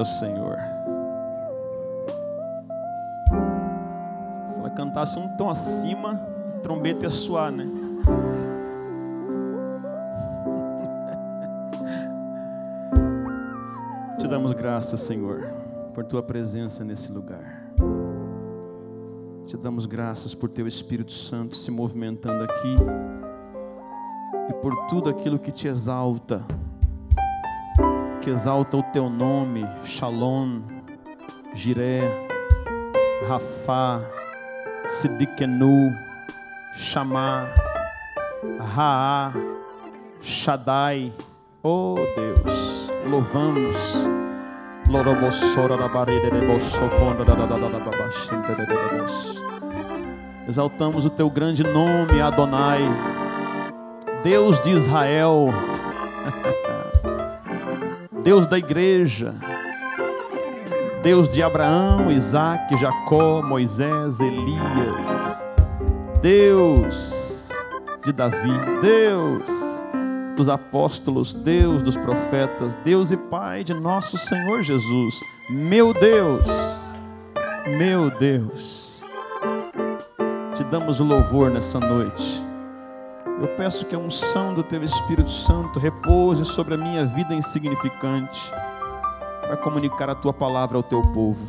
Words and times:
ao 0.00 0.04
Senhor. 0.04 0.58
Se 4.52 4.58
ela 4.58 4.70
cantasse 4.70 5.16
um 5.18 5.28
tom 5.36 5.50
acima, 5.50 6.26
a 6.56 6.60
trombeta 6.60 7.04
ia 7.04 7.10
soar, 7.10 7.52
né? 7.52 7.66
Te 14.18 14.26
damos 14.26 14.54
graças, 14.54 15.00
Senhor, 15.00 15.42
por 15.94 16.04
tua 16.04 16.22
presença 16.22 16.82
nesse 16.82 17.12
lugar. 17.12 17.70
Te 19.46 19.54
damos 19.56 19.86
graças 19.86 20.34
por 20.34 20.48
teu 20.48 20.66
Espírito 20.66 21.12
Santo 21.12 21.56
se 21.56 21.70
movimentando 21.70 22.42
aqui 22.44 22.76
e 24.48 24.52
por 24.54 24.86
tudo 24.86 25.10
aquilo 25.10 25.38
que 25.38 25.50
te 25.50 25.68
exalta, 25.68 26.42
que 28.20 28.30
exalta 28.30 28.76
o 28.76 28.82
teu 28.82 29.08
nome, 29.08 29.66
Shalom, 29.82 30.60
Jiré, 31.54 32.02
Rafá, 33.26 34.00
Tzidikenu, 34.86 35.90
Shamá, 36.74 37.48
Raá, 38.74 39.32
Shaddai, 40.20 41.12
oh 41.62 41.96
Deus, 42.14 42.92
louvamos. 43.08 44.08
Exaltamos 50.48 51.06
o 51.06 51.10
teu 51.10 51.30
grande 51.30 51.62
nome, 51.62 52.20
Adonai, 52.20 52.80
Deus 54.24 54.60
de 54.60 54.70
Israel, 54.70 55.46
Deus 58.22 58.46
da 58.46 58.58
igreja, 58.58 59.34
Deus 61.02 61.28
de 61.28 61.42
Abraão, 61.42 62.12
Isaac, 62.12 62.76
Jacó, 62.76 63.40
Moisés, 63.42 64.20
Elias, 64.20 65.40
Deus 66.20 67.48
de 68.04 68.12
Davi, 68.12 68.52
Deus 68.82 69.84
dos 70.36 70.48
apóstolos, 70.50 71.32
Deus 71.32 71.82
dos 71.82 71.96
profetas, 71.96 72.74
Deus 72.74 73.10
e 73.10 73.16
Pai 73.16 73.64
de 73.64 73.72
nosso 73.72 74.18
Senhor 74.18 74.62
Jesus, 74.62 75.20
meu 75.48 75.94
Deus, 75.94 76.48
meu 77.78 78.10
Deus, 78.10 79.02
te 80.54 80.62
damos 80.64 81.00
louvor 81.00 81.50
nessa 81.50 81.80
noite. 81.80 82.49
Eu 83.40 83.48
peço 83.56 83.86
que 83.86 83.94
a 83.94 83.98
unção 83.98 84.52
do 84.52 84.62
Teu 84.62 84.84
Espírito 84.84 85.30
Santo 85.30 85.80
repouse 85.80 86.44
sobre 86.44 86.74
a 86.74 86.76
minha 86.76 87.06
vida 87.06 87.34
insignificante, 87.34 88.52
para 89.40 89.56
comunicar 89.56 90.10
a 90.10 90.14
Tua 90.14 90.34
palavra 90.34 90.76
ao 90.76 90.82
Teu 90.82 91.00
povo. 91.00 91.46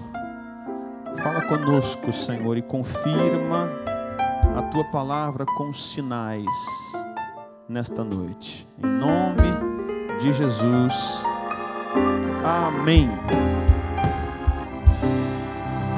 Fala 1.22 1.42
conosco, 1.42 2.14
Senhor, 2.14 2.56
e 2.56 2.62
confirma 2.62 3.70
a 4.58 4.62
Tua 4.72 4.86
palavra 4.86 5.46
com 5.58 5.74
sinais 5.74 6.46
nesta 7.68 8.06
noite. 8.06 8.66
Em 8.82 8.88
nome 8.88 9.52
de 10.18 10.32
Jesus. 10.32 11.26
Amém. 12.46 13.10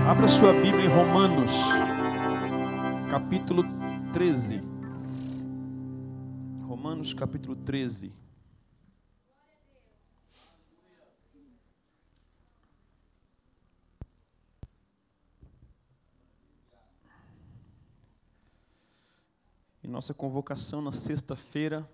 Abra 0.09 0.27
sua 0.27 0.53
Bíblia 0.53 0.85
em 0.85 0.89
Romanos, 0.89 1.69
capítulo 3.11 3.63
13. 4.11 4.72
Romanos, 6.83 7.13
capítulo 7.13 7.55
13. 7.55 8.11
Em 19.81 19.87
nossa 19.87 20.13
convocação 20.13 20.81
na 20.81 20.91
sexta-feira 20.91 21.89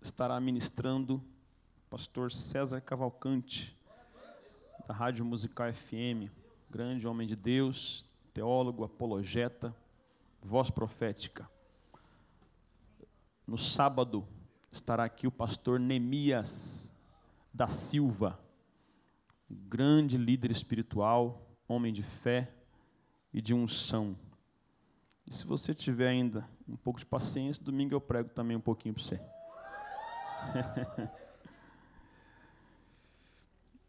estará 0.00 0.38
ministrando 0.38 1.16
o 1.16 1.90
pastor 1.90 2.30
César 2.30 2.80
Cavalcante, 2.80 3.76
da 4.86 4.94
Rádio 4.94 5.24
Musical 5.24 5.72
FM, 5.72 6.30
grande 6.70 7.08
homem 7.08 7.26
de 7.26 7.34
Deus, 7.34 8.06
teólogo, 8.32 8.84
apologeta, 8.84 9.74
voz 10.40 10.70
profética. 10.70 11.55
No 13.46 13.56
sábado 13.56 14.26
estará 14.72 15.04
aqui 15.04 15.24
o 15.26 15.30
pastor 15.30 15.78
Nemias 15.78 16.92
da 17.54 17.68
Silva, 17.68 18.40
grande 19.48 20.18
líder 20.18 20.50
espiritual, 20.50 21.46
homem 21.68 21.92
de 21.92 22.02
fé 22.02 22.52
e 23.32 23.40
de 23.40 23.54
unção. 23.54 24.18
E 25.24 25.32
se 25.32 25.46
você 25.46 25.72
tiver 25.72 26.08
ainda 26.08 26.48
um 26.68 26.76
pouco 26.76 26.98
de 26.98 27.06
paciência, 27.06 27.62
domingo 27.62 27.94
eu 27.94 28.00
prego 28.00 28.30
também 28.30 28.56
um 28.56 28.60
pouquinho 28.60 28.94
para 28.94 29.04
você. 29.04 29.20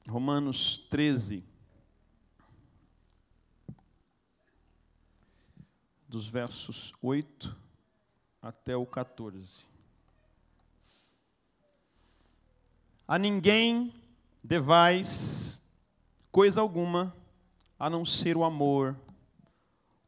Romanos 0.08 0.78
13, 0.90 1.44
dos 6.08 6.28
versos 6.28 6.94
8 7.02 7.67
até 8.48 8.78
o 8.78 8.86
14. 8.86 9.66
A 13.06 13.20
ninguém 13.20 13.94
devais 14.42 15.68
coisa 16.32 16.62
alguma 16.62 17.14
a 17.78 17.90
não 17.90 18.06
ser 18.06 18.38
o 18.38 18.46
amor 18.46 18.98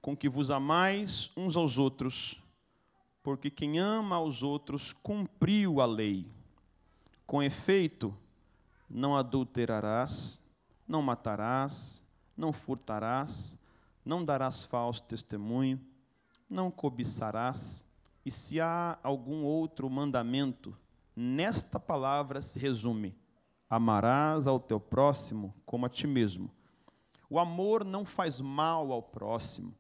com 0.02 0.16
que 0.16 0.30
vos 0.30 0.50
amais 0.50 1.34
uns 1.36 1.58
aos 1.58 1.78
outros, 1.78 2.42
porque 3.22 3.52
quem 3.52 3.78
ama 3.78 4.16
aos 4.16 4.42
outros 4.42 4.94
cumpriu 4.94 5.82
a 5.82 5.86
lei. 5.86 6.26
Com 7.28 7.44
efeito, 7.44 8.18
não 8.90 9.18
adulterarás, 9.18 10.50
não 10.88 11.02
matarás, 11.02 12.08
não 12.38 12.54
furtarás, 12.54 13.62
não 14.06 14.24
darás 14.24 14.64
falso 14.64 15.04
testemunho, 15.04 15.78
não 16.50 16.72
cobiçarás, 16.72 17.89
e 18.30 18.32
se 18.32 18.62
há 18.62 19.00
algum 19.02 19.44
outro 19.44 19.90
mandamento, 19.90 20.78
nesta 21.16 21.80
palavra 21.80 22.44
se 22.44 22.60
resume: 22.60 23.18
amarás 23.68 24.46
ao 24.46 24.60
teu 24.60 24.80
próximo 24.80 25.52
como 25.66 25.88
a 25.88 25.90
ti 25.90 26.06
mesmo. 26.06 26.52
O 27.28 27.40
amor 27.40 27.84
não 27.84 28.06
faz 28.06 28.40
mal 28.40 28.92
ao 28.92 29.02
próximo 29.02 29.74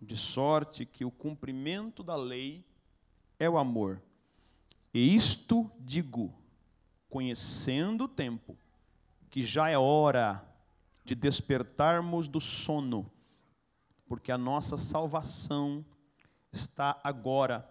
de 0.00 0.16
sorte 0.16 0.86
que 0.86 1.04
o 1.04 1.10
cumprimento 1.10 2.02
da 2.02 2.16
lei 2.16 2.64
é 3.38 3.48
o 3.48 3.58
amor. 3.58 4.00
E 4.94 5.14
isto 5.14 5.70
digo, 5.78 6.32
conhecendo 7.10 8.04
o 8.04 8.08
tempo, 8.08 8.56
que 9.28 9.42
já 9.42 9.68
é 9.68 9.76
hora 9.76 10.42
de 11.04 11.14
despertarmos 11.14 12.26
do 12.26 12.40
sono, 12.40 13.12
porque 14.06 14.32
a 14.32 14.38
nossa 14.38 14.78
salvação 14.78 15.84
está 16.50 16.98
agora 17.04 17.70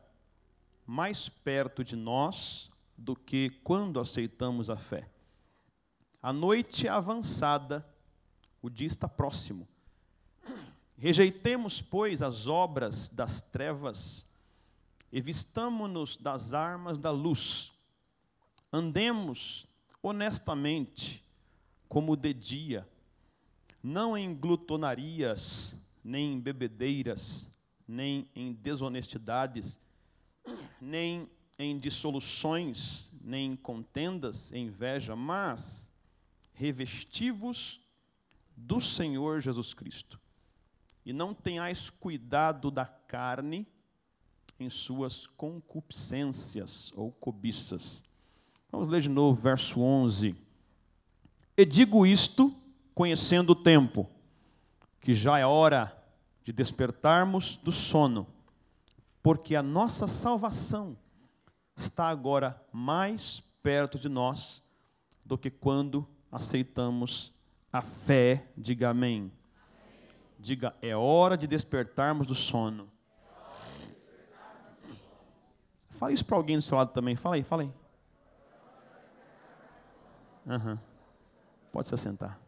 mais 0.85 1.29
perto 1.29 1.83
de 1.83 1.95
nós 1.95 2.71
do 2.97 3.15
que 3.15 3.49
quando 3.63 3.99
aceitamos 3.99 4.69
a 4.69 4.77
fé. 4.77 5.09
A 6.21 6.31
noite 6.31 6.87
é 6.87 6.89
avançada, 6.89 7.85
o 8.61 8.69
dia 8.69 8.87
está 8.87 9.07
próximo. 9.07 9.67
Rejeitemos, 10.97 11.81
pois, 11.81 12.21
as 12.21 12.47
obras 12.47 13.09
das 13.09 13.41
trevas 13.41 14.25
e 15.11 15.19
vistamo-nos 15.19 16.15
das 16.15 16.53
armas 16.53 16.99
da 16.99 17.09
luz. 17.09 17.71
Andemos 18.71 19.65
honestamente, 20.01 21.23
como 21.89 22.15
de 22.15 22.33
dia, 22.33 22.87
não 23.83 24.17
em 24.17 24.33
glutonarias, 24.33 25.81
nem 26.03 26.33
em 26.33 26.39
bebedeiras, 26.39 27.51
nem 27.87 28.29
em 28.35 28.53
desonestidades, 28.53 29.79
nem 30.79 31.29
em 31.57 31.77
dissoluções, 31.77 33.11
nem 33.21 33.51
em 33.51 33.55
contendas, 33.55 34.51
em 34.51 34.67
inveja, 34.67 35.15
mas 35.15 35.91
revestivos 36.53 37.81
do 38.55 38.79
Senhor 38.79 39.41
Jesus 39.41 39.73
Cristo 39.73 40.19
e 41.05 41.13
não 41.13 41.33
tenhais 41.33 41.89
cuidado 41.89 42.69
da 42.69 42.85
carne 42.85 43.67
em 44.59 44.69
suas 44.69 45.25
concupiscências 45.25 46.93
ou 46.95 47.11
cobiças. 47.11 48.03
Vamos 48.71 48.87
ler 48.87 49.01
de 49.01 49.09
novo, 49.09 49.41
verso 49.41 49.81
11. 49.81 50.35
E 51.57 51.65
digo 51.65 52.05
isto, 52.05 52.55
conhecendo 52.93 53.51
o 53.51 53.55
tempo, 53.55 54.09
que 54.99 55.13
já 55.13 55.39
é 55.39 55.45
hora 55.45 55.97
de 56.43 56.51
despertarmos 56.51 57.55
do 57.57 57.71
sono, 57.71 58.27
porque 59.21 59.55
a 59.55 59.63
nossa 59.63 60.07
salvação 60.07 60.97
está 61.75 62.07
agora 62.07 62.61
mais 62.71 63.39
perto 63.61 63.99
de 63.99 64.09
nós 64.09 64.63
do 65.23 65.37
que 65.37 65.49
quando 65.49 66.07
aceitamos 66.31 67.33
a 67.71 67.81
fé, 67.81 68.47
diga 68.57 68.89
amém. 68.89 69.31
Diga, 70.39 70.75
é 70.81 70.95
hora 70.95 71.37
de 71.37 71.45
despertarmos 71.45 72.25
do 72.25 72.33
sono. 72.33 72.91
Fala 75.91 76.11
isso 76.11 76.25
para 76.25 76.35
alguém 76.35 76.57
do 76.57 76.63
seu 76.63 76.77
lado 76.77 76.91
também. 76.91 77.15
Fala 77.15 77.35
aí, 77.35 77.43
fala 77.43 77.61
aí. 77.61 77.71
Uhum. 80.47 80.77
Pode 81.71 81.87
se 81.87 81.93
assentar. 81.93 82.39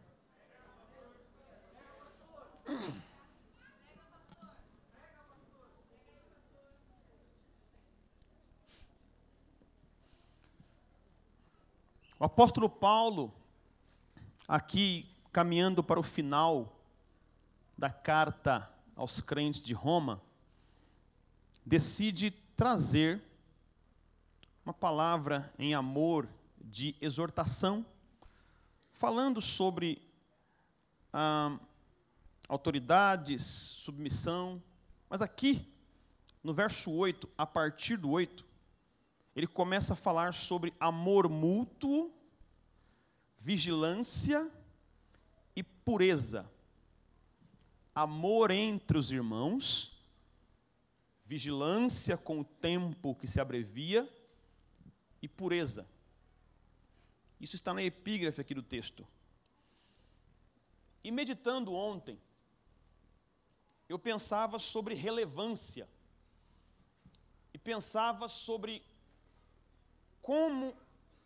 O 12.24 12.26
apóstolo 12.26 12.70
Paulo, 12.70 13.30
aqui 14.48 15.14
caminhando 15.30 15.84
para 15.84 16.00
o 16.00 16.02
final 16.02 16.80
da 17.76 17.90
carta 17.90 18.66
aos 18.96 19.20
crentes 19.20 19.60
de 19.60 19.74
Roma, 19.74 20.22
decide 21.66 22.30
trazer 22.30 23.22
uma 24.64 24.72
palavra 24.72 25.52
em 25.58 25.74
amor 25.74 26.26
de 26.58 26.96
exortação, 26.98 27.84
falando 28.94 29.42
sobre 29.42 30.00
ah, 31.12 31.58
autoridades, 32.48 33.42
submissão, 33.44 34.62
mas 35.10 35.20
aqui, 35.20 35.70
no 36.42 36.54
verso 36.54 36.90
8, 36.90 37.28
a 37.36 37.44
partir 37.44 37.98
do 37.98 38.08
8, 38.08 38.42
ele 39.36 39.46
começa 39.46 39.92
a 39.92 39.96
falar 39.96 40.32
sobre 40.32 40.72
amor 40.80 41.28
mútuo, 41.28 42.13
vigilância 43.44 44.50
e 45.54 45.62
pureza. 45.62 46.50
Amor 47.94 48.50
entre 48.50 48.96
os 48.96 49.12
irmãos, 49.12 50.02
vigilância 51.26 52.16
com 52.16 52.40
o 52.40 52.44
tempo 52.44 53.14
que 53.14 53.28
se 53.28 53.38
abrevia 53.38 54.08
e 55.20 55.28
pureza. 55.28 55.86
Isso 57.38 57.54
está 57.54 57.74
na 57.74 57.82
epígrafe 57.82 58.40
aqui 58.40 58.54
do 58.54 58.62
texto. 58.62 59.06
E 61.04 61.10
meditando 61.10 61.74
ontem, 61.74 62.18
eu 63.90 63.98
pensava 63.98 64.58
sobre 64.58 64.94
relevância. 64.94 65.86
E 67.52 67.58
pensava 67.58 68.26
sobre 68.26 68.82
como 70.22 70.74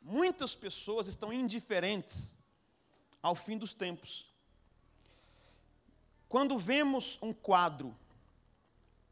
muitas 0.01 0.55
pessoas 0.55 1.07
estão 1.07 1.33
indiferentes 1.33 2.39
ao 3.23 3.35
fim 3.35 3.59
dos 3.59 3.75
tempos. 3.75 4.33
Quando 6.29 6.59
vemos 6.59 7.19
um 7.23 7.33
quadro 7.33 7.97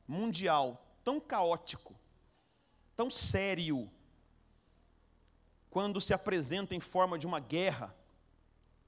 mundial 0.07 0.87
tão 1.03 1.19
caótico, 1.19 1.95
tão 2.95 3.11
sério, 3.11 3.91
quando 5.71 6.01
se 6.01 6.15
apresenta 6.15 6.75
em 6.75 6.81
forma 6.81 7.19
de 7.19 7.27
uma 7.27 7.41
guerra, 7.41 7.95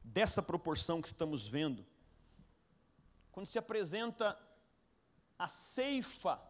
dessa 0.03 0.43
proporção 0.43 1.03
que 1.03 1.09
estamos 1.09 1.47
vendo, 1.47 1.85
quando 3.31 3.47
se 3.47 3.59
apresenta 3.59 4.39
a 5.39 5.47
ceifa 5.47 6.41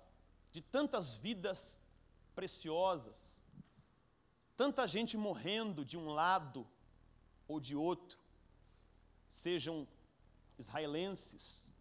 de 0.52 0.62
tantas 0.62 1.14
vidas 1.14 1.82
preciosas, 2.34 3.42
tanta 4.58 4.88
gente 4.88 5.16
morrendo 5.16 5.84
de 5.84 5.96
um 5.96 6.08
lado 6.08 6.66
ou 7.46 7.60
de 7.60 7.76
outro, 7.76 8.18
sejam 9.28 9.86
israelenses 10.58 11.72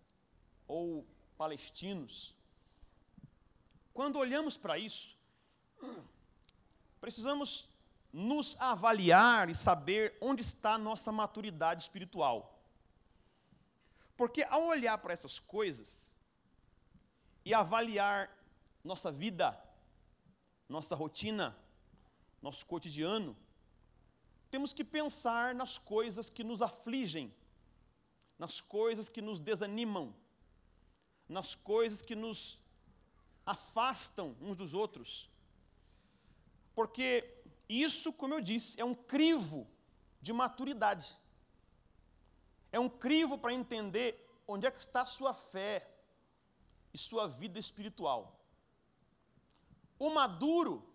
ou 0.68 1.04
palestinos. 1.36 2.36
Quando 3.96 4.20
olhamos 4.20 4.58
para 4.58 4.78
isso, 4.78 5.18
precisamos 7.02 7.74
nos 8.14 8.56
avaliar 8.62 9.50
e 9.50 9.56
saber 9.56 10.16
onde 10.22 10.44
está 10.44 10.74
a 10.74 10.78
nossa 10.78 11.12
maturidade 11.12 11.82
espiritual. 11.82 12.62
Porque 14.16 14.44
ao 14.44 14.68
olhar 14.68 15.00
para 15.00 15.14
essas 15.14 15.40
coisas 15.40 16.16
e 17.44 17.56
avaliar 17.56 18.32
nossa 18.84 19.12
vida, 19.12 19.60
nossa 20.70 20.96
rotina, 20.96 21.58
nosso 22.48 22.66
cotidiano, 22.66 23.36
temos 24.50 24.72
que 24.72 24.84
pensar 24.84 25.54
nas 25.54 25.78
coisas 25.78 26.30
que 26.30 26.46
nos 26.46 26.62
afligem, 26.62 27.34
nas 28.40 28.62
coisas 28.62 29.10
que 29.10 29.22
nos 29.22 29.42
desanimam, 29.42 30.16
nas 31.28 31.54
coisas 31.54 32.02
que 32.02 32.16
nos 32.16 32.62
afastam 33.46 34.34
uns 34.40 34.56
dos 34.56 34.74
outros. 34.74 35.30
Porque 36.74 37.10
isso, 37.68 38.14
como 38.14 38.34
eu 38.36 38.40
disse, 38.40 38.80
é 38.80 38.86
um 38.86 38.96
crivo 38.96 39.68
de 40.22 40.32
maturidade. 40.32 41.18
É 42.72 42.80
um 42.80 42.88
crivo 42.88 43.38
para 43.38 43.54
entender 43.54 44.10
onde 44.48 44.66
é 44.66 44.72
que 44.72 44.80
está 44.80 45.02
a 45.02 45.06
sua 45.06 45.34
fé 45.34 45.86
e 46.94 46.98
sua 46.98 47.28
vida 47.28 47.60
espiritual. 47.60 48.40
O 50.00 50.10
maduro 50.12 50.87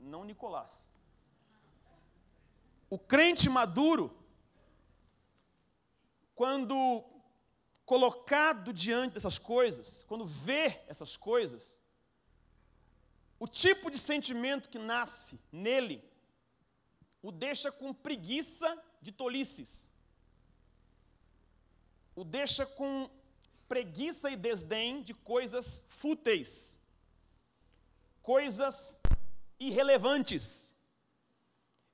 não 0.00 0.24
Nicolás. 0.24 0.90
O 2.88 2.98
crente 2.98 3.48
maduro, 3.48 4.16
quando 6.34 7.04
colocado 7.84 8.72
diante 8.72 9.14
dessas 9.14 9.38
coisas, 9.38 10.02
quando 10.04 10.26
vê 10.26 10.80
essas 10.88 11.16
coisas, 11.16 11.80
o 13.38 13.46
tipo 13.46 13.90
de 13.90 13.98
sentimento 13.98 14.68
que 14.68 14.78
nasce 14.78 15.40
nele 15.52 16.10
o 17.22 17.30
deixa 17.30 17.70
com 17.70 17.92
preguiça 17.92 18.82
de 19.00 19.12
tolices, 19.12 19.92
o 22.14 22.24
deixa 22.24 22.64
com 22.64 23.10
preguiça 23.68 24.30
e 24.30 24.36
desdém 24.36 25.02
de 25.02 25.14
coisas 25.14 25.86
fúteis, 25.90 26.82
coisas 28.22 29.00
irrelevantes. 29.60 30.74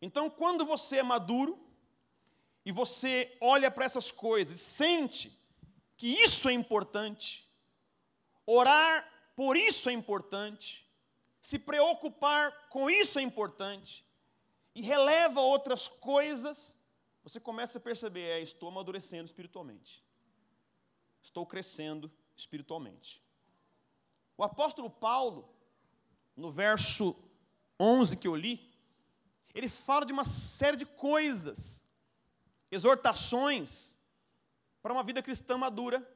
Então, 0.00 0.30
quando 0.30 0.64
você 0.64 0.98
é 0.98 1.02
maduro 1.02 1.58
e 2.64 2.70
você 2.70 3.36
olha 3.40 3.70
para 3.70 3.84
essas 3.84 4.10
coisas, 4.10 4.60
sente 4.60 5.36
que 5.96 6.06
isso 6.06 6.48
é 6.48 6.52
importante, 6.52 7.50
orar 8.46 9.12
por 9.34 9.56
isso 9.56 9.90
é 9.90 9.92
importante, 9.92 10.88
se 11.40 11.58
preocupar 11.58 12.68
com 12.68 12.88
isso 12.88 13.18
é 13.18 13.22
importante, 13.22 14.06
e 14.74 14.82
releva 14.82 15.40
outras 15.40 15.88
coisas, 15.88 16.78
você 17.22 17.40
começa 17.40 17.78
a 17.78 17.80
perceber: 17.80 18.28
é, 18.28 18.40
estou 18.40 18.68
amadurecendo 18.68 19.24
espiritualmente, 19.24 20.04
estou 21.22 21.46
crescendo 21.46 22.12
espiritualmente. 22.36 23.22
O 24.36 24.44
apóstolo 24.44 24.90
Paulo, 24.90 25.48
no 26.36 26.50
verso 26.50 27.14
11 27.78 28.16
que 28.16 28.28
eu 28.28 28.34
li, 28.34 28.66
ele 29.54 29.68
fala 29.68 30.04
de 30.04 30.12
uma 30.12 30.24
série 30.24 30.76
de 30.76 30.84
coisas, 30.84 31.86
exortações 32.70 33.96
para 34.82 34.92
uma 34.92 35.02
vida 35.02 35.22
cristã 35.22 35.56
madura. 35.56 36.06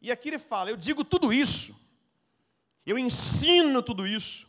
E 0.00 0.10
aqui 0.10 0.30
ele 0.30 0.38
fala: 0.38 0.70
eu 0.70 0.76
digo 0.76 1.04
tudo 1.04 1.32
isso, 1.32 1.78
eu 2.86 2.98
ensino 2.98 3.82
tudo 3.82 4.06
isso, 4.06 4.48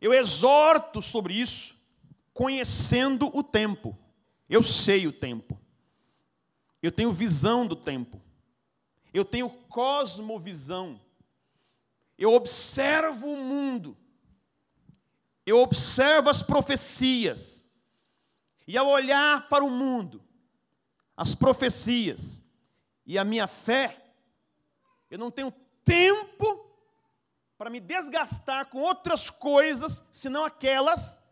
eu 0.00 0.12
exorto 0.12 1.02
sobre 1.02 1.34
isso, 1.34 1.76
conhecendo 2.32 3.30
o 3.36 3.42
tempo. 3.42 3.96
Eu 4.48 4.62
sei 4.62 5.06
o 5.06 5.12
tempo, 5.12 5.58
eu 6.82 6.92
tenho 6.92 7.12
visão 7.12 7.66
do 7.66 7.74
tempo, 7.74 8.20
eu 9.12 9.24
tenho 9.24 9.48
cosmovisão, 9.48 11.00
eu 12.18 12.32
observo 12.32 13.26
o 13.26 13.36
mundo 13.36 13.96
eu 15.46 15.58
observo 15.58 16.30
as 16.30 16.42
profecias, 16.42 17.64
e 18.66 18.78
ao 18.78 18.88
olhar 18.88 19.48
para 19.48 19.64
o 19.64 19.70
mundo, 19.70 20.22
as 21.16 21.34
profecias 21.34 22.50
e 23.06 23.18
a 23.18 23.24
minha 23.24 23.46
fé, 23.46 24.02
eu 25.10 25.18
não 25.18 25.30
tenho 25.30 25.52
tempo 25.84 26.64
para 27.58 27.70
me 27.70 27.78
desgastar 27.78 28.66
com 28.66 28.80
outras 28.80 29.30
coisas, 29.30 30.08
senão 30.12 30.44
aquelas 30.44 31.22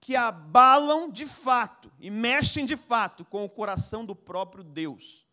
que 0.00 0.14
abalam 0.16 1.10
de 1.10 1.26
fato 1.26 1.90
e 1.98 2.10
mexem 2.10 2.66
de 2.66 2.76
fato 2.76 3.24
com 3.24 3.44
o 3.44 3.48
coração 3.48 4.04
do 4.04 4.14
próprio 4.14 4.62
Deus. 4.62 5.26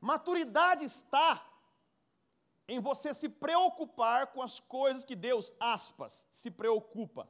Maturidade 0.00 0.84
está 0.84 1.44
em 2.66 2.80
você 2.80 3.12
se 3.12 3.28
preocupar 3.28 4.28
com 4.28 4.42
as 4.42 4.58
coisas 4.58 5.04
que 5.04 5.14
Deus, 5.14 5.52
aspas, 5.60 6.26
se 6.30 6.50
preocupa. 6.50 7.28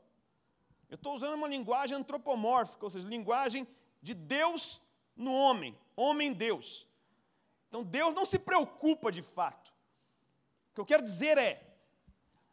Eu 0.88 0.97
estou 0.97 1.14
usando 1.14 1.35
uma 1.35 1.49
linguagem 1.49 1.97
antropomórfica, 1.97 2.85
ou 2.85 2.91
seja, 2.91 3.09
linguagem 3.09 3.67
de 4.00 4.14
Deus 4.14 4.81
no 5.17 5.35
homem, 5.35 5.76
homem-Deus. 5.97 6.87
Então 7.69 7.83
Deus 7.83 8.14
não 8.14 8.25
se 8.25 8.38
preocupa 8.38 9.11
de 9.11 9.23
fato. 9.23 9.73
O 10.71 10.75
que 10.75 10.81
eu 10.81 10.87
quero 10.87 11.03
dizer 11.03 11.37
é: 11.38 11.76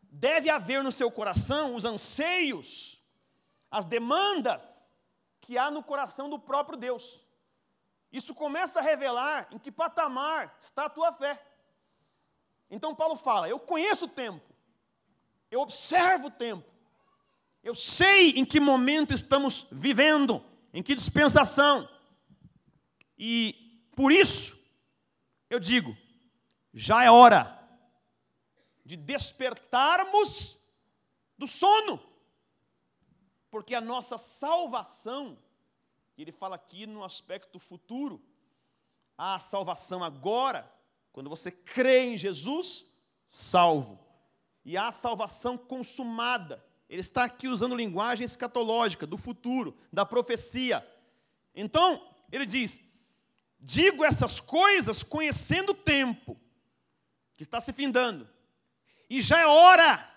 deve 0.02 0.50
haver 0.50 0.84
no 0.84 0.92
seu 0.92 1.12
coração 1.12 1.76
os 1.76 1.86
anseios, 1.86 3.00
as 3.70 3.86
demandas 3.86 4.92
que 5.40 5.58
há 5.58 5.70
no 5.70 5.84
coração 5.84 6.30
do 6.30 6.40
próprio 6.40 6.78
Deus. 6.78 7.20
Isso 8.12 8.36
começa 8.36 8.80
a 8.80 8.84
revelar 8.84 9.48
em 9.52 9.58
que 9.58 9.72
patamar 9.72 10.58
está 10.60 10.86
a 10.86 10.90
tua 10.90 11.14
fé. 11.14 11.40
Então 12.72 12.96
Paulo 12.96 13.18
fala: 13.18 13.50
Eu 13.50 13.60
conheço 13.60 14.06
o 14.06 14.08
tempo, 14.08 14.42
eu 15.52 15.60
observo 15.60 16.28
o 16.28 16.32
tempo, 16.32 16.66
eu 17.62 17.76
sei 17.76 18.32
em 18.32 18.46
que 18.46 18.60
momento 18.60 19.14
estamos 19.14 19.68
vivendo, 19.70 20.44
em 20.74 20.82
que 20.82 20.96
dispensação. 20.96 21.88
E 23.18 23.90
por 23.96 24.12
isso, 24.12 24.60
eu 25.50 25.60
digo, 25.60 25.96
já 26.74 27.04
é 27.04 27.12
hora 27.12 27.60
de 28.86 28.96
despertarmos 28.96 30.66
do 31.38 31.46
sono, 31.46 32.02
porque 33.52 33.76
a 33.76 33.82
nossa 33.82 34.18
salvação, 34.18 35.38
ele 36.18 36.32
fala 36.32 36.56
aqui 36.56 36.88
no 36.88 37.04
aspecto 37.04 37.60
futuro, 37.60 38.24
a 39.18 39.38
salvação 39.38 40.04
agora, 40.04 40.72
quando 41.12 41.30
você 41.30 41.52
crê 41.52 42.06
em 42.06 42.18
Jesus, 42.18 42.94
salvo, 43.26 44.00
e 44.64 44.78
a 44.78 44.92
salvação 44.92 45.58
consumada, 45.58 46.64
ele 46.88 47.02
está 47.02 47.24
aqui 47.24 47.48
usando 47.48 47.76
linguagem 47.76 48.26
escatológica, 48.26 49.08
do 49.08 49.18
futuro, 49.18 49.78
da 49.92 50.06
profecia. 50.06 50.88
Então, 51.54 52.06
ele 52.32 52.46
diz: 52.46 52.94
digo 53.60 54.06
essas 54.06 54.40
coisas 54.40 55.04
conhecendo 55.04 55.72
o 55.72 55.76
tempo 55.76 56.40
que 57.36 57.44
está 57.44 57.60
se 57.60 57.74
findando, 57.74 58.30
e 59.10 59.22
já 59.22 59.40
é 59.40 59.46
hora 59.46 60.08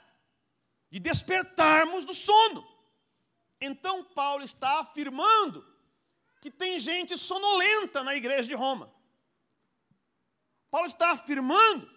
de 0.91 1.01
despertarmos 1.01 2.05
do 2.05 2.15
sono. 2.15 2.65
Então, 3.61 4.05
Paulo 4.05 4.45
está 4.45 4.81
afirmando 4.81 5.67
que 6.41 6.51
tem 6.51 6.79
gente 6.79 7.17
sonolenta 7.17 8.05
na 8.05 8.15
igreja 8.15 8.47
de 8.47 8.55
Roma. 8.55 8.94
Paulo 10.75 10.89
está 10.89 11.13
afirmando 11.13 11.89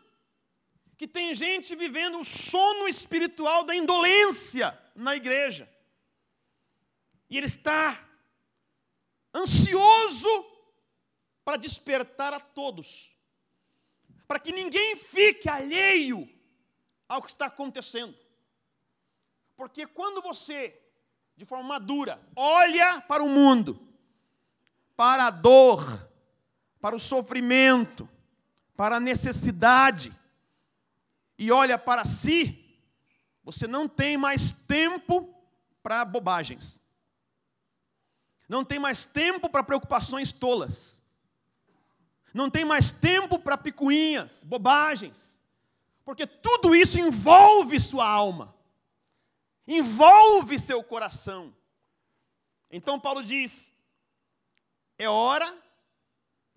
que 0.95 1.07
tem 1.07 1.33
gente 1.33 1.75
vivendo 1.75 2.19
o 2.19 2.23
sono 2.23 2.87
espiritual 2.87 3.63
da 3.63 3.75
indolência 3.75 4.79
na 4.93 5.15
igreja. 5.15 5.67
E 7.27 7.39
ele 7.39 7.47
está 7.47 8.07
ansioso 9.33 10.29
para 11.43 11.57
despertar 11.57 12.35
a 12.35 12.39
todos, 12.39 13.17
para 14.27 14.39
que 14.39 14.51
ninguém 14.51 14.95
fique 14.95 15.49
alheio 15.49 16.29
ao 17.09 17.23
que 17.23 17.31
está 17.31 17.47
acontecendo. 17.47 18.15
Porque 19.55 19.87
quando 19.87 20.21
você, 20.21 20.79
de 21.35 21.45
forma 21.45 21.63
madura, 21.63 22.21
olha 22.35 23.01
para 23.01 23.23
o 23.23 23.27
mundo, 23.27 23.91
para 24.95 25.25
a 25.25 25.31
dor, 25.31 26.07
para 26.79 26.95
o 26.95 26.99
sofrimento, 26.99 28.07
para 28.77 28.97
a 28.97 28.99
necessidade, 28.99 30.13
e 31.35 31.51
olha 31.51 31.79
para 31.79 32.05
si, 32.05 32.63
você 33.43 33.65
não 33.65 33.89
tem 33.89 34.17
mais 34.17 34.51
tempo 34.51 35.33
para 35.81 36.05
bobagens. 36.05 36.79
Não 38.47 38.63
tem 38.63 38.77
mais 38.77 39.03
tempo 39.03 39.49
para 39.49 39.63
preocupações 39.63 40.31
tolas. 40.31 41.03
Não 42.33 42.49
tem 42.49 42.63
mais 42.63 42.91
tempo 42.91 43.39
para 43.39 43.57
picuinhas, 43.57 44.43
bobagens. 44.43 45.41
Porque 46.05 46.27
tudo 46.27 46.75
isso 46.75 46.99
envolve 46.99 47.79
sua 47.79 48.07
alma. 48.07 48.55
Envolve 49.67 50.59
seu 50.59 50.83
coração. 50.83 51.53
Então 52.71 52.99
Paulo 52.99 53.23
diz: 53.23 53.81
é 54.97 55.09
hora 55.09 55.66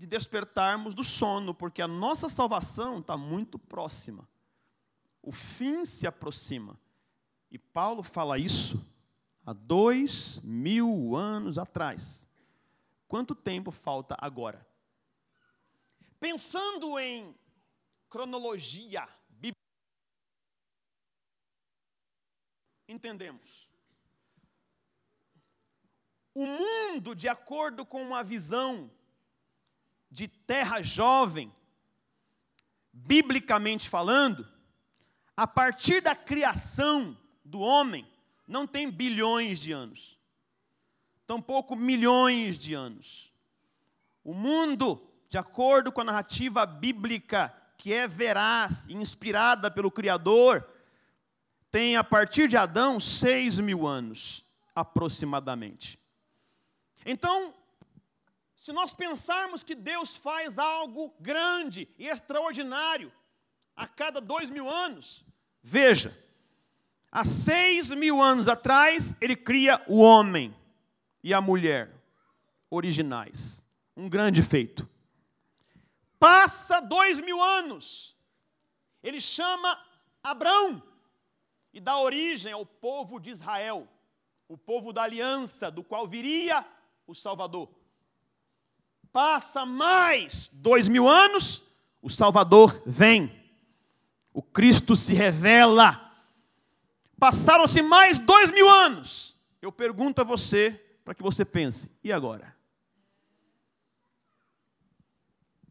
de 0.01 0.07
despertarmos 0.07 0.95
do 0.95 1.05
sono, 1.05 1.55
porque 1.55 1.83
a 1.83 1.87
nossa 1.87 2.27
salvação 2.27 3.01
está 3.01 3.19
muito 3.19 3.59
próxima. 3.59 4.27
O 5.21 5.31
fim 5.31 5.85
se 5.85 6.07
aproxima. 6.07 6.81
E 7.51 7.59
Paulo 7.59 8.03
fala 8.03 8.39
isso 8.39 8.83
há 9.45 9.53
dois 9.53 10.41
mil 10.43 11.15
anos 11.15 11.59
atrás. 11.59 12.31
Quanto 13.07 13.35
tempo 13.35 13.71
falta 13.71 14.17
agora? 14.19 14.67
Pensando 16.19 16.99
em 16.99 17.39
cronologia 18.09 19.07
bíblica, 19.29 19.61
entendemos. 22.89 23.71
O 26.35 26.47
mundo, 26.47 27.15
de 27.15 27.29
acordo 27.29 27.85
com 27.85 28.03
uma 28.03 28.25
visão 28.25 28.91
de 30.11 30.27
terra 30.27 30.83
jovem, 30.83 31.53
biblicamente 32.93 33.89
falando, 33.89 34.47
a 35.37 35.47
partir 35.47 36.01
da 36.01 36.15
criação 36.15 37.17
do 37.45 37.61
homem, 37.61 38.07
não 38.47 38.67
tem 38.67 38.91
bilhões 38.91 39.61
de 39.61 39.73
anos, 39.73 40.19
tampouco 41.27 41.77
milhões 41.77 42.59
de 42.59 42.75
anos. 42.75 43.33
O 44.25 44.35
mundo, 44.35 45.01
de 45.29 45.39
acordo 45.39 45.93
com 45.93 46.01
a 46.01 46.05
narrativa 46.05 46.67
bíblica, 46.67 47.55
que 47.79 47.93
é 47.93 48.07
veraz, 48.07 48.89
inspirada 48.91 49.71
pelo 49.71 49.91
Criador, 49.91 50.69
tem 51.71 51.97
a 51.97 52.05
partir 52.05 52.49
de 52.49 52.57
Adão 52.57 52.99
seis 52.99 53.61
mil 53.61 53.87
anos, 53.87 54.45
aproximadamente. 54.75 55.99
Então, 57.07 57.55
se 58.61 58.75
nós 58.75 58.93
pensarmos 58.93 59.65
que 59.65 59.75
Deus 59.75 60.15
faz 60.15 60.59
algo 60.59 61.11
grande 61.19 61.89
e 61.97 62.07
extraordinário 62.07 63.11
a 63.75 63.89
cada 63.89 64.21
dois 64.21 64.51
mil 64.51 64.69
anos, 64.69 65.25
Veja, 65.63 66.15
há 67.11 67.25
seis 67.25 67.89
mil 67.89 68.21
anos 68.21 68.49
atrás, 68.49 69.17
ele 69.23 69.35
cria 69.35 69.83
o 69.89 69.99
homem 70.01 70.55
e 71.25 71.33
a 71.33 71.41
mulher 71.41 71.91
originais. 72.69 73.67
Um 73.97 74.11
grande 74.11 74.43
feito. 74.43 74.87
Passa 76.19 76.81
dois 76.81 77.19
mil 77.19 77.43
anos, 77.43 78.15
ele 79.03 79.23
chama 79.23 79.83
Abrão 80.23 80.83
e 81.73 81.81
dá 81.81 81.99
origem 81.99 82.53
ao 82.53 82.67
povo 82.67 83.19
de 83.19 83.31
Israel, 83.31 83.89
o 84.47 84.59
povo 84.59 84.93
da 84.93 85.05
aliança, 85.05 85.71
do 85.71 85.83
qual 85.83 86.07
viria 86.07 86.63
o 87.07 87.15
Salvador. 87.15 87.80
Passa 89.13 89.67
mais 89.67 90.49
dois 90.53 90.89
mil 90.89 91.09
anos, 91.09 91.69
o 92.01 92.09
Salvador 92.09 92.83
vem 92.87 93.41
o 94.33 94.43
Cristo 94.43 94.97
se 94.97 95.13
revela. 95.13 96.09
Passaram-se 97.19 97.83
mais 97.83 98.19
dois 98.19 98.51
mil 98.51 98.69
anos. 98.69 99.37
Eu 99.61 99.71
pergunto 99.71 100.21
a 100.21 100.25
você, 100.25 100.73
para 101.05 101.15
que 101.15 101.23
você 101.23 101.45
pense, 101.45 101.99
e 102.03 102.13
agora? 102.13 102.57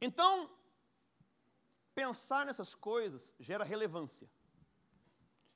Então, 0.02 0.50
pensar 1.96 2.46
nessas 2.46 2.76
coisas 2.76 3.34
gera 3.40 3.64
relevância, 3.64 4.30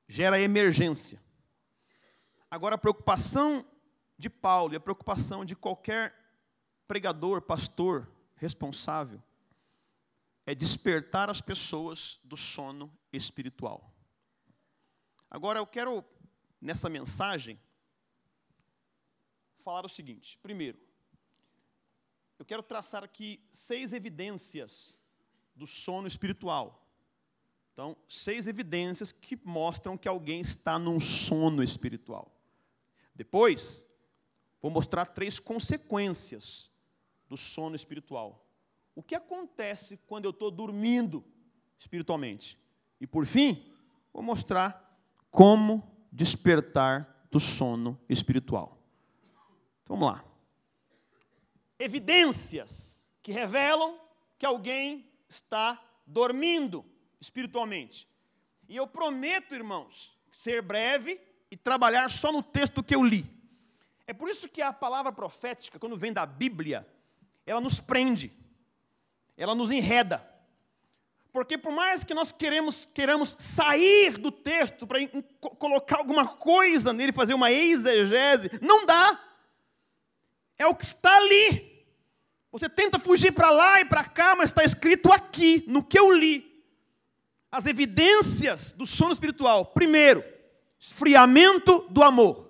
gera 0.07 0.39
emergência. 0.39 1.21
Agora, 2.49 2.75
a 2.75 2.77
preocupação 2.77 3.65
de 4.17 4.29
Paulo 4.29 4.73
e 4.73 4.77
a 4.77 4.79
preocupação 4.79 5.45
de 5.45 5.55
qualquer 5.55 6.13
pregador, 6.87 7.41
pastor, 7.41 8.09
responsável, 8.35 9.21
é 10.45 10.53
despertar 10.53 11.29
as 11.29 11.41
pessoas 11.41 12.19
do 12.23 12.35
sono 12.35 12.91
espiritual. 13.11 13.93
Agora 15.29 15.59
eu 15.59 15.65
quero, 15.65 16.03
nessa 16.61 16.89
mensagem, 16.89 17.59
falar 19.59 19.85
o 19.85 19.89
seguinte: 19.89 20.37
primeiro, 20.39 20.77
eu 22.37 22.45
quero 22.45 22.61
traçar 22.61 23.03
aqui 23.03 23.41
seis 23.51 23.93
evidências 23.93 24.97
do 25.55 25.65
sono 25.65 26.07
espiritual. 26.07 26.85
Então, 27.71 27.97
seis 28.07 28.47
evidências 28.47 29.11
que 29.11 29.39
mostram 29.43 29.97
que 29.97 30.07
alguém 30.07 30.41
está 30.41 30.77
num 30.77 30.99
sono 30.99 31.63
espiritual. 31.63 32.31
Depois, 33.15 33.89
vou 34.61 34.69
mostrar 34.69 35.05
três 35.05 35.39
consequências 35.39 36.72
do 37.27 37.37
sono 37.37 37.75
espiritual. 37.75 38.45
O 38.95 39.01
que 39.01 39.15
acontece 39.15 39.97
quando 40.05 40.25
eu 40.25 40.31
estou 40.31 40.51
dormindo 40.51 41.23
espiritualmente? 41.77 42.59
E 42.99 43.07
por 43.07 43.25
fim, 43.25 43.65
vou 44.13 44.21
mostrar 44.21 44.97
como 45.31 46.07
despertar 46.11 47.27
do 47.31 47.39
sono 47.39 47.99
espiritual. 48.07 48.77
Então, 49.81 49.97
vamos 49.97 50.13
lá. 50.13 50.25
evidências 51.79 53.11
que 53.21 53.31
revelam 53.31 53.99
que 54.37 54.45
alguém 54.45 55.11
está 55.27 55.81
dormindo 56.05 56.85
espiritualmente. 57.19 58.07
E 58.69 58.75
eu 58.75 58.87
prometo, 58.87 59.55
irmãos, 59.55 60.17
ser 60.31 60.61
breve 60.61 61.19
e 61.49 61.57
trabalhar 61.57 62.09
só 62.09 62.31
no 62.31 62.43
texto 62.43 62.83
que 62.83 62.95
eu 62.95 63.03
li. 63.03 63.25
É 64.05 64.13
por 64.13 64.29
isso 64.29 64.49
que 64.49 64.61
a 64.61 64.71
palavra 64.71 65.11
profética, 65.11 65.79
quando 65.79 65.97
vem 65.97 66.13
da 66.13 66.25
Bíblia, 66.25 66.87
ela 67.45 67.61
nos 67.61 67.79
prende, 67.79 68.31
ela 69.37 69.55
nos 69.55 69.71
enreda. 69.71 70.33
Porque 71.31 71.57
por 71.57 71.71
mais 71.71 72.03
que 72.03 72.13
nós 72.13 72.31
queremos, 72.31 72.85
queremos 72.85 73.35
sair 73.39 74.19
do 74.19 74.31
texto 74.31 74.85
para 74.85 74.99
colocar 75.57 75.97
alguma 75.97 76.27
coisa 76.27 76.93
nele, 76.93 77.11
fazer 77.11 77.33
uma 77.33 77.51
exegese, 77.51 78.51
não 78.61 78.85
dá. 78.85 79.19
É 80.59 80.67
o 80.67 80.75
que 80.75 80.83
está 80.83 81.15
ali. 81.17 81.73
Você 82.51 82.69
tenta 82.69 82.99
fugir 82.99 83.31
para 83.31 83.49
lá 83.49 83.81
e 83.81 83.85
para 83.85 84.05
cá, 84.05 84.35
mas 84.35 84.51
está 84.51 84.63
escrito 84.63 85.11
aqui, 85.11 85.63
no 85.67 85.83
que 85.83 85.97
eu 85.97 86.15
li. 86.15 86.63
As 87.51 87.65
evidências 87.65 88.71
do 88.71 88.85
sono 88.85 89.11
espiritual. 89.11 89.65
Primeiro, 89.65 90.23
esfriamento 90.79 91.87
do 91.89 92.03
amor. 92.03 92.42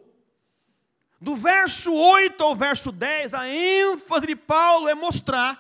Do 1.24 1.38
verso 1.38 1.96
8 1.96 2.44
ao 2.44 2.54
verso 2.54 2.92
10, 2.92 3.34
a 3.34 3.48
ênfase 3.48 4.28
de 4.28 4.36
Paulo 4.36 4.90
é 4.90 4.94
mostrar 4.94 5.58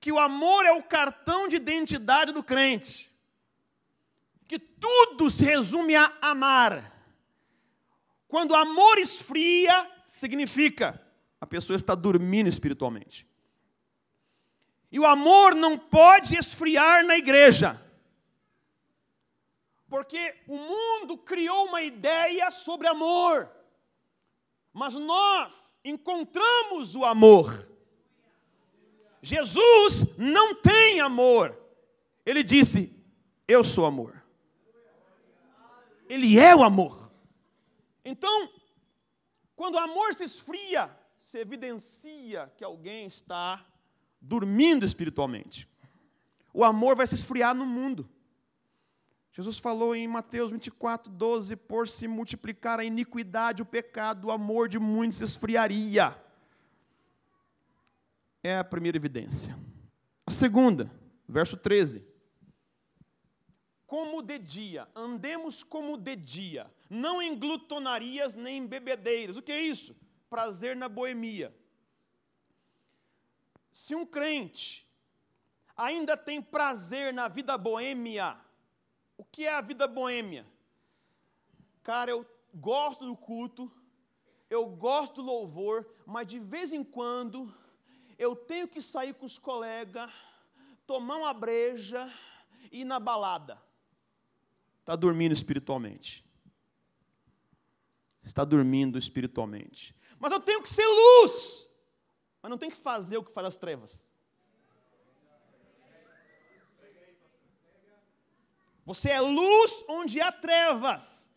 que 0.00 0.10
o 0.10 0.18
amor 0.18 0.64
é 0.64 0.72
o 0.72 0.82
cartão 0.82 1.46
de 1.46 1.56
identidade 1.56 2.32
do 2.32 2.42
crente. 2.42 3.10
Que 4.48 4.58
tudo 4.58 5.28
se 5.28 5.44
resume 5.44 5.94
a 5.94 6.10
amar. 6.22 6.90
Quando 8.26 8.52
o 8.52 8.56
amor 8.56 8.96
esfria, 8.96 9.86
significa 10.06 10.98
a 11.38 11.46
pessoa 11.46 11.76
está 11.76 11.94
dormindo 11.94 12.48
espiritualmente. 12.48 13.26
E 14.90 14.98
o 14.98 15.04
amor 15.04 15.54
não 15.54 15.76
pode 15.78 16.38
esfriar 16.38 17.04
na 17.04 17.18
igreja. 17.18 17.78
Porque 19.90 20.36
o 20.48 20.56
mundo 20.56 21.18
criou 21.18 21.66
uma 21.66 21.82
ideia 21.82 22.50
sobre 22.50 22.88
amor. 22.88 23.62
Mas 24.74 24.94
nós 24.94 25.80
encontramos 25.82 26.94
o 26.94 27.04
amor 27.04 27.72
Jesus 29.24 30.18
não 30.18 30.54
tem 30.54 31.00
amor. 31.00 31.58
Ele 32.26 32.42
disse: 32.42 32.94
Eu 33.48 33.64
sou 33.64 33.86
amor. 33.86 34.22
Ele 36.06 36.38
é 36.38 36.54
o 36.54 36.62
amor. 36.62 37.10
Então, 38.04 38.50
quando 39.56 39.76
o 39.76 39.78
amor 39.78 40.12
se 40.12 40.24
esfria, 40.24 40.94
se 41.18 41.38
evidencia 41.38 42.52
que 42.54 42.62
alguém 42.62 43.06
está 43.06 43.64
dormindo 44.20 44.84
espiritualmente. 44.84 45.66
O 46.52 46.62
amor 46.62 46.94
vai 46.94 47.06
se 47.06 47.14
esfriar 47.14 47.54
no 47.54 47.64
mundo. 47.64 48.06
Jesus 49.36 49.58
falou 49.58 49.96
em 49.96 50.06
Mateus 50.06 50.52
24, 50.52 51.12
12: 51.12 51.56
Por 51.56 51.88
se 51.88 52.06
multiplicar 52.06 52.78
a 52.78 52.84
iniquidade, 52.84 53.62
o 53.62 53.66
pecado, 53.66 54.28
o 54.28 54.30
amor 54.30 54.68
de 54.68 54.78
muitos 54.78 55.20
esfriaria 55.20 56.16
é 58.44 58.56
a 58.56 58.62
primeira 58.62 58.96
evidência. 58.96 59.58
A 60.24 60.30
segunda, 60.30 60.88
verso 61.28 61.56
13. 61.56 62.06
Como 63.84 64.22
de 64.22 64.38
dia, 64.38 64.86
andemos 64.94 65.64
como 65.64 65.96
de 65.96 66.14
dia, 66.14 66.72
não 66.88 67.20
em 67.20 67.36
glutonarias 67.36 68.34
nem 68.34 68.58
em 68.58 68.66
bebedeiras. 68.66 69.36
O 69.36 69.42
que 69.42 69.50
é 69.50 69.60
isso? 69.60 69.96
Prazer 70.30 70.76
na 70.76 70.88
boemia. 70.88 71.52
Se 73.72 73.96
um 73.96 74.06
crente 74.06 74.86
ainda 75.76 76.16
tem 76.16 76.40
prazer 76.40 77.12
na 77.12 77.26
vida 77.26 77.58
boêmia, 77.58 78.43
o 79.16 79.24
que 79.24 79.44
é 79.44 79.54
a 79.54 79.60
vida 79.60 79.86
boêmia? 79.86 80.46
Cara, 81.82 82.10
eu 82.10 82.26
gosto 82.54 83.04
do 83.04 83.16
culto, 83.16 83.70
eu 84.48 84.66
gosto 84.66 85.16
do 85.16 85.22
louvor, 85.22 85.88
mas 86.06 86.26
de 86.26 86.38
vez 86.38 86.72
em 86.72 86.84
quando 86.84 87.52
eu 88.18 88.34
tenho 88.36 88.68
que 88.68 88.80
sair 88.80 89.14
com 89.14 89.26
os 89.26 89.38
colegas, 89.38 90.10
tomar 90.86 91.16
uma 91.16 91.34
breja 91.34 92.12
e 92.70 92.80
ir 92.80 92.84
na 92.84 93.00
balada. 93.00 93.60
Está 94.80 94.94
dormindo 94.94 95.32
espiritualmente. 95.32 96.24
Está 98.22 98.44
dormindo 98.44 98.98
espiritualmente. 98.98 99.94
Mas 100.18 100.32
eu 100.32 100.40
tenho 100.40 100.62
que 100.62 100.68
ser 100.68 100.86
luz. 100.86 101.70
Mas 102.42 102.50
não 102.50 102.58
tenho 102.58 102.72
que 102.72 102.78
fazer 102.78 103.16
o 103.16 103.24
que 103.24 103.32
faz 103.32 103.46
as 103.46 103.56
trevas. 103.56 104.12
Você 108.84 109.10
é 109.10 109.20
luz 109.20 109.84
onde 109.88 110.20
há 110.20 110.30
trevas. 110.30 111.32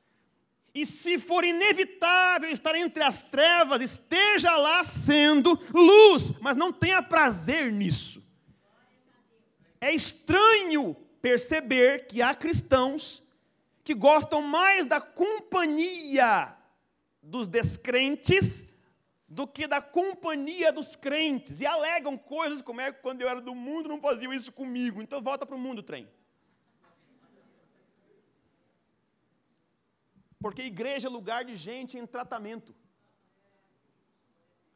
E 0.73 0.85
se 0.85 1.17
for 1.17 1.43
inevitável 1.43 2.51
estar 2.51 2.75
entre 2.75 3.01
as 3.01 3.23
trevas, 3.23 3.81
esteja 3.81 4.55
lá 4.57 4.83
sendo 4.83 5.59
luz, 5.73 6.39
mas 6.39 6.55
não 6.55 6.71
tenha 6.71 7.01
prazer 7.01 7.71
nisso. 7.71 8.23
É 9.81 9.91
estranho 9.91 10.95
perceber 11.21 12.05
que 12.07 12.21
há 12.21 12.35
cristãos 12.35 13.27
que 13.83 13.93
gostam 13.93 14.41
mais 14.41 14.85
da 14.85 14.99
companhia 14.99 16.53
dos 17.23 17.47
descrentes 17.47 18.77
do 19.27 19.45
que 19.45 19.67
da 19.67 19.81
companhia 19.81 20.71
dos 20.71 20.95
crentes 20.95 21.59
e 21.59 21.65
alegam 21.65 22.17
coisas 22.17 22.61
como 22.61 22.79
é 22.81 22.91
que 22.91 23.01
quando 23.01 23.21
eu 23.21 23.27
era 23.27 23.41
do 23.41 23.53
mundo 23.53 23.89
não 23.89 23.99
faziam 23.99 24.31
isso 24.31 24.51
comigo, 24.51 25.01
então 25.01 25.21
volta 25.21 25.45
para 25.45 25.55
o 25.55 25.59
mundo, 25.59 25.83
trem. 25.83 26.07
Porque 30.47 30.61
igreja 30.61 31.09
é 31.09 31.11
lugar 31.11 31.43
de 31.43 31.57
gente 31.57 31.97
em 31.97 32.07
tratamento. 32.07 32.73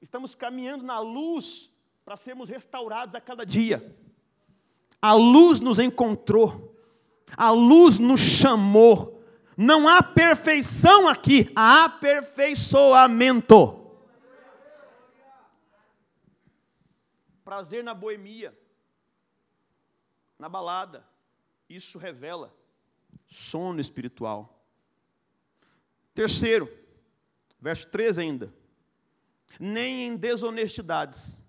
Estamos 0.01 0.35
caminhando 0.35 0.83
na 0.83 0.99
luz 0.99 1.81
para 2.03 2.17
sermos 2.17 2.49
restaurados 2.49 3.15
a 3.15 3.21
cada 3.21 3.45
dia. 3.45 3.97
A 5.01 5.13
luz 5.13 5.61
nos 5.61 5.79
encontrou, 5.79 6.77
a 7.37 7.51
luz 7.51 7.99
nos 7.99 8.19
chamou. 8.19 9.23
Não 9.55 9.87
há 9.87 10.03
perfeição 10.03 11.07
aqui, 11.07 11.49
há 11.55 11.85
aperfeiçoamento. 11.85 13.95
Prazer 17.45 17.81
na 17.81 17.93
boemia, 17.93 18.53
na 20.37 20.49
balada, 20.49 21.07
isso 21.69 21.97
revela 21.97 22.53
sono 23.25 23.79
espiritual. 23.79 24.60
Terceiro, 26.13 26.71
verso 27.59 27.87
13 27.87 28.21
ainda. 28.21 28.53
Nem 29.59 30.07
em 30.07 30.15
desonestidades. 30.15 31.45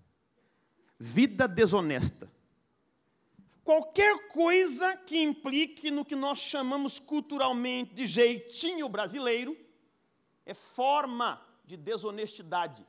Vida 0.99 1.47
desonesta. 1.47 2.31
Qualquer 3.63 4.27
coisa 4.27 4.97
que 4.97 5.17
implique 5.17 5.89
no 5.89 6.03
que 6.03 6.15
nós 6.15 6.39
chamamos 6.39 6.99
culturalmente 6.99 7.93
de 7.93 8.05
jeitinho 8.05 8.89
brasileiro 8.89 9.57
é 10.45 10.53
forma 10.53 11.41
de 11.65 11.77
desonestidade. 11.77 12.85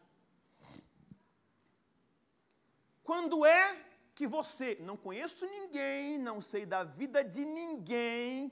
Quando 3.05 3.45
é 3.45 3.85
que 4.15 4.27
você, 4.27 4.77
não 4.81 4.97
conheço 4.97 5.47
ninguém, 5.47 6.19
não 6.19 6.41
sei 6.41 6.65
da 6.65 6.83
vida 6.83 7.23
de 7.23 7.45
ninguém, 7.45 8.51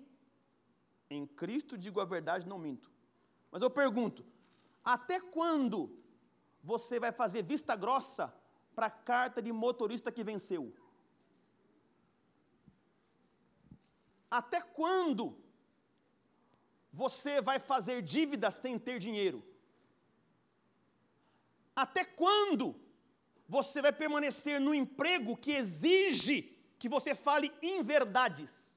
em 1.08 1.26
Cristo 1.26 1.78
digo 1.78 2.00
a 2.00 2.04
verdade, 2.04 2.46
não 2.46 2.58
minto. 2.58 2.91
Mas 3.52 3.60
eu 3.60 3.70
pergunto: 3.70 4.24
até 4.82 5.20
quando 5.20 5.78
você 6.64 6.98
vai 6.98 7.12
fazer 7.12 7.42
vista 7.42 7.76
grossa 7.76 8.34
para 8.74 8.86
a 8.86 8.90
carta 8.90 9.42
de 9.42 9.52
motorista 9.52 10.10
que 10.10 10.24
venceu? 10.24 10.74
Até 14.30 14.62
quando 14.62 15.38
você 16.90 17.42
vai 17.42 17.58
fazer 17.58 18.00
dívida 18.00 18.50
sem 18.50 18.78
ter 18.78 18.98
dinheiro? 18.98 19.44
Até 21.76 22.04
quando 22.04 22.74
você 23.46 23.82
vai 23.82 23.92
permanecer 23.92 24.58
no 24.58 24.74
emprego 24.74 25.36
que 25.36 25.52
exige 25.52 26.58
que 26.78 26.88
você 26.88 27.14
fale 27.14 27.52
inverdades? 27.60 28.71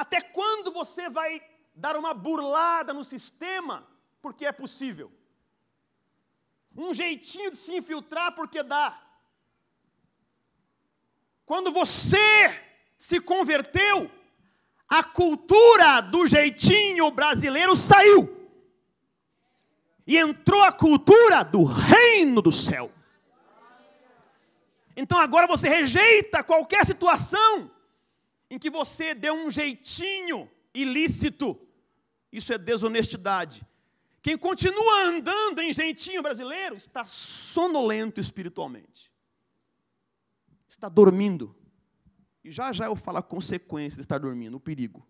Até 0.00 0.18
quando 0.18 0.72
você 0.72 1.10
vai 1.10 1.42
dar 1.74 1.94
uma 1.94 2.14
burlada 2.14 2.90
no 2.94 3.04
sistema 3.04 3.86
porque 4.22 4.46
é 4.46 4.50
possível? 4.50 5.12
Um 6.74 6.94
jeitinho 6.94 7.50
de 7.50 7.58
se 7.58 7.76
infiltrar 7.76 8.34
porque 8.34 8.62
dá. 8.62 8.98
Quando 11.44 11.70
você 11.70 12.16
se 12.96 13.20
converteu, 13.20 14.10
a 14.88 15.04
cultura 15.04 16.00
do 16.00 16.26
jeitinho 16.26 17.10
brasileiro 17.10 17.76
saiu. 17.76 18.50
E 20.06 20.16
entrou 20.16 20.64
a 20.64 20.72
cultura 20.72 21.42
do 21.42 21.62
reino 21.62 22.40
do 22.40 22.50
céu. 22.50 22.90
Então 24.96 25.18
agora 25.18 25.46
você 25.46 25.68
rejeita 25.68 26.42
qualquer 26.42 26.86
situação 26.86 27.70
em 28.50 28.58
que 28.58 28.68
você 28.68 29.14
deu 29.14 29.32
um 29.32 29.50
jeitinho 29.50 30.50
ilícito. 30.74 31.58
Isso 32.32 32.52
é 32.52 32.58
desonestidade. 32.58 33.64
Quem 34.20 34.36
continua 34.36 35.04
andando 35.04 35.60
em 35.60 35.72
jeitinho 35.72 36.22
brasileiro 36.22 36.76
está 36.76 37.04
sonolento 37.04 38.20
espiritualmente. 38.20 39.10
Está 40.68 40.88
dormindo. 40.88 41.56
E 42.44 42.50
já 42.50 42.72
já 42.72 42.86
eu 42.86 42.96
falo 42.96 43.18
a 43.18 43.22
consequência 43.22 43.96
de 43.96 44.02
estar 44.02 44.18
dormindo, 44.18 44.56
o 44.56 44.60
perigo. 44.60 45.06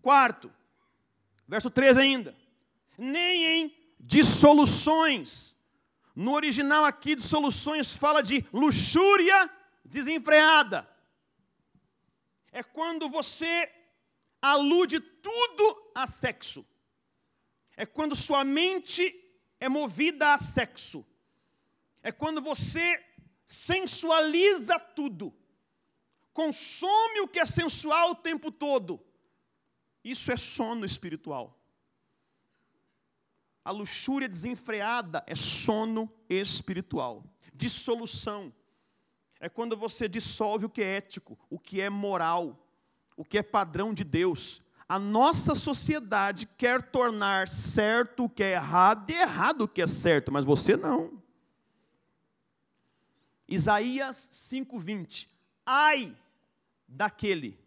Quarto, 0.00 0.52
verso 1.48 1.68
13 1.68 2.00
ainda. 2.00 2.36
Nem 2.96 3.44
em 3.44 3.74
dissoluções. 3.98 5.56
No 6.14 6.32
original 6.32 6.84
aqui, 6.84 7.14
dissoluções 7.14 7.92
fala 7.92 8.22
de 8.22 8.44
luxúria 8.52 9.50
desenfreada. 9.84 10.88
É 12.56 12.62
quando 12.62 13.06
você 13.10 13.70
alude 14.40 14.98
tudo 14.98 15.90
a 15.94 16.06
sexo. 16.06 16.66
É 17.76 17.84
quando 17.84 18.16
sua 18.16 18.44
mente 18.44 19.04
é 19.60 19.68
movida 19.68 20.32
a 20.32 20.38
sexo. 20.38 21.06
É 22.02 22.10
quando 22.10 22.40
você 22.40 23.04
sensualiza 23.44 24.80
tudo. 24.80 25.34
Consome 26.32 27.20
o 27.20 27.28
que 27.28 27.38
é 27.38 27.44
sensual 27.44 28.12
o 28.12 28.14
tempo 28.14 28.50
todo. 28.50 29.04
Isso 30.02 30.32
é 30.32 30.38
sono 30.38 30.86
espiritual. 30.86 31.60
A 33.62 33.70
luxúria 33.70 34.30
desenfreada 34.30 35.22
é 35.26 35.34
sono 35.34 36.10
espiritual. 36.26 37.22
Dissolução 37.52 38.50
é 39.40 39.48
quando 39.48 39.76
você 39.76 40.08
dissolve 40.08 40.66
o 40.66 40.70
que 40.70 40.82
é 40.82 40.96
ético, 40.96 41.38
o 41.50 41.58
que 41.58 41.80
é 41.80 41.90
moral, 41.90 42.66
o 43.16 43.24
que 43.24 43.38
é 43.38 43.42
padrão 43.42 43.92
de 43.92 44.04
Deus. 44.04 44.62
A 44.88 44.98
nossa 44.98 45.54
sociedade 45.54 46.46
quer 46.46 46.80
tornar 46.80 47.48
certo 47.48 48.24
o 48.24 48.28
que 48.28 48.42
é 48.42 48.52
errado 48.52 49.10
e 49.10 49.14
errado 49.14 49.62
o 49.62 49.68
que 49.68 49.82
é 49.82 49.86
certo, 49.86 50.30
mas 50.30 50.44
você 50.44 50.76
não. 50.76 51.22
Isaías 53.48 54.16
5:20. 54.16 55.28
Ai 55.64 56.16
daquele 56.86 57.58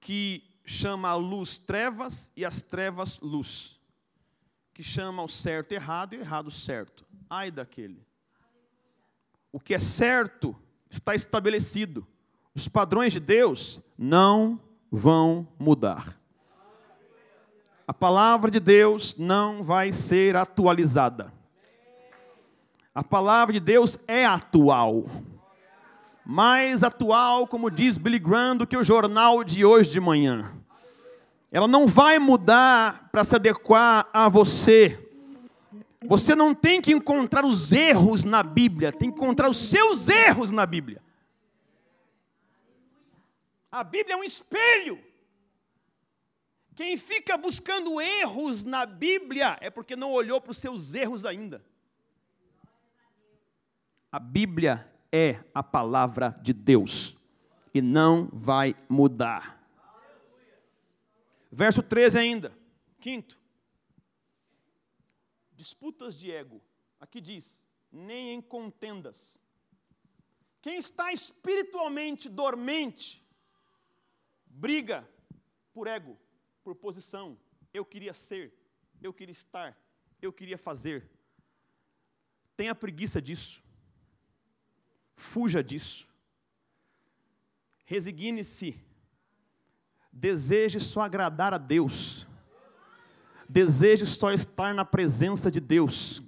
que 0.00 0.42
chama 0.64 1.10
a 1.10 1.14
luz 1.14 1.58
trevas 1.58 2.32
e 2.36 2.44
as 2.44 2.62
trevas 2.62 3.20
luz 3.20 3.78
que 4.72 4.82
chama 4.82 5.22
o 5.22 5.28
certo 5.28 5.72
errado 5.72 6.14
e 6.14 6.18
o 6.18 6.20
errado 6.20 6.50
certo. 6.50 7.04
Ai 7.28 7.50
daquele. 7.50 8.07
O 9.58 9.60
que 9.60 9.74
é 9.74 9.78
certo 9.80 10.54
está 10.88 11.16
estabelecido. 11.16 12.06
Os 12.54 12.68
padrões 12.68 13.12
de 13.12 13.18
Deus 13.18 13.80
não 13.98 14.60
vão 14.88 15.48
mudar. 15.58 16.16
A 17.84 17.92
palavra 17.92 18.52
de 18.52 18.60
Deus 18.60 19.18
não 19.18 19.60
vai 19.60 19.90
ser 19.90 20.36
atualizada. 20.36 21.32
A 22.94 23.02
palavra 23.02 23.54
de 23.54 23.58
Deus 23.58 23.98
é 24.06 24.24
atual. 24.24 25.06
Mais 26.24 26.84
atual, 26.84 27.44
como 27.44 27.68
diz 27.68 27.98
Billy 27.98 28.20
Graham, 28.20 28.58
do 28.58 28.66
que 28.66 28.76
o 28.76 28.84
jornal 28.84 29.42
de 29.42 29.64
hoje 29.64 29.90
de 29.90 29.98
manhã. 29.98 30.52
Ela 31.50 31.66
não 31.66 31.88
vai 31.88 32.20
mudar 32.20 33.08
para 33.10 33.24
se 33.24 33.34
adequar 33.34 34.08
a 34.12 34.28
você. 34.28 35.07
Você 36.06 36.34
não 36.34 36.54
tem 36.54 36.80
que 36.80 36.92
encontrar 36.92 37.44
os 37.44 37.72
erros 37.72 38.24
na 38.24 38.42
Bíblia, 38.42 38.92
tem 38.92 39.10
que 39.10 39.16
encontrar 39.16 39.48
os 39.48 39.56
seus 39.56 40.08
erros 40.08 40.50
na 40.50 40.64
Bíblia. 40.64 41.02
A 43.70 43.82
Bíblia 43.82 44.14
é 44.14 44.16
um 44.16 44.24
espelho. 44.24 44.98
Quem 46.74 46.96
fica 46.96 47.36
buscando 47.36 48.00
erros 48.00 48.64
na 48.64 48.86
Bíblia 48.86 49.58
é 49.60 49.68
porque 49.68 49.96
não 49.96 50.12
olhou 50.12 50.40
para 50.40 50.52
os 50.52 50.58
seus 50.58 50.94
erros 50.94 51.24
ainda. 51.24 51.64
A 54.10 54.18
Bíblia 54.20 54.90
é 55.12 55.40
a 55.52 55.62
palavra 55.62 56.38
de 56.40 56.52
Deus 56.52 57.16
e 57.74 57.82
não 57.82 58.28
vai 58.32 58.76
mudar. 58.88 59.60
Verso 61.50 61.82
13 61.82 62.18
ainda, 62.18 62.52
quinto. 63.00 63.37
Disputas 65.58 66.18
de 66.18 66.30
ego. 66.30 66.62
Aqui 67.00 67.20
diz: 67.20 67.66
nem 67.90 68.30
em 68.30 68.40
contendas. 68.40 69.42
Quem 70.62 70.78
está 70.78 71.12
espiritualmente 71.12 72.28
dormente, 72.28 73.26
briga 74.46 75.08
por 75.72 75.86
ego, 75.86 76.16
por 76.62 76.74
posição. 76.74 77.38
Eu 77.74 77.84
queria 77.84 78.14
ser, 78.14 78.52
eu 79.02 79.12
queria 79.12 79.32
estar, 79.32 79.76
eu 80.22 80.32
queria 80.32 80.56
fazer. 80.56 81.10
Tenha 82.56 82.74
preguiça 82.74 83.20
disso. 83.20 83.62
Fuja 85.16 85.62
disso. 85.62 86.08
Resigne-se 87.84 88.88
Deseje 90.18 90.80
só 90.80 91.02
agradar 91.02 91.54
a 91.54 91.58
Deus. 91.58 92.26
Deseje 93.48 94.06
só 94.06 94.32
estar 94.32 94.74
na 94.74 94.84
presença 94.84 95.50
de 95.50 95.60
Deus. 95.60 96.22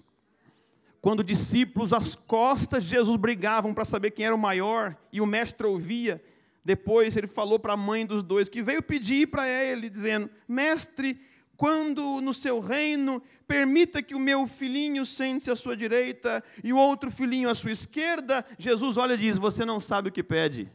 Quando 1.01 1.25
discípulos 1.25 1.93
às 1.93 2.15
costas 2.15 2.85
de 2.85 2.91
Jesus 2.91 3.17
brigavam 3.17 3.73
para 3.73 3.85
saber 3.85 4.11
quem 4.11 4.27
era 4.27 4.35
o 4.35 4.39
maior, 4.39 4.97
e 5.13 5.21
o 5.21 5.27
mestre 5.27 5.67
ouvia, 5.67 6.23
depois 6.65 7.17
ele 7.17 7.27
falou 7.27 7.59
para 7.59 7.73
a 7.73 7.77
mãe 7.77 8.05
dos 8.05 8.23
dois, 8.23 8.49
que 8.49 8.63
veio 8.63 8.83
pedir 8.83 9.27
para 9.29 9.49
ele, 9.49 9.89
dizendo: 9.89 10.29
Mestre, 10.47 11.19
quando 11.57 12.21
no 12.21 12.35
seu 12.35 12.61
reino, 12.61 13.23
permita 13.47 14.03
que 14.03 14.15
o 14.15 14.19
meu 14.19 14.47
filhinho 14.47 15.05
sente-se 15.07 15.51
à 15.51 15.57
sua 15.57 15.77
direita 15.77 16.45
e 16.63 16.73
o 16.73 16.77
outro 16.77 17.11
filhinho 17.11 17.49
à 17.49 17.55
sua 17.55 17.73
esquerda. 17.73 18.45
Jesus 18.59 18.97
olha 18.99 19.15
e 19.15 19.19
diz: 19.19 19.39
Você 19.39 19.65
não 19.65 19.81
sabe 19.81 20.11
o 20.11 20.13
que 20.13 20.23
pede. 20.23 20.71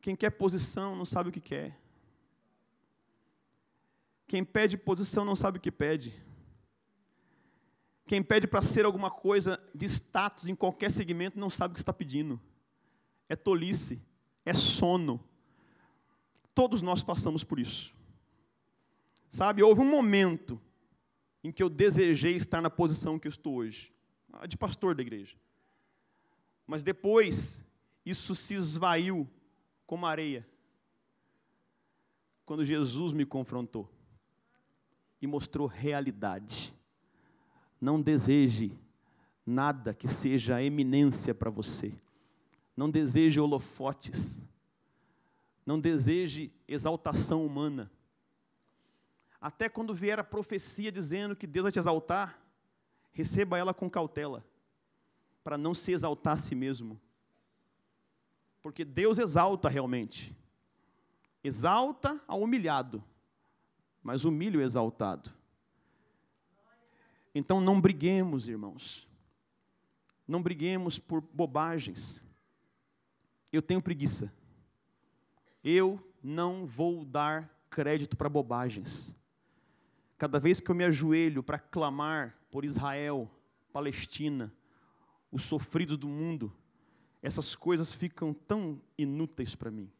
Quem 0.00 0.16
quer 0.16 0.30
posição 0.30 0.96
não 0.96 1.04
sabe 1.04 1.28
o 1.28 1.32
que 1.32 1.40
quer. 1.40 1.81
Quem 4.32 4.42
pede 4.42 4.78
posição 4.78 5.26
não 5.26 5.36
sabe 5.36 5.58
o 5.58 5.60
que 5.60 5.70
pede. 5.70 6.18
Quem 8.06 8.22
pede 8.22 8.46
para 8.46 8.62
ser 8.62 8.86
alguma 8.86 9.10
coisa 9.10 9.62
de 9.74 9.84
status 9.84 10.48
em 10.48 10.54
qualquer 10.54 10.90
segmento 10.90 11.38
não 11.38 11.50
sabe 11.50 11.72
o 11.72 11.74
que 11.74 11.80
está 11.80 11.92
pedindo. 11.92 12.40
É 13.28 13.36
tolice, 13.36 14.02
é 14.42 14.54
sono. 14.54 15.22
Todos 16.54 16.80
nós 16.80 17.04
passamos 17.04 17.44
por 17.44 17.60
isso. 17.60 17.94
Sabe, 19.28 19.62
houve 19.62 19.82
um 19.82 19.90
momento 19.90 20.58
em 21.44 21.52
que 21.52 21.62
eu 21.62 21.68
desejei 21.68 22.34
estar 22.34 22.62
na 22.62 22.70
posição 22.70 23.18
que 23.18 23.28
eu 23.28 23.32
estou 23.32 23.56
hoje, 23.56 23.92
de 24.48 24.56
pastor 24.56 24.94
da 24.94 25.02
igreja. 25.02 25.36
Mas 26.66 26.82
depois, 26.82 27.70
isso 28.02 28.34
se 28.34 28.54
esvaiu 28.54 29.28
como 29.84 30.06
areia. 30.06 30.48
Quando 32.46 32.64
Jesus 32.64 33.12
me 33.12 33.26
confrontou 33.26 33.92
e 35.22 35.26
mostrou 35.26 35.68
realidade. 35.68 36.74
Não 37.80 38.02
deseje 38.02 38.76
nada 39.46 39.94
que 39.94 40.08
seja 40.08 40.62
eminência 40.62 41.32
para 41.32 41.48
você. 41.48 41.94
Não 42.76 42.90
deseje 42.90 43.38
holofotes. 43.38 44.48
Não 45.64 45.78
deseje 45.78 46.52
exaltação 46.66 47.46
humana. 47.46 47.90
Até 49.40 49.68
quando 49.68 49.94
vier 49.94 50.18
a 50.18 50.24
profecia 50.24 50.90
dizendo 50.90 51.36
que 51.36 51.46
Deus 51.46 51.62
vai 51.62 51.72
te 51.72 51.78
exaltar, 51.78 52.40
receba 53.12 53.58
ela 53.58 53.72
com 53.72 53.88
cautela, 53.88 54.44
para 55.44 55.56
não 55.56 55.74
se 55.74 55.92
exaltar 55.92 56.34
a 56.34 56.36
si 56.36 56.54
mesmo. 56.54 57.00
Porque 58.60 58.84
Deus 58.84 59.18
exalta 59.18 59.68
realmente. 59.68 60.36
Exalta 61.42 62.20
ao 62.26 62.42
humilhado, 62.42 63.02
mas 64.02 64.24
o 64.24 64.30
exaltado. 64.60 65.32
Então 67.34 67.60
não 67.60 67.80
briguemos, 67.80 68.48
irmãos. 68.48 69.08
Não 70.26 70.42
briguemos 70.42 70.98
por 70.98 71.20
bobagens. 71.20 72.22
Eu 73.52 73.62
tenho 73.62 73.82
preguiça. 73.82 74.34
Eu 75.62 76.00
não 76.22 76.66
vou 76.66 77.04
dar 77.04 77.48
crédito 77.70 78.16
para 78.16 78.28
bobagens. 78.28 79.14
Cada 80.18 80.38
vez 80.38 80.60
que 80.60 80.70
eu 80.70 80.74
me 80.74 80.84
ajoelho 80.84 81.42
para 81.42 81.58
clamar 81.58 82.36
por 82.50 82.64
Israel, 82.64 83.30
Palestina, 83.72 84.52
os 85.30 85.42
sofridos 85.42 85.96
do 85.96 86.08
mundo, 86.08 86.54
essas 87.22 87.54
coisas 87.54 87.92
ficam 87.92 88.34
tão 88.34 88.80
inúteis 88.98 89.54
para 89.54 89.70
mim. 89.70 89.90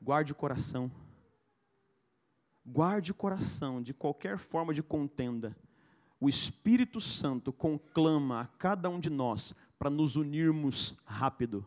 Guarde 0.00 0.32
o 0.32 0.34
coração. 0.34 0.90
Guarde 2.64 3.10
o 3.10 3.14
coração 3.14 3.82
de 3.82 3.92
qualquer 3.92 4.38
forma 4.38 4.72
de 4.72 4.82
contenda. 4.82 5.56
O 6.20 6.28
Espírito 6.28 7.00
Santo 7.00 7.52
conclama 7.52 8.42
a 8.42 8.46
cada 8.46 8.88
um 8.88 9.00
de 9.00 9.10
nós 9.10 9.54
para 9.78 9.90
nos 9.90 10.14
unirmos 10.14 11.00
rápido. 11.04 11.66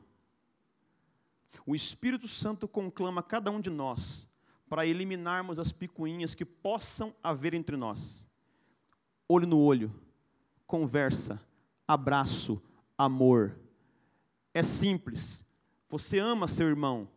O 1.66 1.76
Espírito 1.76 2.28
Santo 2.28 2.68
conclama 2.68 3.20
a 3.20 3.24
cada 3.24 3.52
um 3.52 3.60
de 3.60 3.70
nós 3.70 4.30
para 4.70 4.86
eliminarmos 4.86 5.60
as 5.60 5.72
picuinhas 5.72 6.34
que 6.34 6.46
possam 6.46 7.14
haver 7.22 7.54
entre 7.54 7.76
nós. 7.76 8.30
Olho 9.28 9.46
no 9.46 9.60
olho, 9.60 9.94
conversa, 10.66 11.42
abraço, 11.86 12.64
amor. 12.98 13.60
É 14.54 14.64
simples. 14.64 15.44
Você 15.90 16.20
ama 16.20 16.48
seu 16.48 16.68
irmão 16.68 17.10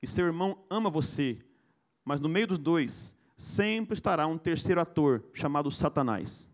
e 0.00 0.06
seu 0.06 0.26
irmão 0.26 0.64
ama 0.70 0.88
você, 0.88 1.44
mas 2.04 2.20
no 2.20 2.28
meio 2.28 2.46
dos 2.46 2.58
dois 2.58 3.23
sempre 3.36 3.94
estará 3.94 4.26
um 4.26 4.38
terceiro 4.38 4.80
ator 4.80 5.24
chamado 5.32 5.70
Satanás, 5.70 6.50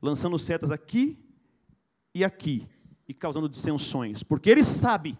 lançando 0.00 0.38
setas 0.38 0.70
aqui 0.70 1.18
e 2.14 2.24
aqui 2.24 2.68
e 3.06 3.14
causando 3.14 3.48
dissensões, 3.48 4.22
porque 4.22 4.50
ele 4.50 4.62
sabe 4.62 5.18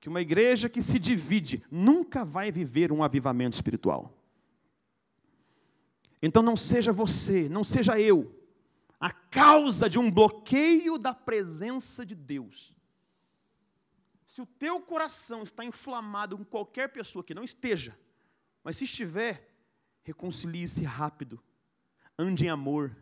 que 0.00 0.08
uma 0.08 0.20
igreja 0.20 0.68
que 0.68 0.82
se 0.82 0.98
divide 0.98 1.64
nunca 1.70 2.24
vai 2.24 2.50
viver 2.50 2.92
um 2.92 3.02
avivamento 3.02 3.54
espiritual. 3.54 4.18
Então 6.22 6.42
não 6.42 6.56
seja 6.56 6.92
você, 6.92 7.48
não 7.48 7.62
seja 7.62 7.98
eu, 8.00 8.34
a 8.98 9.10
causa 9.10 9.88
de 9.88 9.98
um 9.98 10.10
bloqueio 10.10 10.98
da 10.98 11.12
presença 11.12 12.04
de 12.04 12.14
Deus. 12.14 12.74
Se 14.24 14.40
o 14.40 14.46
teu 14.46 14.80
coração 14.80 15.42
está 15.42 15.64
inflamado 15.64 16.36
com 16.38 16.44
qualquer 16.44 16.88
pessoa 16.88 17.22
que 17.22 17.34
não 17.34 17.44
esteja, 17.44 17.96
mas 18.64 18.76
se 18.76 18.84
estiver, 18.84 19.54
reconcilie-se 20.02 20.82
rápido, 20.84 21.40
ande 22.18 22.46
em 22.46 22.48
amor, 22.48 22.96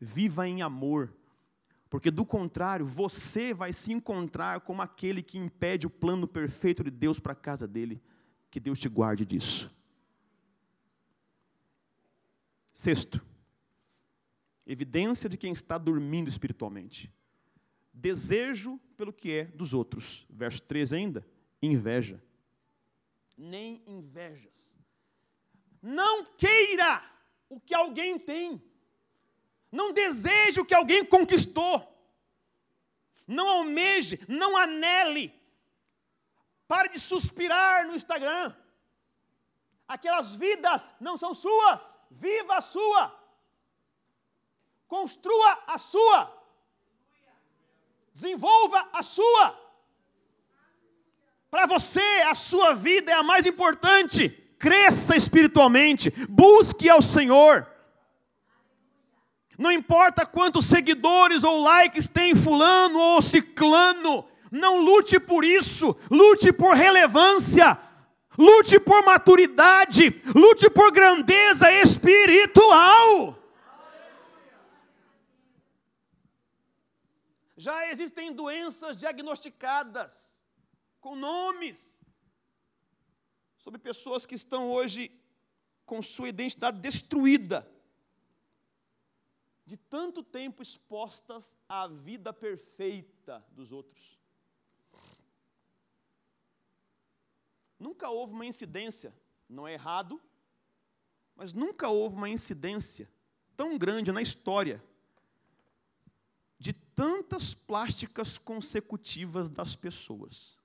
viva 0.00 0.48
em 0.48 0.62
amor, 0.62 1.14
porque 1.94 2.10
do 2.10 2.26
contrário, 2.26 2.84
você 2.84 3.54
vai 3.54 3.72
se 3.72 3.92
encontrar 3.92 4.62
como 4.62 4.82
aquele 4.82 5.22
que 5.22 5.38
impede 5.38 5.86
o 5.86 5.90
plano 5.90 6.26
perfeito 6.26 6.82
de 6.82 6.90
Deus 6.90 7.20
para 7.20 7.34
a 7.34 7.36
casa 7.36 7.68
dele. 7.68 8.02
Que 8.50 8.58
Deus 8.58 8.80
te 8.80 8.88
guarde 8.88 9.24
disso. 9.24 9.70
Sexto, 12.72 13.24
evidência 14.66 15.30
de 15.30 15.36
quem 15.36 15.52
está 15.52 15.78
dormindo 15.78 16.28
espiritualmente. 16.28 17.14
Desejo 17.92 18.80
pelo 18.96 19.12
que 19.12 19.30
é 19.30 19.44
dos 19.44 19.72
outros. 19.72 20.26
Verso 20.28 20.62
13 20.62 20.96
ainda, 20.96 21.26
inveja. 21.62 22.20
Nem 23.38 23.84
invejas. 23.86 24.76
Não 25.86 26.24
queira 26.24 27.04
o 27.46 27.60
que 27.60 27.74
alguém 27.74 28.18
tem. 28.18 28.62
Não 29.70 29.92
deseje 29.92 30.58
o 30.58 30.64
que 30.64 30.74
alguém 30.74 31.04
conquistou. 31.04 31.76
Não 33.26 33.46
almeje, 33.46 34.18
não 34.26 34.56
anele. 34.56 35.38
Pare 36.66 36.88
de 36.88 36.98
suspirar 36.98 37.86
no 37.86 37.94
Instagram. 37.94 38.56
Aquelas 39.86 40.34
vidas 40.34 40.90
não 40.98 41.18
são 41.18 41.34
suas. 41.34 41.98
Viva 42.10 42.56
a 42.56 42.62
sua. 42.62 43.14
Construa 44.88 45.64
a 45.66 45.76
sua. 45.76 46.46
Desenvolva 48.10 48.88
a 48.90 49.02
sua. 49.02 49.60
Para 51.50 51.66
você, 51.66 52.22
a 52.26 52.34
sua 52.34 52.74
vida 52.74 53.12
é 53.12 53.14
a 53.14 53.22
mais 53.22 53.44
importante. 53.44 54.43
Cresça 54.58 55.16
espiritualmente. 55.16 56.10
Busque 56.28 56.88
ao 56.88 57.02
Senhor. 57.02 57.66
Não 59.58 59.70
importa 59.70 60.26
quantos 60.26 60.66
seguidores 60.66 61.44
ou 61.44 61.60
likes 61.60 62.08
tem 62.08 62.34
fulano 62.34 62.98
ou 62.98 63.22
ciclano, 63.22 64.26
não 64.50 64.80
lute 64.80 65.20
por 65.20 65.44
isso, 65.44 65.96
lute 66.10 66.52
por 66.52 66.74
relevância, 66.74 67.78
lute 68.36 68.80
por 68.80 69.04
maturidade, 69.04 70.22
lute 70.34 70.68
por 70.68 70.90
grandeza 70.90 71.72
espiritual. 71.72 73.38
Já 77.56 77.88
existem 77.90 78.32
doenças 78.32 78.98
diagnosticadas 78.98 80.44
com 81.00 81.14
nomes 81.14 82.03
sobre 83.64 83.80
pessoas 83.80 84.26
que 84.26 84.34
estão 84.34 84.70
hoje 84.70 85.10
com 85.86 86.02
sua 86.02 86.28
identidade 86.28 86.78
destruída 86.80 87.66
de 89.64 89.74
tanto 89.78 90.22
tempo 90.22 90.62
expostas 90.62 91.56
à 91.66 91.88
vida 91.88 92.30
perfeita 92.30 93.42
dos 93.52 93.72
outros. 93.72 94.20
Nunca 97.78 98.10
houve 98.10 98.34
uma 98.34 98.44
incidência, 98.44 99.14
não 99.48 99.66
é 99.66 99.72
errado, 99.72 100.20
mas 101.34 101.54
nunca 101.54 101.88
houve 101.88 102.16
uma 102.16 102.28
incidência 102.28 103.10
tão 103.56 103.78
grande 103.78 104.12
na 104.12 104.20
história 104.20 104.84
de 106.58 106.74
tantas 106.74 107.54
plásticas 107.54 108.36
consecutivas 108.36 109.48
das 109.48 109.74
pessoas. 109.74 110.62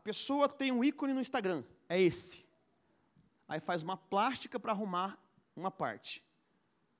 A 0.00 0.02
pessoa 0.02 0.48
tem 0.48 0.72
um 0.72 0.82
ícone 0.82 1.12
no 1.12 1.20
Instagram, 1.20 1.62
é 1.86 2.00
esse. 2.00 2.46
Aí 3.46 3.60
faz 3.60 3.82
uma 3.82 3.98
plástica 3.98 4.58
para 4.58 4.72
arrumar 4.72 5.22
uma 5.54 5.70
parte. 5.70 6.24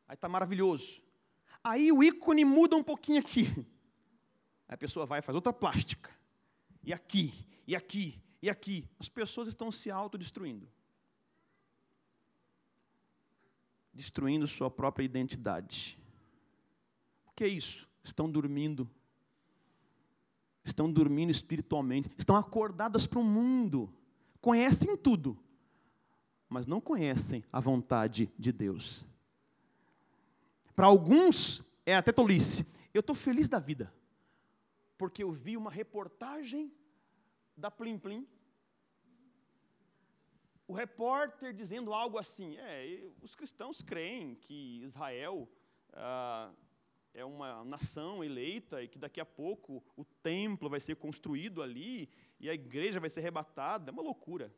Aí 0.07 0.13
está 0.13 0.29
maravilhoso. 0.29 1.03
Aí 1.65 1.91
o 1.91 2.03
ícone 2.03 2.45
muda 2.45 2.77
um 2.77 2.83
pouquinho 2.83 3.19
aqui. 3.19 3.47
Aí 4.69 4.75
a 4.75 4.77
pessoa 4.77 5.07
vai 5.07 5.21
e 5.21 5.23
faz 5.23 5.35
outra 5.35 5.51
plástica. 5.51 6.11
E 6.85 6.93
aqui, 6.93 7.33
e 7.67 7.75
aqui, 7.75 8.23
e 8.43 8.51
aqui. 8.51 8.87
As 8.99 9.09
pessoas 9.09 9.49
estão 9.49 9.73
se 9.73 9.91
autodestruindo. 9.91 10.71
Destruindo 13.95 14.47
sua 14.47 14.71
própria 14.71 15.05
identidade. 15.05 15.97
O 17.29 17.33
que 17.33 17.45
é 17.45 17.49
isso? 17.49 17.89
Estão 18.05 18.31
dormindo. 18.31 18.87
Estão 20.65 20.91
dormindo 20.91 21.31
espiritualmente. 21.31 22.11
Estão 22.17 22.37
acordadas 22.37 23.07
para 23.07 23.19
o 23.19 23.25
mundo. 23.25 23.93
Conhecem 24.41 24.97
tudo. 24.97 25.39
Mas 26.49 26.67
não 26.67 26.81
conhecem 26.81 27.45
a 27.53 27.61
vontade 27.61 28.33
de 28.39 28.53
Deus. 28.53 29.07
Para 30.75 30.87
alguns 30.87 31.77
é 31.85 31.95
até 31.95 32.13
tolice. 32.13 32.67
Eu 32.93 33.01
estou 33.01 33.15
feliz 33.15 33.49
da 33.49 33.59
vida, 33.59 33.93
porque 34.99 35.23
eu 35.23 35.31
vi 35.31 35.57
uma 35.57 35.71
reportagem 35.71 36.73
da 37.57 37.71
Plim 37.71 37.99
Plim. 37.99 38.27
O 40.67 40.73
repórter 40.73 41.53
dizendo 41.53 41.93
algo 41.93 42.19
assim: 42.19 42.57
é, 42.57 43.11
os 43.23 43.35
cristãos 43.35 43.83
creem 43.83 44.35
que 44.35 44.81
Israel 44.83 45.49
ah, 45.93 46.51
é 47.13 47.25
uma 47.25 47.65
nação 47.65 48.23
eleita 48.23 48.83
e 48.83 48.89
que 48.89 48.99
daqui 48.99 49.21
a 49.21 49.27
pouco 49.27 49.83
o 49.97 50.05
templo 50.05 50.69
vai 50.69 50.81
ser 50.81 50.97
construído 50.97 51.63
ali 51.63 52.09
e 52.39 52.49
a 52.49 52.55
igreja 52.55 53.01
vai 53.01 53.11
ser 53.11 53.21
arrebatada. 53.21 53.91
É 53.91 53.93
uma 53.93 54.03
loucura. 54.03 54.53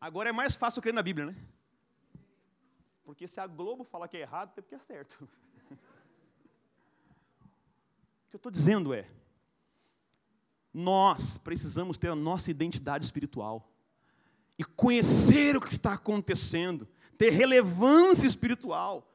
Agora 0.00 0.28
é 0.28 0.32
mais 0.32 0.54
fácil 0.54 0.82
crer 0.82 0.94
na 0.94 1.02
Bíblia, 1.02 1.26
né? 1.26 1.36
Porque 3.04 3.26
se 3.26 3.40
a 3.40 3.46
Globo 3.46 3.84
fala 3.84 4.08
que 4.08 4.16
é 4.16 4.20
errado, 4.20 4.52
é 4.56 4.60
porque 4.60 4.74
é 4.74 4.78
certo. 4.78 5.28
o 5.70 5.76
que 8.28 8.34
eu 8.34 8.38
estou 8.38 8.52
dizendo 8.52 8.94
é: 8.94 9.08
nós 10.72 11.36
precisamos 11.36 11.96
ter 11.96 12.08
a 12.08 12.14
nossa 12.14 12.50
identidade 12.50 13.04
espiritual 13.04 13.70
e 14.58 14.64
conhecer 14.64 15.56
o 15.56 15.60
que 15.60 15.72
está 15.72 15.94
acontecendo, 15.94 16.88
ter 17.16 17.30
relevância 17.30 18.26
espiritual 18.26 19.10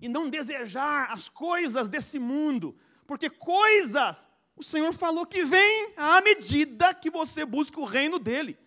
e 0.00 0.08
não 0.08 0.28
desejar 0.28 1.10
as 1.12 1.28
coisas 1.28 1.88
desse 1.88 2.18
mundo, 2.18 2.76
porque 3.06 3.30
coisas 3.30 4.26
o 4.56 4.62
Senhor 4.62 4.92
falou 4.94 5.26
que 5.26 5.44
vem 5.44 5.92
à 5.96 6.20
medida 6.22 6.94
que 6.94 7.10
você 7.10 7.44
busca 7.44 7.78
o 7.78 7.84
reino 7.84 8.18
dele. 8.18 8.58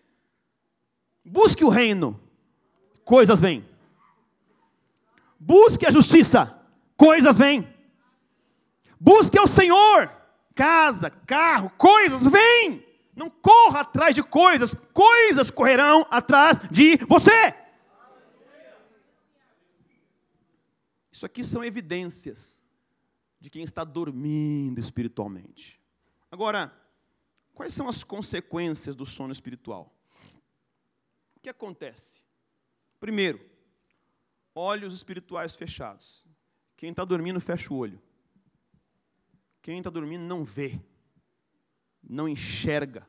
Busque 1.24 1.64
o 1.64 1.68
reino, 1.68 2.18
coisas 3.04 3.40
vêm. 3.40 3.68
Busque 5.38 5.86
a 5.86 5.90
justiça, 5.90 6.64
coisas 6.96 7.36
vêm. 7.36 7.66
Busque 9.00 9.38
ao 9.38 9.48
Senhor, 9.48 10.08
casa, 10.54 11.10
carro, 11.10 11.72
coisas 11.76 12.26
vêm. 12.26 12.86
Não 13.16 13.28
corra 13.28 13.80
atrás 13.80 14.14
de 14.14 14.22
coisas, 14.22 14.74
coisas 14.92 15.50
correrão 15.50 16.06
atrás 16.10 16.60
de 16.70 16.98
você. 17.08 17.54
Isso 21.20 21.26
aqui 21.26 21.44
são 21.44 21.62
evidências 21.62 22.62
de 23.38 23.50
quem 23.50 23.62
está 23.62 23.84
dormindo 23.84 24.80
espiritualmente. 24.80 25.78
Agora, 26.30 26.74
quais 27.52 27.74
são 27.74 27.90
as 27.90 28.02
consequências 28.02 28.96
do 28.96 29.04
sono 29.04 29.30
espiritual? 29.30 29.94
O 31.36 31.40
que 31.40 31.50
acontece? 31.50 32.22
Primeiro, 32.98 33.38
olhos 34.54 34.94
espirituais 34.94 35.54
fechados. 35.54 36.26
Quem 36.74 36.88
está 36.88 37.04
dormindo, 37.04 37.38
fecha 37.38 37.70
o 37.70 37.76
olho. 37.76 38.00
Quem 39.60 39.76
está 39.76 39.90
dormindo 39.90 40.22
não 40.22 40.42
vê, 40.42 40.80
não 42.02 42.26
enxerga. 42.26 43.06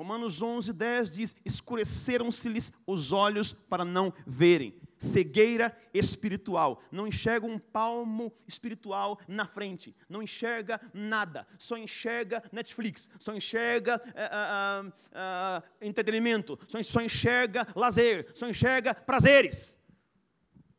Romanos 0.00 0.40
11, 0.40 0.72
10 0.72 1.10
diz: 1.10 1.36
escureceram-se-lhes 1.44 2.72
os 2.86 3.12
olhos 3.12 3.52
para 3.52 3.84
não 3.84 4.10
verem. 4.26 4.80
Cegueira 4.96 5.76
espiritual. 5.92 6.82
Não 6.90 7.06
enxerga 7.06 7.46
um 7.46 7.58
palmo 7.58 8.32
espiritual 8.48 9.20
na 9.28 9.44
frente. 9.44 9.94
Não 10.08 10.22
enxerga 10.22 10.80
nada. 10.94 11.46
Só 11.58 11.76
enxerga 11.76 12.42
Netflix. 12.50 13.10
Só 13.18 13.34
enxerga 13.34 14.00
uh, 14.06 14.86
uh, 14.86 14.88
uh, 14.88 15.62
entretenimento. 15.82 16.58
Só, 16.66 16.82
só 16.82 17.02
enxerga 17.02 17.66
lazer. 17.76 18.30
Só 18.34 18.48
enxerga 18.48 18.94
prazeres. 18.94 19.78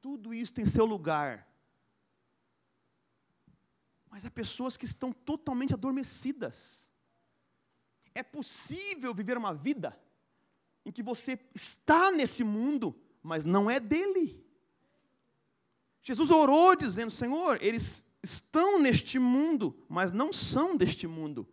Tudo 0.02 0.34
isso 0.34 0.52
tem 0.52 0.66
seu 0.66 0.84
lugar. 0.84 1.48
Mas 4.10 4.26
há 4.26 4.32
pessoas 4.32 4.76
que 4.76 4.86
estão 4.86 5.14
totalmente 5.14 5.76
adormecidas. 5.76 6.91
É 8.14 8.24
possível 8.24 9.14
viver 9.14 9.38
uma 9.38 9.54
vida 9.54 9.98
em 10.86 10.92
que 10.92 11.04
você 11.04 11.40
está 11.54 12.12
nesse 12.12 12.44
mundo, 12.44 12.96
mas 13.22 13.46
não 13.46 13.70
é 13.70 13.80
dele. 13.80 14.44
Jesus 16.02 16.30
orou 16.32 16.76
dizendo: 16.76 17.12
Senhor, 17.12 17.62
eles 17.62 18.16
estão 18.24 18.80
neste 18.80 19.20
mundo, 19.20 19.86
mas 19.88 20.12
não 20.12 20.34
são 20.34 20.76
deste 20.76 21.08
mundo. 21.08 21.48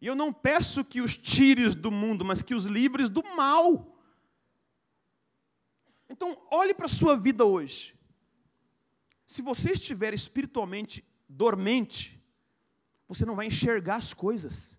E 0.00 0.06
eu 0.06 0.14
não 0.14 0.32
peço 0.32 0.84
que 0.84 1.00
os 1.00 1.16
tires 1.16 1.74
do 1.74 1.90
mundo, 1.90 2.24
mas 2.24 2.42
que 2.42 2.54
os 2.54 2.64
livres 2.64 3.08
do 3.08 3.22
mal. 3.34 3.96
Então, 6.08 6.40
olhe 6.50 6.74
para 6.74 6.86
a 6.86 6.90
sua 6.90 7.16
vida 7.16 7.44
hoje. 7.44 7.98
Se 9.26 9.42
você 9.42 9.72
estiver 9.72 10.14
espiritualmente 10.14 11.04
dormente, 11.28 12.22
você 13.08 13.24
não 13.24 13.34
vai 13.34 13.46
enxergar 13.46 13.96
as 13.96 14.14
coisas. 14.14 14.75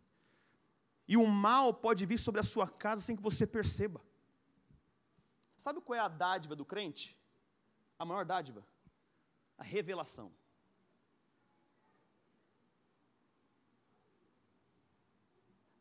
E 1.07 1.15
o 1.15 1.25
mal 1.25 1.73
pode 1.73 2.05
vir 2.05 2.17
sobre 2.17 2.41
a 2.41 2.43
sua 2.43 2.67
casa 2.67 3.01
sem 3.01 3.15
que 3.15 3.21
você 3.21 3.47
perceba. 3.47 4.01
Sabe 5.55 5.81
qual 5.81 5.97
é 5.97 5.99
a 5.99 6.07
dádiva 6.07 6.55
do 6.55 6.65
crente? 6.65 7.17
A 7.97 8.05
maior 8.05 8.25
dádiva? 8.25 8.65
A 9.57 9.63
revelação. 9.63 10.31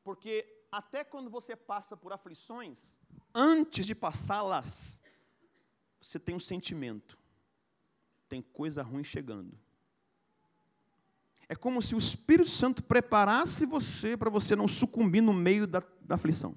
Porque 0.04 0.64
até 0.70 1.02
quando 1.02 1.28
você 1.28 1.56
passa 1.56 1.96
por 1.96 2.12
aflições, 2.12 3.00
antes 3.34 3.84
de 3.84 3.94
passá-las, 3.94 5.02
você 6.00 6.18
tem 6.18 6.34
um 6.34 6.40
sentimento. 6.40 7.18
Tem 8.28 8.40
coisa 8.40 8.82
ruim 8.82 9.02
chegando. 9.02 9.58
É 11.48 11.54
como 11.54 11.80
se 11.80 11.94
o 11.94 11.98
Espírito 11.98 12.50
Santo 12.50 12.82
preparasse 12.82 13.64
você 13.66 14.16
para 14.16 14.28
você 14.28 14.56
não 14.56 14.66
sucumbir 14.66 15.22
no 15.22 15.32
meio 15.32 15.66
da, 15.66 15.82
da 16.02 16.16
aflição. 16.16 16.56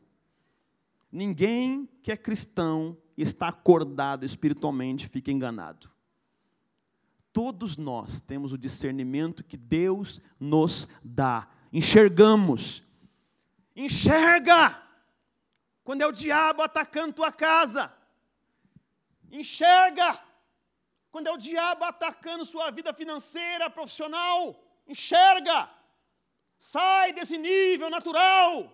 Ninguém 1.12 1.88
que 2.02 2.12
é 2.12 2.18
cristão 2.18 2.98
e 3.16 3.22
está 3.22 3.48
acordado 3.48 4.26
espiritualmente 4.26 5.08
fica 5.08 5.32
enganado. 5.32 5.90
Todos 7.32 7.78
nós 7.78 8.20
temos 8.20 8.52
o 8.52 8.58
discernimento 8.58 9.44
que 9.44 9.58
Deus 9.58 10.20
nos 10.40 10.88
dá. 11.04 11.48
Enxergamos. 11.72 12.84
Enxerga! 13.76 14.82
Quando 15.84 16.02
é 16.02 16.08
o 16.08 16.12
diabo 16.12 16.64
atacando 16.64 17.14
tua 17.14 17.32
casa. 17.32 17.94
Enxerga! 19.32 20.20
Quando 21.12 21.28
é 21.28 21.32
o 21.32 21.38
diabo 21.38 21.86
atacando 21.86 22.44
sua 22.44 22.72
vida 22.72 22.94
financeira, 22.94 23.70
profissional 23.70 24.69
enxerga, 24.90 25.70
sai 26.58 27.14
desse 27.14 27.38
nível 27.38 27.90
natural, 27.90 28.74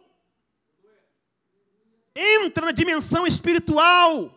entra 2.16 2.68
na 2.68 2.72
dimensão 2.72 3.28
espiritual, 3.28 4.34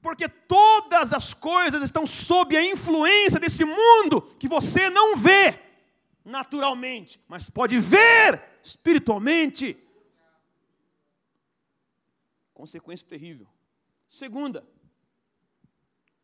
porque 0.00 0.28
todas 0.28 1.12
as 1.12 1.32
coisas 1.34 1.82
estão 1.82 2.06
sob 2.06 2.56
a 2.56 2.64
influência 2.64 3.38
desse 3.38 3.64
mundo 3.64 4.22
que 4.38 4.48
você 4.48 4.90
não 4.90 5.16
vê 5.16 5.60
naturalmente, 6.24 7.22
mas 7.28 7.50
pode 7.50 7.78
ver 7.78 8.42
espiritualmente. 8.62 9.76
Consequência 12.54 13.08
terrível. 13.08 13.46
Segunda, 14.08 14.66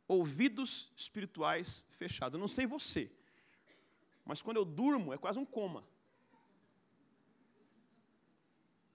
ouvidos 0.07 0.93
espirituais 0.97 1.87
fechados. 1.91 2.35
Eu 2.35 2.41
não 2.41 2.49
sei 2.49 2.67
você, 2.67 3.11
mas 4.29 4.43
quando 4.43 4.59
eu 4.59 4.65
durmo, 4.67 5.15
é 5.15 5.17
quase 5.17 5.39
um 5.39 5.45
coma. 5.47 5.83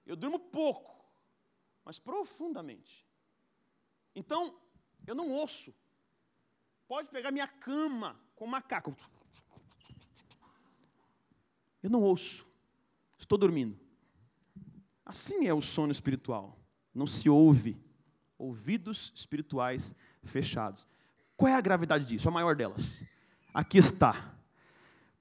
Eu 0.05 0.15
durmo 0.15 0.37
pouco, 0.37 1.03
mas 1.83 1.97
profundamente. 1.97 3.03
Então, 4.13 4.55
eu 5.07 5.15
não 5.15 5.31
ouço. 5.31 5.73
Pode 6.87 7.09
pegar 7.09 7.31
minha 7.31 7.47
cama 7.47 8.15
com 8.35 8.45
macaco. 8.45 8.95
Eu 11.81 11.89
não 11.89 12.03
ouço. 12.03 12.45
Estou 13.17 13.37
dormindo. 13.37 13.79
Assim 15.03 15.47
é 15.47 15.53
o 15.53 15.61
sono 15.61 15.91
espiritual. 15.91 16.59
Não 16.93 17.07
se 17.07 17.27
ouve. 17.27 17.83
Ouvidos 18.37 19.11
espirituais 19.15 19.95
fechados. 20.25 20.87
Qual 21.35 21.49
é 21.49 21.55
a 21.55 21.61
gravidade 21.61 22.05
disso? 22.05 22.27
A 22.27 22.31
maior 22.31 22.55
delas. 22.55 23.03
Aqui 23.51 23.79
está. 23.79 24.32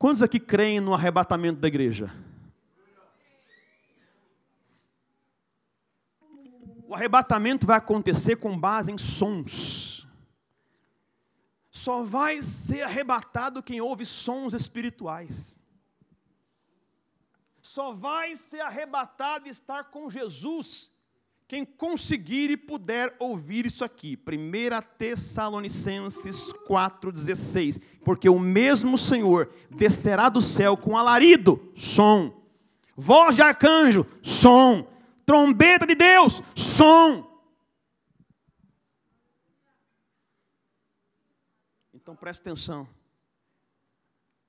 Quantos 0.03 0.21
aqui 0.21 0.41
creem 0.41 0.81
no 0.81 0.93
arrebatamento 0.93 1.61
da 1.61 1.69
igreja? 1.69 2.13
O 6.89 6.93
arrebatamento 6.93 7.65
vai 7.65 7.77
acontecer 7.77 8.35
com 8.35 8.59
base 8.59 8.91
em 8.91 8.99
sons. 8.99 10.09
Só 11.71 12.03
vai 12.03 12.43
ser 12.43 12.83
arrebatado 12.83 13.63
quem 13.63 13.81
ouve 13.81 14.05
sons 14.05 14.55
espirituais. 14.55 15.65
Só 17.61 17.93
vai 17.93 18.35
ser 18.35 18.63
arrebatado 18.63 19.49
estar 19.49 19.85
com 19.85 20.11
Jesus 20.11 20.92
quem 21.53 21.67
conseguir 21.67 22.51
e 22.51 22.57
puder 22.57 23.15
ouvir 23.19 23.67
isso 23.67 23.85
aqui, 23.85 24.19
1 24.27 24.97
Tessalonicenses 24.97 26.51
4,16. 26.67 27.79
Porque 28.03 28.27
o 28.27 28.39
mesmo 28.39 28.97
Senhor 28.97 29.53
descerá 29.69 30.31
do 30.31 30.41
céu 30.41 30.79
com 30.79 30.97
alarido, 30.97 31.71
som, 31.75 32.43
voz 32.97 33.37
de 33.37 33.43
arcanjo, 33.43 34.07
som, 34.23 34.91
trombeta 35.27 35.87
de 35.87 35.95
Deus, 35.95 36.41
som. 36.55 37.31
Então 41.93 42.17
preste 42.17 42.41
atenção. 42.41 42.89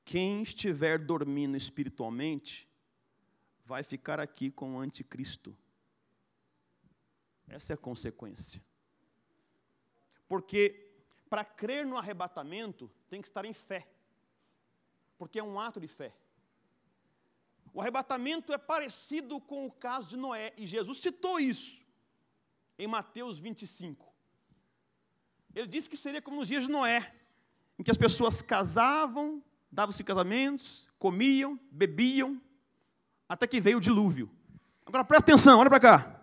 Quem 0.06 0.42
estiver 0.42 0.98
dormindo 0.98 1.58
espiritualmente, 1.58 2.66
vai 3.66 3.84
ficar 3.84 4.22
aqui 4.22 4.50
com 4.50 4.78
o 4.78 4.80
anticristo. 4.80 5.54
Essa 7.54 7.74
é 7.74 7.76
a 7.76 7.78
consequência. 7.78 8.62
Porque 10.28 10.92
para 11.30 11.46
crer 11.46 11.86
no 11.86 11.98
arrebatamento 11.98 12.92
tem 13.10 13.22
que 13.22 13.28
estar 13.28 13.46
em 13.46 13.54
fé. 13.54 13.88
Porque 15.18 15.40
é 15.40 15.44
um 15.44 15.60
ato 15.60 15.80
de 15.80 15.88
fé. 15.88 16.14
O 17.74 17.82
arrebatamento 17.82 18.52
é 18.54 18.58
parecido 18.58 19.40
com 19.40 19.66
o 19.66 19.72
caso 19.72 20.10
de 20.10 20.18
Noé, 20.18 20.54
e 20.58 20.68
Jesus 20.68 21.00
citou 21.00 21.40
isso 21.40 21.84
em 22.78 22.88
Mateus 22.88 23.40
25. 23.40 24.12
Ele 25.56 25.68
disse 25.68 25.90
que 25.90 25.98
seria 25.98 26.22
como 26.22 26.38
nos 26.38 26.48
dias 26.48 26.64
de 26.64 26.70
Noé, 26.70 27.14
em 27.78 27.84
que 27.84 27.92
as 27.92 27.98
pessoas 27.98 28.42
casavam, 28.42 29.44
davam-se 29.72 30.04
casamentos, 30.04 30.88
comiam, 31.00 31.60
bebiam, 31.72 32.42
até 33.28 33.48
que 33.48 33.60
veio 33.60 33.78
o 33.78 33.82
dilúvio. 33.82 34.30
Agora 34.86 35.04
presta 35.04 35.32
atenção, 35.32 35.60
olha 35.60 35.70
para 35.70 35.80
cá. 35.80 36.23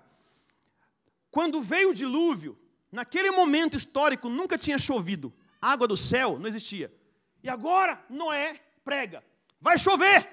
Quando 1.30 1.62
veio 1.62 1.90
o 1.90 1.94
dilúvio, 1.94 2.58
naquele 2.90 3.30
momento 3.30 3.76
histórico 3.76 4.28
nunca 4.28 4.58
tinha 4.58 4.78
chovido, 4.78 5.32
água 5.60 5.86
do 5.86 5.96
céu 5.96 6.38
não 6.38 6.48
existia. 6.48 6.92
E 7.42 7.48
agora 7.48 8.04
Noé 8.08 8.60
prega: 8.84 9.24
vai 9.60 9.78
chover, 9.78 10.26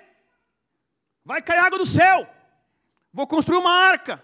vai 1.24 1.42
cair 1.42 1.60
água 1.60 1.78
do 1.78 1.86
céu, 1.86 2.28
vou 3.14 3.28
construir 3.28 3.58
uma 3.58 3.72
arca. 3.72 4.24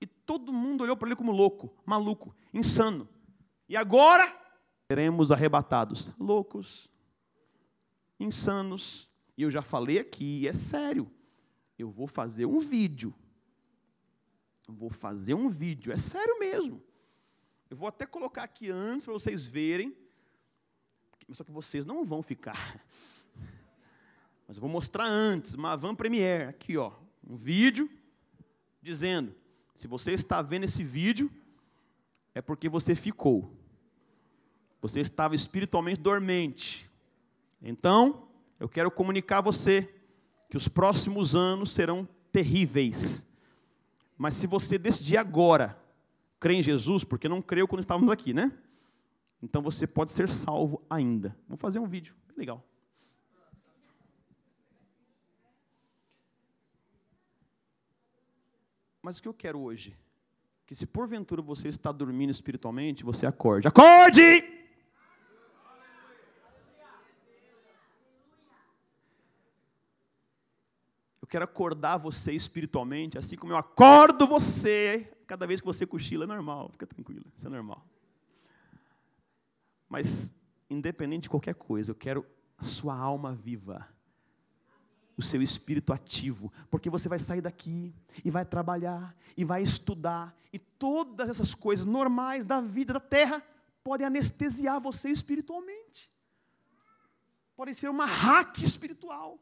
E 0.00 0.06
todo 0.06 0.52
mundo 0.52 0.82
olhou 0.82 0.96
para 0.96 1.08
ele 1.08 1.16
como 1.16 1.32
louco, 1.32 1.74
maluco, 1.84 2.34
insano. 2.52 3.08
E 3.68 3.76
agora 3.76 4.30
seremos 4.90 5.32
arrebatados. 5.32 6.10
Loucos, 6.18 6.90
insanos. 8.18 9.10
E 9.36 9.42
eu 9.42 9.50
já 9.50 9.62
falei 9.62 9.98
aqui, 9.98 10.46
é 10.46 10.52
sério. 10.52 11.10
Eu 11.78 11.90
vou 11.90 12.06
fazer 12.06 12.46
um 12.46 12.60
vídeo. 12.60 13.14
Vou 14.66 14.90
fazer 14.90 15.34
um 15.34 15.48
vídeo, 15.48 15.92
é 15.92 15.96
sério 15.96 16.38
mesmo. 16.38 16.82
Eu 17.68 17.76
vou 17.76 17.88
até 17.88 18.06
colocar 18.06 18.42
aqui 18.42 18.70
antes 18.70 19.04
para 19.04 19.12
vocês 19.12 19.46
verem. 19.46 19.96
Só 21.32 21.42
que 21.42 21.50
vocês 21.50 21.84
não 21.84 22.04
vão 22.04 22.22
ficar. 22.22 22.56
Mas 24.46 24.56
eu 24.56 24.60
vou 24.60 24.70
mostrar 24.70 25.06
antes, 25.06 25.54
uma 25.54 25.76
van 25.76 25.94
premiere, 25.94 26.44
aqui 26.44 26.76
ó, 26.76 26.92
um 27.26 27.36
vídeo 27.36 27.88
dizendo: 28.80 29.34
se 29.74 29.88
você 29.88 30.12
está 30.12 30.42
vendo 30.42 30.64
esse 30.64 30.84
vídeo, 30.84 31.30
é 32.34 32.42
porque 32.42 32.68
você 32.68 32.94
ficou. 32.94 33.52
Você 34.80 35.00
estava 35.00 35.34
espiritualmente 35.34 36.00
dormente. 36.00 36.90
Então, 37.62 38.28
eu 38.60 38.68
quero 38.68 38.90
comunicar 38.90 39.38
a 39.38 39.42
você 39.42 39.94
que 40.50 40.56
os 40.56 40.68
próximos 40.68 41.34
anos 41.34 41.72
serão 41.72 42.06
terríveis. 42.30 43.33
Mas 44.16 44.34
se 44.34 44.46
você 44.46 44.78
decidir 44.78 45.16
agora 45.16 45.78
crer 46.38 46.56
em 46.56 46.62
Jesus, 46.62 47.04
porque 47.04 47.28
não 47.28 47.42
creu 47.42 47.66
quando 47.66 47.80
estávamos 47.80 48.10
aqui, 48.12 48.32
né? 48.32 48.52
Então 49.42 49.60
você 49.60 49.86
pode 49.86 50.10
ser 50.12 50.28
salvo 50.28 50.82
ainda. 50.88 51.36
Vou 51.48 51.56
fazer 51.56 51.78
um 51.78 51.86
vídeo, 51.86 52.14
legal. 52.36 52.64
Mas 59.02 59.18
o 59.18 59.22
que 59.22 59.28
eu 59.28 59.34
quero 59.34 59.60
hoje? 59.60 59.94
Que 60.64 60.74
se 60.74 60.86
porventura 60.86 61.42
você 61.42 61.68
está 61.68 61.92
dormindo 61.92 62.30
espiritualmente, 62.30 63.04
você 63.04 63.26
acorde. 63.26 63.68
Acorde! 63.68 64.63
Quero 71.34 71.44
acordar 71.46 71.96
você 71.96 72.32
espiritualmente, 72.32 73.18
assim 73.18 73.34
como 73.34 73.52
eu 73.52 73.56
acordo 73.56 74.24
você 74.24 75.12
cada 75.26 75.48
vez 75.48 75.60
que 75.60 75.66
você 75.66 75.84
cochila, 75.84 76.22
é 76.22 76.26
normal, 76.28 76.68
fica 76.70 76.86
tranquilo, 76.86 77.24
isso 77.36 77.44
é 77.44 77.50
normal. 77.50 77.84
Mas, 79.88 80.32
independente 80.70 81.22
de 81.22 81.30
qualquer 81.30 81.56
coisa, 81.56 81.90
eu 81.90 81.96
quero 81.96 82.24
a 82.56 82.62
sua 82.62 82.96
alma 82.96 83.34
viva 83.34 83.88
o 85.16 85.22
seu 85.22 85.42
espírito 85.42 85.92
ativo, 85.92 86.52
porque 86.70 86.88
você 86.88 87.08
vai 87.08 87.18
sair 87.18 87.40
daqui 87.40 87.92
e 88.24 88.30
vai 88.30 88.44
trabalhar 88.44 89.16
e 89.36 89.44
vai 89.44 89.60
estudar, 89.60 90.36
e 90.52 90.58
todas 90.60 91.28
essas 91.28 91.52
coisas 91.52 91.84
normais 91.84 92.44
da 92.44 92.60
vida 92.60 92.92
da 92.92 93.00
terra 93.00 93.42
podem 93.82 94.06
anestesiar 94.06 94.80
você 94.80 95.08
espiritualmente. 95.08 96.12
Pode 97.56 97.74
ser 97.74 97.88
uma 97.88 98.06
hack 98.06 98.58
espiritual, 98.58 99.40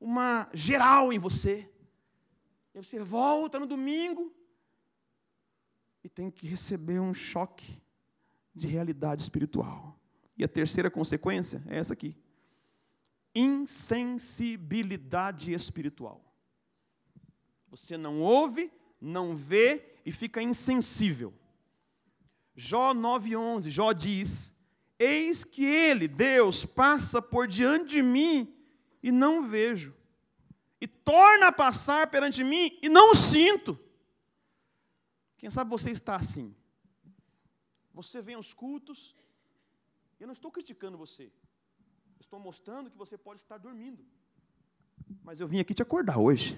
uma 0.00 0.48
geral 0.54 1.12
em 1.12 1.18
você. 1.18 1.70
E 2.74 2.82
você 2.82 3.00
volta 3.00 3.60
no 3.60 3.66
domingo 3.66 4.34
e 6.02 6.08
tem 6.08 6.30
que 6.30 6.46
receber 6.46 6.98
um 6.98 7.12
choque 7.12 7.78
de 8.54 8.66
realidade 8.66 9.20
espiritual. 9.22 9.98
E 10.36 10.44
a 10.44 10.48
terceira 10.48 10.90
consequência 10.90 11.62
é 11.68 11.78
essa 11.78 11.92
aqui 11.92 12.16
insensibilidade 13.34 15.52
espiritual. 15.52 16.24
Você 17.68 17.96
não 17.96 18.20
ouve, 18.20 18.70
não 19.00 19.34
vê 19.36 19.96
e 20.04 20.12
fica 20.12 20.42
insensível. 20.42 21.32
Jó 22.56 22.92
9:11, 22.92 23.70
Jó 23.70 23.92
diz: 23.92 24.58
Eis 24.98 25.44
que 25.44 25.64
ele, 25.64 26.08
Deus, 26.08 26.66
passa 26.66 27.22
por 27.22 27.46
diante 27.46 27.92
de 27.92 28.02
mim 28.02 28.52
e 29.02 29.10
não 29.10 29.46
vejo, 29.46 29.94
e 30.80 30.86
torna 30.86 31.48
a 31.48 31.52
passar 31.52 32.10
perante 32.10 32.42
mim 32.42 32.78
e 32.82 32.88
não 32.88 33.14
sinto. 33.14 33.78
Quem 35.36 35.50
sabe 35.50 35.70
você 35.70 35.90
está 35.90 36.16
assim? 36.16 36.54
Você 37.92 38.22
vem 38.22 38.34
aos 38.34 38.52
cultos, 38.52 39.14
eu 40.18 40.26
não 40.26 40.32
estou 40.32 40.50
criticando 40.50 40.96
você, 40.96 41.32
Estou 42.20 42.38
mostrando 42.38 42.90
que 42.90 42.98
você 42.98 43.16
pode 43.16 43.40
estar 43.40 43.56
dormindo. 43.56 44.04
Mas 45.24 45.40
eu 45.40 45.48
vim 45.48 45.58
aqui 45.58 45.72
te 45.72 45.82
acordar 45.82 46.18
hoje. 46.18 46.54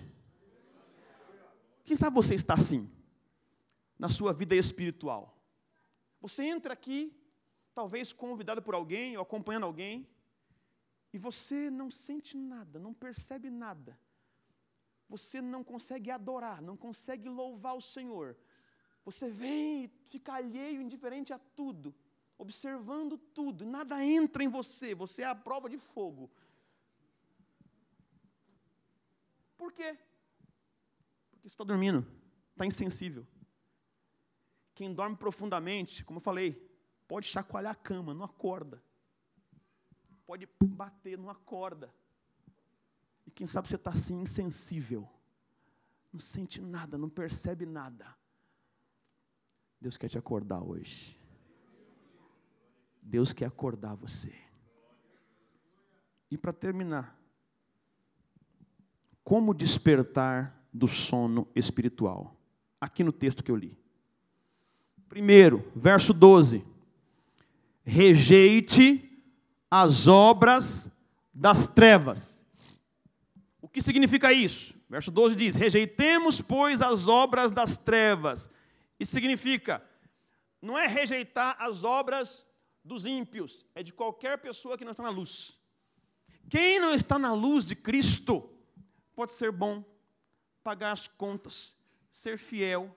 Quem 1.84 1.96
sabe 1.96 2.16
você 2.16 2.34
está 2.34 2.54
assim, 2.54 2.90
na 3.96 4.08
sua 4.08 4.32
vida 4.32 4.56
espiritual? 4.56 5.40
Você 6.20 6.42
entra 6.42 6.72
aqui, 6.72 7.16
talvez 7.72 8.12
convidado 8.12 8.60
por 8.60 8.74
alguém 8.74 9.16
ou 9.16 9.22
acompanhando 9.22 9.64
alguém, 9.64 10.08
e 11.12 11.18
você 11.18 11.70
não 11.70 11.90
sente 11.90 12.36
nada, 12.36 12.78
não 12.78 12.94
percebe 12.94 13.50
nada. 13.50 13.98
Você 15.08 15.40
não 15.40 15.62
consegue 15.62 16.10
adorar, 16.10 16.62
não 16.62 16.76
consegue 16.76 17.28
louvar 17.28 17.76
o 17.76 17.82
Senhor. 17.82 18.36
Você 19.04 19.30
vem 19.30 19.84
e 19.84 19.88
fica 20.04 20.34
alheio, 20.34 20.80
indiferente 20.80 21.32
a 21.32 21.38
tudo 21.38 21.94
observando 22.42 23.16
tudo, 23.16 23.64
nada 23.64 24.04
entra 24.04 24.42
em 24.42 24.48
você, 24.48 24.96
você 24.96 25.22
é 25.22 25.26
a 25.26 25.34
prova 25.34 25.70
de 25.70 25.78
fogo. 25.78 26.28
Por 29.56 29.72
quê? 29.72 29.96
Porque 31.30 31.48
você 31.48 31.54
está 31.54 31.62
dormindo, 31.62 32.04
está 32.50 32.66
insensível. 32.66 33.24
Quem 34.74 34.92
dorme 34.92 35.16
profundamente, 35.16 36.04
como 36.04 36.16
eu 36.16 36.22
falei, 36.22 36.52
pode 37.06 37.26
chacoalhar 37.26 37.72
a 37.72 37.76
cama, 37.76 38.12
não 38.12 38.24
acorda. 38.24 38.82
Pode 40.32 40.48
bater, 40.64 41.18
não 41.18 41.28
acorda. 41.28 41.92
E 43.26 43.30
quem 43.30 43.46
sabe 43.46 43.68
você 43.68 43.74
está 43.74 43.90
assim, 43.90 44.22
insensível. 44.22 45.06
Não 46.10 46.18
sente 46.18 46.58
nada, 46.58 46.96
não 46.96 47.10
percebe 47.10 47.66
nada. 47.66 48.06
Deus 49.78 49.98
quer 49.98 50.08
te 50.08 50.16
acordar 50.16 50.62
hoje. 50.62 51.20
Deus 53.02 53.34
quer 53.34 53.44
acordar 53.44 53.94
você. 53.94 54.34
E 56.30 56.38
para 56.38 56.54
terminar, 56.54 57.14
como 59.22 59.52
despertar 59.52 60.66
do 60.72 60.88
sono 60.88 61.46
espiritual? 61.54 62.34
Aqui 62.80 63.04
no 63.04 63.12
texto 63.12 63.44
que 63.44 63.50
eu 63.50 63.56
li. 63.56 63.78
Primeiro, 65.10 65.70
verso 65.76 66.14
12: 66.14 66.64
rejeite 67.84 69.11
as 69.74 70.06
obras 70.06 70.98
das 71.32 71.66
trevas. 71.66 72.44
O 73.58 73.66
que 73.66 73.80
significa 73.80 74.30
isso? 74.30 74.78
Verso 74.86 75.10
12 75.10 75.34
diz: 75.34 75.54
rejeitemos, 75.54 76.42
pois, 76.42 76.82
as 76.82 77.08
obras 77.08 77.52
das 77.52 77.78
trevas. 77.78 78.50
Isso 79.00 79.12
significa, 79.12 79.82
não 80.60 80.78
é 80.78 80.86
rejeitar 80.86 81.56
as 81.58 81.84
obras 81.84 82.46
dos 82.84 83.06
ímpios, 83.06 83.64
é 83.74 83.82
de 83.82 83.94
qualquer 83.94 84.36
pessoa 84.36 84.76
que 84.76 84.84
não 84.84 84.90
está 84.90 85.02
na 85.04 85.08
luz. 85.08 85.58
Quem 86.50 86.78
não 86.78 86.94
está 86.94 87.18
na 87.18 87.32
luz 87.32 87.64
de 87.64 87.74
Cristo 87.74 88.52
pode 89.14 89.32
ser 89.32 89.50
bom, 89.50 89.82
pagar 90.62 90.92
as 90.92 91.08
contas, 91.08 91.74
ser 92.10 92.36
fiel, 92.36 92.94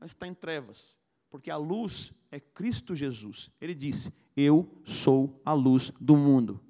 mas 0.00 0.12
está 0.12 0.26
em 0.26 0.32
trevas, 0.32 0.98
porque 1.30 1.50
a 1.50 1.56
luz 1.56 2.14
é 2.30 2.40
Cristo 2.40 2.94
Jesus. 2.94 3.50
Ele 3.60 3.74
disse: 3.74 4.12
Eu 4.36 4.80
sou 4.84 5.40
a 5.44 5.52
luz 5.52 5.90
do 6.00 6.16
mundo. 6.16 6.60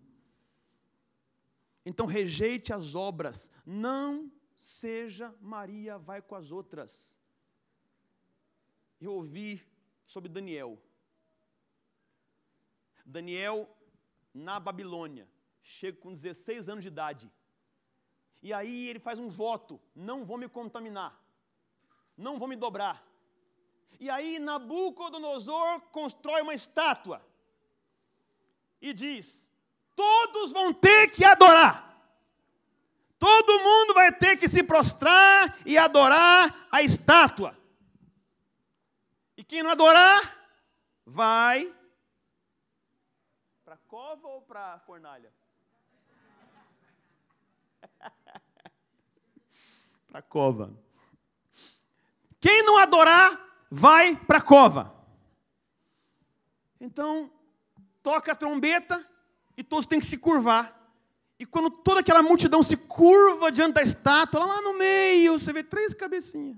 Então 1.85 2.07
rejeite 2.07 2.73
as 2.73 2.95
obras, 2.95 3.53
não 3.65 4.31
seja 4.57 5.35
Maria 5.41 5.99
vai 5.99 6.21
com 6.21 6.35
as 6.35 6.51
outras. 6.51 7.19
Eu 9.01 9.13
ouvi 9.13 9.63
sobre 10.07 10.29
Daniel. 10.29 10.83
Daniel, 13.05 13.69
na 14.35 14.59
Babilônia, 14.59 15.29
chega 15.63 15.99
com 15.99 16.13
16 16.13 16.69
anos 16.69 16.83
de 16.83 16.89
idade. 16.89 17.31
E 18.43 18.53
aí 18.53 18.89
ele 18.89 18.99
faz 18.99 19.19
um 19.19 19.29
voto: 19.29 19.81
não 19.95 20.25
vou 20.25 20.39
me 20.39 20.49
contaminar, 20.49 21.21
não 22.17 22.39
vou 22.39 22.49
me 22.49 22.57
dobrar. 22.57 23.07
E 23.99 24.11
aí 24.11 24.39
Nabucodonosor 24.39 25.81
constrói 25.93 26.43
uma 26.43 26.55
estátua 26.55 27.25
e 28.81 28.93
diz: 28.93 29.53
todos 29.95 30.53
vão 30.53 30.73
ter 30.73 31.11
que 31.11 31.25
adorar. 31.25 31.85
Todo 33.19 33.61
mundo 33.61 33.95
vai 33.95 34.13
ter 34.13 34.37
que 34.37 34.47
se 34.47 34.63
prostrar 34.63 35.59
e 35.65 35.79
adorar 35.79 36.69
a 36.71 36.83
estátua. 36.83 37.57
E 39.37 39.43
quem 39.43 39.63
não 39.63 39.71
adorar, 39.71 40.37
vai 41.05 41.75
cova 43.97 44.29
ou 44.29 44.43
para 44.43 44.75
a 44.75 44.79
fornalha? 44.81 45.33
para 50.07 50.19
a 50.19 50.23
cova. 50.23 50.71
Quem 52.39 52.63
não 52.63 52.77
adorar, 52.77 53.33
vai 53.71 54.17
para 54.17 54.39
a 54.39 54.43
cova. 54.43 54.95
Então, 56.81 57.31
toca 58.03 58.33
a 58.33 58.37
trombeta 58.37 59.05
e 59.57 59.65
todos 59.65 59.87
têm 59.87 59.99
que 59.99 60.07
se 60.07 60.19
curvar. 60.19 60.75
E 61.39 61.45
quando 61.45 61.71
toda 61.71 62.01
aquela 62.01 62.23
multidão 62.23 62.63
se 62.63 62.77
curva 62.77 63.53
diante 63.53 63.75
da 63.75 63.83
estátua, 63.83 64.45
lá 64.45 64.63
no 64.63 64.79
meio, 64.79 65.39
você 65.39 65.53
vê 65.53 65.63
três 65.63 65.93
cabecinhas. 65.93 66.57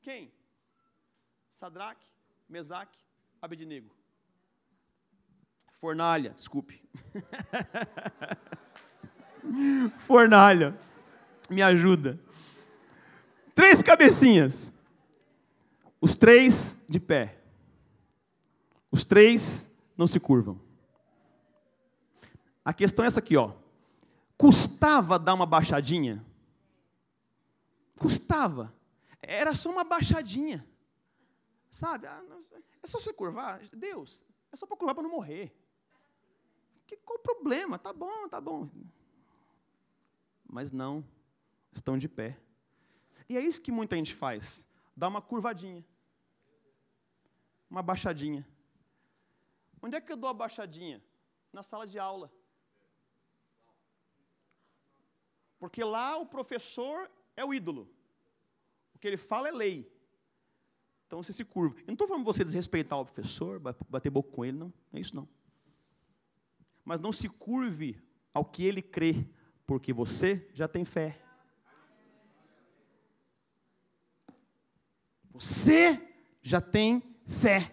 Quem? 0.00 0.32
Sadraque, 1.50 2.06
Mesaque, 2.48 2.98
Abednego. 3.40 3.94
Fornalha, 5.74 6.30
desculpe. 6.30 6.82
Fornalha, 9.98 10.76
me 11.50 11.62
ajuda. 11.62 12.18
Três 13.54 13.82
cabecinhas. 13.82 14.80
Os 16.00 16.16
três 16.16 16.84
de 16.88 16.98
pé. 16.98 17.38
Os 18.90 19.04
três 19.04 19.76
não 19.96 20.06
se 20.06 20.18
curvam. 20.18 20.60
A 22.64 22.72
questão 22.72 23.04
é 23.04 23.08
essa 23.08 23.20
aqui, 23.20 23.36
ó. 23.36 23.52
Custava 24.36 25.18
dar 25.18 25.34
uma 25.34 25.46
baixadinha? 25.46 26.24
Custava. 27.98 28.74
Era 29.20 29.54
só 29.54 29.70
uma 29.70 29.84
baixadinha. 29.84 30.66
Sabe? 31.70 32.06
Ah, 32.06 32.22
é 32.82 32.86
só 32.86 33.00
você 33.00 33.12
curvar. 33.12 33.60
Deus, 33.72 34.24
é 34.50 34.56
só 34.56 34.66
para 34.66 34.76
curvar 34.76 34.94
para 34.94 35.04
não 35.04 35.10
morrer. 35.10 35.56
Que, 36.86 36.96
qual 36.96 37.18
o 37.18 37.22
problema? 37.22 37.78
Tá 37.78 37.92
bom, 37.92 38.28
tá 38.28 38.40
bom. 38.40 38.68
Mas 40.44 40.70
não, 40.70 41.04
estão 41.72 41.96
de 41.96 42.08
pé. 42.08 42.38
E 43.28 43.36
é 43.36 43.40
isso 43.40 43.60
que 43.60 43.72
muita 43.72 43.96
gente 43.96 44.14
faz. 44.14 44.68
Dá 44.96 45.08
uma 45.08 45.22
curvadinha. 45.22 45.84
Uma 47.70 47.82
baixadinha. 47.82 48.46
Onde 49.80 49.96
é 49.96 50.00
que 50.00 50.12
eu 50.12 50.16
dou 50.16 50.30
a 50.30 50.34
baixadinha? 50.34 51.02
Na 51.52 51.62
sala 51.62 51.86
de 51.86 51.98
aula. 51.98 52.32
Porque 55.58 55.84
lá 55.84 56.16
o 56.16 56.26
professor 56.26 57.10
é 57.36 57.44
o 57.44 57.54
ídolo. 57.54 57.88
O 58.94 58.98
que 58.98 59.06
ele 59.06 59.16
fala 59.16 59.48
é 59.48 59.52
lei. 59.52 59.92
Então 61.06 61.22
você 61.22 61.32
se 61.32 61.44
curva. 61.44 61.78
Eu 61.80 61.86
não 61.88 61.94
estou 61.94 62.08
falando 62.08 62.24
você 62.24 62.42
desrespeitar 62.42 62.98
o 62.98 63.04
professor, 63.04 63.60
bater 63.60 64.10
boca 64.10 64.32
com 64.32 64.44
ele, 64.44 64.56
não. 64.56 64.72
Não 64.90 64.98
é 64.98 65.00
isso 65.00 65.14
não. 65.14 65.28
Mas 66.84 67.00
não 67.00 67.12
se 67.12 67.28
curve 67.28 68.00
ao 68.34 68.44
que 68.44 68.64
ele 68.64 68.82
crê, 68.82 69.26
porque 69.66 69.92
você 69.92 70.50
já 70.54 70.66
tem 70.66 70.84
fé. 70.84 71.21
Você 75.42 75.98
já 76.40 76.60
tem 76.60 77.02
fé. 77.26 77.72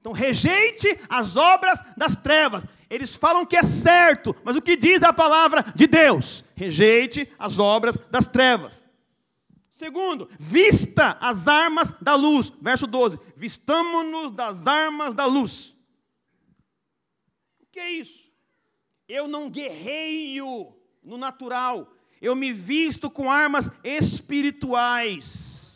Então 0.00 0.10
rejeite 0.10 0.98
as 1.08 1.36
obras 1.36 1.80
das 1.96 2.16
trevas. 2.16 2.66
Eles 2.90 3.14
falam 3.14 3.46
que 3.46 3.56
é 3.56 3.62
certo, 3.62 4.34
mas 4.42 4.56
o 4.56 4.62
que 4.62 4.76
diz 4.76 5.04
a 5.04 5.12
palavra 5.12 5.62
de 5.76 5.86
Deus? 5.86 6.44
Rejeite 6.56 7.32
as 7.38 7.60
obras 7.60 7.96
das 8.10 8.26
trevas. 8.26 8.90
Segundo, 9.70 10.28
vista 10.40 11.16
as 11.20 11.46
armas 11.46 11.92
da 12.00 12.16
luz. 12.16 12.52
Verso 12.60 12.84
12: 12.84 13.16
Vistamo-nos 13.36 14.32
das 14.32 14.66
armas 14.66 15.14
da 15.14 15.24
luz. 15.24 15.76
O 17.60 17.66
que 17.70 17.78
é 17.78 17.92
isso? 17.92 18.28
Eu 19.08 19.28
não 19.28 19.48
guerreio 19.48 20.74
no 21.04 21.16
natural, 21.16 21.92
eu 22.20 22.34
me 22.34 22.52
visto 22.52 23.08
com 23.08 23.30
armas 23.30 23.70
espirituais. 23.84 25.67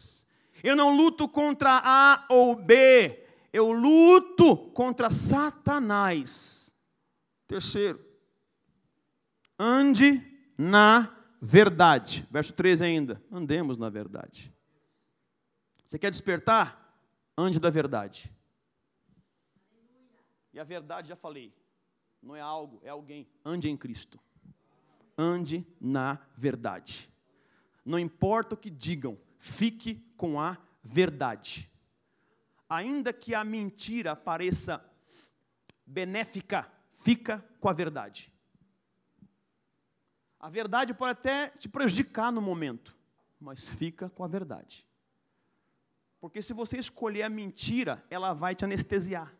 Eu 0.62 0.76
não 0.76 0.96
luto 0.96 1.28
contra 1.28 1.80
A 1.84 2.26
ou 2.28 2.54
B, 2.54 3.26
eu 3.52 3.72
luto 3.72 4.56
contra 4.72 5.10
Satanás. 5.10 6.74
Terceiro, 7.46 8.02
ande 9.58 10.20
na 10.56 11.16
verdade. 11.40 12.26
Verso 12.30 12.52
13 12.52 12.84
ainda. 12.84 13.22
Andemos 13.30 13.76
na 13.76 13.90
verdade. 13.90 14.52
Você 15.86 15.98
quer 15.98 16.10
despertar? 16.10 16.80
Ande 17.36 17.58
da 17.58 17.68
verdade. 17.68 18.30
E 20.52 20.60
a 20.60 20.64
verdade, 20.64 21.08
já 21.08 21.16
falei, 21.16 21.52
não 22.22 22.36
é 22.36 22.40
algo, 22.40 22.80
é 22.84 22.90
alguém. 22.90 23.26
Ande 23.44 23.68
em 23.68 23.76
Cristo. 23.76 24.20
Ande 25.16 25.66
na 25.80 26.18
verdade. 26.36 27.08
Não 27.84 27.98
importa 27.98 28.54
o 28.54 28.58
que 28.58 28.70
digam, 28.70 29.18
fique 29.38 29.94
com 30.22 30.38
a 30.38 30.56
verdade. 30.84 31.68
Ainda 32.68 33.12
que 33.12 33.34
a 33.34 33.42
mentira 33.42 34.14
pareça 34.14 34.80
benéfica, 35.84 36.70
fica 36.92 37.44
com 37.58 37.68
a 37.68 37.72
verdade. 37.72 38.32
A 40.38 40.48
verdade 40.48 40.94
pode 40.94 41.10
até 41.10 41.48
te 41.48 41.68
prejudicar 41.68 42.30
no 42.30 42.40
momento, 42.40 42.96
mas 43.40 43.68
fica 43.68 44.08
com 44.10 44.22
a 44.22 44.28
verdade. 44.28 44.86
Porque 46.20 46.40
se 46.40 46.52
você 46.52 46.76
escolher 46.76 47.24
a 47.24 47.28
mentira, 47.28 48.00
ela 48.08 48.32
vai 48.32 48.54
te 48.54 48.64
anestesiar. 48.64 49.34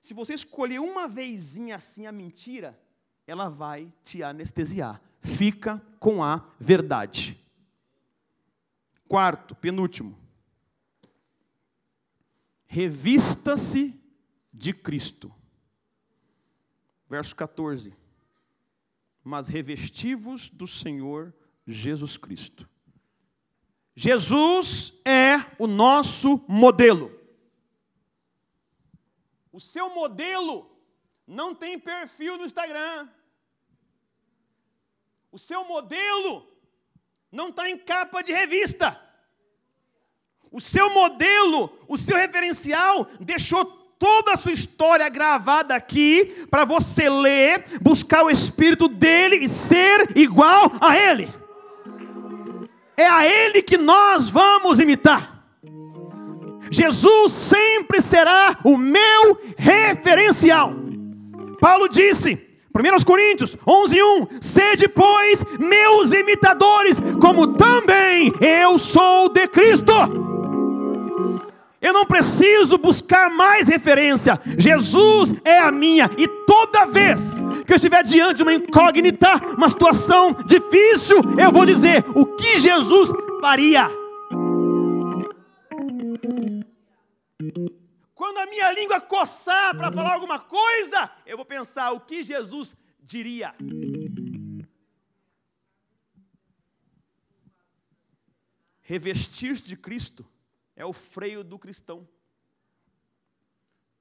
Se 0.00 0.14
você 0.14 0.32
escolher 0.32 0.78
uma 0.78 1.08
vezinha 1.08 1.74
assim 1.74 2.06
a 2.06 2.12
mentira, 2.12 2.80
ela 3.26 3.48
vai 3.48 3.92
te 4.00 4.22
anestesiar. 4.22 5.02
Fica 5.20 5.84
com 5.98 6.22
a 6.22 6.48
verdade. 6.60 7.42
Quarto, 9.12 9.54
penúltimo. 9.54 10.18
Revista-se 12.64 13.94
de 14.50 14.72
Cristo. 14.72 15.30
Verso 17.10 17.36
14. 17.36 17.94
Mas 19.22 19.48
revestivos 19.48 20.48
do 20.48 20.66
Senhor 20.66 21.30
Jesus 21.66 22.16
Cristo. 22.16 22.66
Jesus 23.94 25.02
é 25.04 25.44
o 25.58 25.66
nosso 25.66 26.42
modelo. 26.48 27.12
O 29.52 29.60
seu 29.60 29.94
modelo 29.94 30.74
não 31.26 31.54
tem 31.54 31.78
perfil 31.78 32.38
no 32.38 32.46
Instagram. 32.46 33.10
O 35.30 35.38
seu 35.38 35.68
modelo 35.68 36.50
não 37.32 37.48
está 37.48 37.68
em 37.68 37.78
capa 37.78 38.22
de 38.22 38.30
revista. 38.30 39.00
O 40.50 40.60
seu 40.60 40.90
modelo, 40.92 41.72
o 41.88 41.96
seu 41.96 42.16
referencial 42.16 43.08
deixou 43.18 43.64
toda 43.98 44.34
a 44.34 44.36
sua 44.36 44.52
história 44.52 45.08
gravada 45.08 45.74
aqui 45.74 46.46
para 46.50 46.66
você 46.66 47.08
ler, 47.08 47.64
buscar 47.80 48.22
o 48.22 48.30
espírito 48.30 48.86
dele 48.86 49.36
e 49.36 49.48
ser 49.48 50.10
igual 50.14 50.70
a 50.78 50.94
ele. 50.94 51.32
É 52.98 53.06
a 53.06 53.26
ele 53.26 53.62
que 53.62 53.78
nós 53.78 54.28
vamos 54.28 54.78
imitar. 54.78 55.42
Jesus 56.70 57.32
sempre 57.32 58.02
será 58.02 58.58
o 58.62 58.76
meu 58.76 59.40
referencial. 59.56 60.74
Paulo 61.60 61.88
disse: 61.88 62.51
1 62.74 63.04
Coríntios 63.04 63.56
11, 63.66 64.02
1: 64.02 64.26
Sede, 64.40 64.88
pois, 64.88 65.44
meus 65.58 66.12
imitadores, 66.12 67.00
como 67.20 67.48
também 67.48 68.32
eu 68.40 68.78
sou 68.78 69.28
de 69.28 69.46
Cristo. 69.46 69.92
Eu 71.80 71.92
não 71.92 72.06
preciso 72.06 72.78
buscar 72.78 73.28
mais 73.28 73.66
referência, 73.66 74.40
Jesus 74.56 75.34
é 75.44 75.58
a 75.58 75.72
minha, 75.72 76.08
e 76.16 76.28
toda 76.46 76.86
vez 76.86 77.44
que 77.66 77.72
eu 77.72 77.76
estiver 77.76 78.04
diante 78.04 78.36
de 78.36 78.42
uma 78.44 78.54
incógnita, 78.54 79.28
uma 79.58 79.68
situação 79.68 80.34
difícil, 80.46 81.16
eu 81.36 81.50
vou 81.50 81.66
dizer 81.66 82.04
o 82.14 82.24
que 82.24 82.60
Jesus 82.60 83.12
faria. 83.40 83.90
Quando 88.32 88.48
a 88.48 88.50
minha 88.50 88.72
língua 88.72 88.98
coçar 88.98 89.76
para 89.76 89.92
falar 89.92 90.14
alguma 90.14 90.40
coisa, 90.40 91.14
eu 91.26 91.36
vou 91.36 91.44
pensar 91.44 91.92
o 91.92 92.00
que 92.00 92.24
Jesus 92.24 92.74
diria. 92.98 93.54
Revestir-se 98.80 99.64
de 99.64 99.76
Cristo 99.76 100.26
é 100.74 100.82
o 100.82 100.94
freio 100.94 101.44
do 101.44 101.58
cristão. 101.58 102.08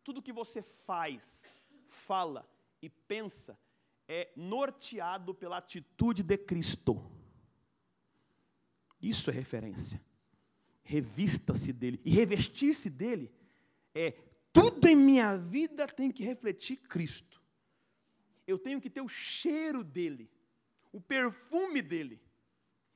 Tudo 0.02 0.22
que 0.22 0.32
você 0.32 0.62
faz, 0.62 1.50
fala 1.90 2.50
e 2.82 2.90
pensa 2.90 3.60
é 4.08 4.32
norteado 4.38 5.36
pela 5.36 5.58
atitude 5.58 6.24
de 6.24 6.38
Cristo. 6.38 7.06
Isso 9.02 9.30
é 9.30 9.34
referência. 9.34 10.02
Revista-se 10.84 11.74
dele. 11.74 12.00
E 12.06 12.12
revestir-se 12.12 12.90
dele 12.90 13.41
é 13.94 14.12
tudo 14.54 14.88
em 14.88 14.96
minha 14.96 15.38
vida 15.38 15.88
tem 15.88 16.12
que 16.12 16.24
refletir 16.24 16.78
Cristo. 16.78 17.42
Eu 18.46 18.60
tenho 18.60 18.82
que 18.82 18.90
ter 18.90 19.02
o 19.02 19.08
cheiro 19.08 19.84
dele, 19.84 20.30
o 20.92 21.00
perfume 21.00 21.82
dele. 21.82 22.22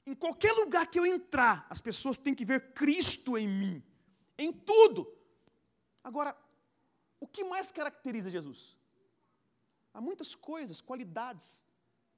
Em 0.05 0.13
qualquer 0.13 0.51
lugar 0.53 0.87
que 0.87 0.99
eu 0.99 1.05
entrar, 1.05 1.65
as 1.69 1.81
pessoas 1.81 2.17
têm 2.17 2.35
que 2.35 2.45
ver 2.45 2.73
Cristo 2.73 3.37
em 3.37 3.47
mim. 3.47 3.83
Em 4.37 4.51
tudo. 4.51 5.11
Agora, 6.03 6.37
o 7.19 7.27
que 7.27 7.43
mais 7.43 7.71
caracteriza 7.71 8.29
Jesus? 8.29 8.77
Há 9.93 10.01
muitas 10.01 10.35
coisas, 10.35 10.81
qualidades. 10.81 11.65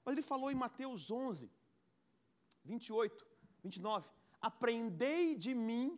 Mas 0.04 0.14
ele 0.14 0.22
falou 0.22 0.50
em 0.52 0.56
Mateus 0.56 1.12
11, 1.12 1.50
28, 2.66 3.26
29. 3.64 4.10
Aprendei 4.42 5.36
de 5.36 5.54
mim, 5.54 5.98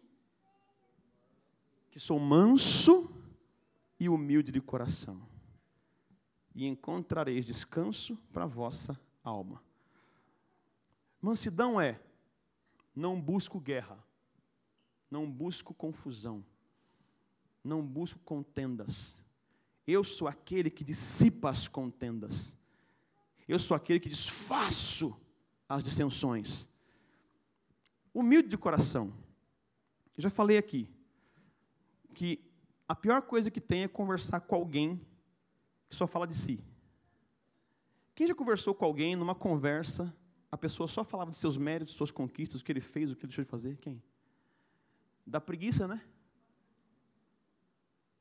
que 1.92 2.00
sou 2.00 2.20
manso 2.20 3.16
e 4.00 4.08
humilde 4.08 4.52
de 4.52 4.62
coração, 4.62 5.22
e 6.54 6.66
encontrareis 6.66 7.46
descanso 7.46 8.16
para 8.32 8.44
a 8.44 8.48
vossa 8.48 9.00
alma. 9.24 9.62
Mansidão 11.22 11.80
é: 11.80 12.00
não 12.96 13.20
busco 13.20 13.60
guerra, 13.60 13.98
não 15.10 15.30
busco 15.30 15.74
confusão, 15.74 16.46
não 17.64 17.86
busco 17.86 18.20
contendas. 18.20 19.18
Eu 19.86 20.04
sou 20.04 20.28
aquele 20.28 20.70
que 20.70 20.84
dissipa 20.84 21.50
as 21.50 21.68
contendas. 21.68 22.60
Eu 23.48 23.58
sou 23.58 23.76
aquele 23.76 24.00
que 24.00 24.08
desfaço 24.08 25.20
as 25.68 25.84
dissensões. 25.84 26.70
Humilde 28.14 28.50
de 28.50 28.58
coração. 28.58 29.12
Eu 30.16 30.22
já 30.22 30.30
falei 30.30 30.60
aqui 30.60 30.88
que 32.14 32.44
a 32.88 32.96
pior 32.96 33.22
coisa 33.22 33.52
que 33.52 33.62
tem 33.62 33.84
é 33.84 33.88
conversar 33.88 34.42
com 34.42 34.56
alguém 34.56 35.06
que 35.90 35.96
só 35.96 36.08
fala 36.08 36.26
de 36.28 36.36
si. 36.36 36.64
Quem 38.16 38.28
já 38.28 38.36
conversou 38.36 38.74
com 38.76 38.84
alguém 38.86 39.16
numa 39.16 39.36
conversa, 39.36 40.14
a 40.52 40.58
pessoa 40.58 40.88
só 40.88 41.04
falava 41.04 41.32
de 41.32 41.38
seus 41.38 41.58
méritos, 41.58 41.94
suas 41.94 42.12
conquistas, 42.12 42.62
o 42.62 42.66
que 42.66 42.72
ele 42.72 42.82
fez, 42.82 43.12
o 43.12 43.16
que 43.16 43.26
ele 43.26 43.30
deixou 43.30 43.46
de 43.46 43.50
fazer? 43.50 43.78
Quem? 43.78 44.02
Dá 45.26 45.40
preguiça, 45.40 45.88
né? 45.88 46.04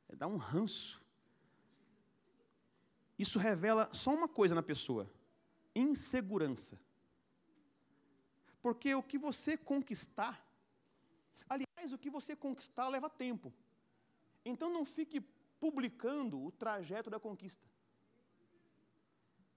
É 0.08 0.14
dar 0.14 0.26
um 0.26 0.36
ranço. 0.36 1.00
Isso 3.18 3.38
revela 3.38 3.88
só 3.92 4.14
uma 4.14 4.28
coisa 4.28 4.54
na 4.54 4.62
pessoa: 4.62 5.10
insegurança. 5.74 6.78
Porque 8.60 8.94
o 8.94 9.02
que 9.02 9.18
você 9.18 9.56
conquistar, 9.56 10.46
aliás, 11.48 11.92
o 11.92 11.98
que 11.98 12.10
você 12.10 12.36
conquistar 12.36 12.88
leva 12.88 13.08
tempo. 13.08 13.52
Então 14.44 14.70
não 14.70 14.84
fique 14.84 15.20
publicando 15.60 16.42
o 16.42 16.50
trajeto 16.52 17.10
da 17.10 17.18
conquista. 17.20 17.66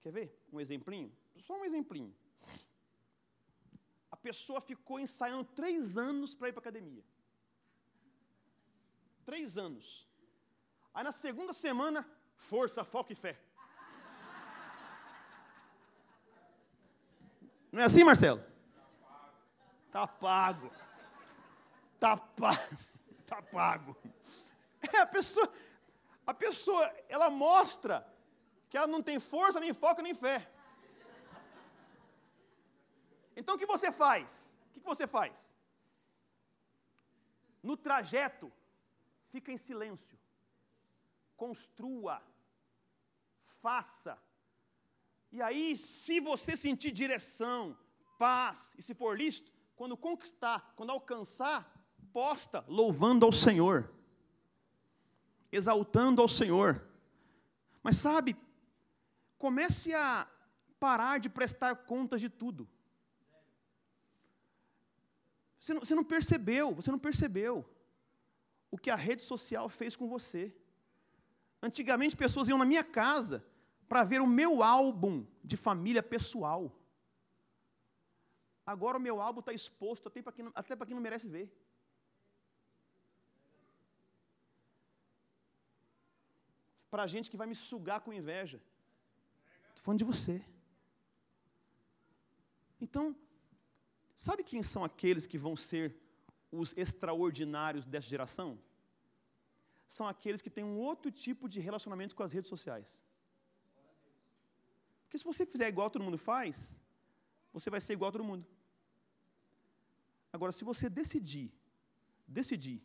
Quer 0.00 0.12
ver 0.12 0.44
um 0.52 0.60
exemplinho? 0.60 1.12
Só 1.36 1.58
um 1.58 1.64
exemplinho. 1.64 2.14
A 4.10 4.16
pessoa 4.16 4.60
ficou 4.60 4.98
ensaiando 4.98 5.44
três 5.44 5.96
anos 5.96 6.34
para 6.34 6.48
ir 6.48 6.52
para 6.52 6.60
a 6.60 6.64
academia. 6.64 7.04
Três 9.24 9.56
anos. 9.56 10.06
Aí 10.92 11.04
na 11.04 11.12
segunda 11.12 11.52
semana, 11.52 12.08
força, 12.36 12.84
foco 12.84 13.12
e 13.12 13.14
fé. 13.14 13.40
Não 17.70 17.80
é 17.80 17.84
assim, 17.84 18.04
Marcelo? 18.04 18.44
Tá 19.90 20.06
pago. 20.06 20.70
Tá 21.98 22.16
pago. 22.16 22.92
Tá 23.24 23.40
pago. 23.40 23.96
É, 24.92 24.98
a 24.98 25.06
pessoa, 25.06 25.52
a 26.26 26.34
pessoa, 26.34 26.84
ela 27.08 27.30
mostra 27.30 28.06
que 28.68 28.76
ela 28.76 28.86
não 28.86 29.02
tem 29.02 29.20
força, 29.20 29.60
nem 29.60 29.72
foco, 29.72 30.02
nem 30.02 30.14
fé. 30.14 30.50
Então 33.36 33.54
o 33.54 33.58
que 33.58 33.66
você 33.66 33.92
faz? 33.92 34.58
O 34.68 34.72
que 34.72 34.80
você 34.80 35.06
faz? 35.06 35.54
No 37.62 37.76
trajeto, 37.76 38.52
fica 39.28 39.52
em 39.52 39.56
silêncio. 39.56 40.18
Construa. 41.36 42.22
Faça. 43.42 44.18
E 45.30 45.40
aí, 45.40 45.76
se 45.76 46.20
você 46.20 46.56
sentir 46.56 46.90
direção, 46.90 47.78
paz, 48.18 48.74
e 48.78 48.82
se 48.82 48.94
for 48.94 49.16
lícito, 49.16 49.52
quando 49.74 49.96
conquistar, 49.96 50.72
quando 50.76 50.90
alcançar, 50.90 51.72
posta 52.12 52.64
louvando 52.68 53.24
ao 53.24 53.32
Senhor, 53.32 53.90
exaltando 55.52 56.22
ao 56.22 56.28
Senhor. 56.28 56.82
Mas 57.82 57.98
sabe, 57.98 58.36
comece 59.36 59.94
a 59.94 60.26
parar 60.80 61.20
de 61.20 61.28
prestar 61.28 61.76
contas 61.76 62.20
de 62.20 62.28
tudo. 62.28 62.68
Você 65.60 65.74
não, 65.74 65.80
você 65.80 65.94
não 65.94 66.02
percebeu, 66.02 66.74
você 66.74 66.90
não 66.90 66.98
percebeu 66.98 67.64
o 68.70 68.78
que 68.78 68.90
a 68.90 68.96
rede 68.96 69.22
social 69.22 69.68
fez 69.68 69.94
com 69.94 70.08
você. 70.08 70.52
Antigamente, 71.62 72.16
pessoas 72.16 72.48
iam 72.48 72.58
na 72.58 72.64
minha 72.64 72.82
casa 72.82 73.44
para 73.88 74.02
ver 74.02 74.20
o 74.20 74.26
meu 74.26 74.62
álbum 74.62 75.24
de 75.44 75.56
família 75.56 76.02
pessoal. 76.02 76.74
Agora 78.64 78.96
o 78.96 79.00
meu 79.00 79.20
álbum 79.20 79.40
está 79.40 79.52
exposto 79.52 80.08
até 80.08 80.22
para 80.22 80.32
quem, 80.32 80.50
quem 80.86 80.94
não 80.94 81.02
merece 81.02 81.28
ver. 81.28 81.52
Para 86.92 87.06
gente 87.06 87.30
que 87.30 87.38
vai 87.40 87.46
me 87.50 87.54
sugar 87.54 88.00
com 88.04 88.12
inveja. 88.12 88.58
Estou 89.70 89.84
falando 89.84 90.00
de 90.00 90.04
você. 90.12 90.34
Então, 92.84 93.04
sabe 94.14 94.44
quem 94.50 94.62
são 94.62 94.84
aqueles 94.84 95.26
que 95.26 95.38
vão 95.38 95.54
ser 95.56 95.86
os 96.60 96.76
extraordinários 96.76 97.86
dessa 97.86 98.08
geração? 98.14 98.58
São 99.86 100.06
aqueles 100.06 100.42
que 100.42 100.50
têm 100.50 100.64
um 100.64 100.76
outro 100.76 101.10
tipo 101.10 101.48
de 101.48 101.60
relacionamento 101.60 102.14
com 102.14 102.22
as 102.22 102.32
redes 102.32 102.50
sociais. 102.54 103.02
Porque 105.04 105.16
se 105.16 105.24
você 105.24 105.46
fizer 105.46 105.68
igual 105.68 105.88
todo 105.88 106.04
mundo 106.08 106.18
faz, 106.18 106.78
você 107.54 107.70
vai 107.70 107.80
ser 107.80 107.94
igual 107.94 108.12
todo 108.12 108.30
mundo. 108.30 108.46
Agora, 110.30 110.52
se 110.52 110.62
você 110.62 110.90
decidir, 110.90 111.50
decidir 112.26 112.82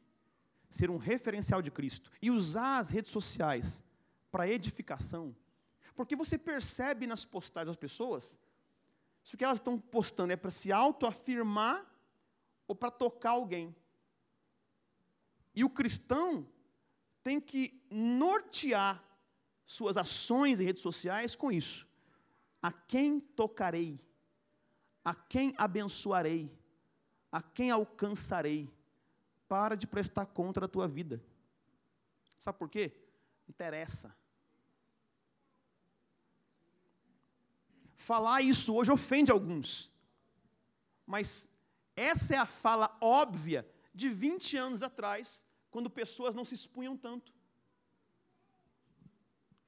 ser 0.69 0.89
um 0.89 0.97
referencial 0.97 1.61
de 1.61 1.71
Cristo 1.71 2.09
e 2.21 2.31
usar 2.31 2.77
as 2.79 2.89
redes 2.89 3.11
sociais 3.11 3.96
para 4.31 4.47
edificação, 4.47 5.35
porque 5.95 6.15
você 6.15 6.37
percebe 6.37 7.07
nas 7.07 7.25
postagens 7.25 7.69
das 7.69 7.75
pessoas 7.75 8.39
se 9.23 9.35
o 9.35 9.37
que 9.37 9.43
elas 9.43 9.57
estão 9.57 9.77
postando 9.77 10.31
é 10.31 10.35
para 10.37 10.51
se 10.51 10.71
autoafirmar 10.71 11.85
ou 12.67 12.75
para 12.75 12.89
tocar 12.91 13.31
alguém. 13.31 13.75
E 15.53 15.63
o 15.63 15.69
cristão 15.69 16.47
tem 17.23 17.41
que 17.41 17.83
nortear 17.89 19.03
suas 19.65 19.97
ações 19.97 20.61
em 20.61 20.65
redes 20.65 20.81
sociais 20.81 21.35
com 21.35 21.51
isso. 21.51 21.87
A 22.61 22.71
quem 22.71 23.19
tocarei? 23.19 23.99
A 25.03 25.13
quem 25.13 25.53
abençoarei? 25.57 26.51
A 27.31 27.41
quem 27.41 27.69
alcançarei? 27.69 28.69
Para 29.47 29.75
de 29.75 29.87
prestar 29.87 30.25
conta 30.25 30.61
da 30.61 30.67
tua 30.67 30.87
vida. 30.87 31.21
Sabe 32.37 32.57
por 32.57 32.69
quê? 32.69 32.93
Interessa. 33.47 34.15
Falar 37.95 38.41
isso 38.41 38.73
hoje 38.75 38.91
ofende 38.91 39.31
alguns. 39.31 39.91
Mas 41.05 41.57
essa 41.95 42.35
é 42.35 42.37
a 42.37 42.45
fala 42.45 42.95
óbvia 43.01 43.67
de 43.93 44.09
20 44.09 44.55
anos 44.57 44.83
atrás, 44.83 45.45
quando 45.71 45.89
pessoas 45.89 46.35
não 46.35 46.45
se 46.45 46.53
expunham 46.53 46.95
tanto. 46.95 47.33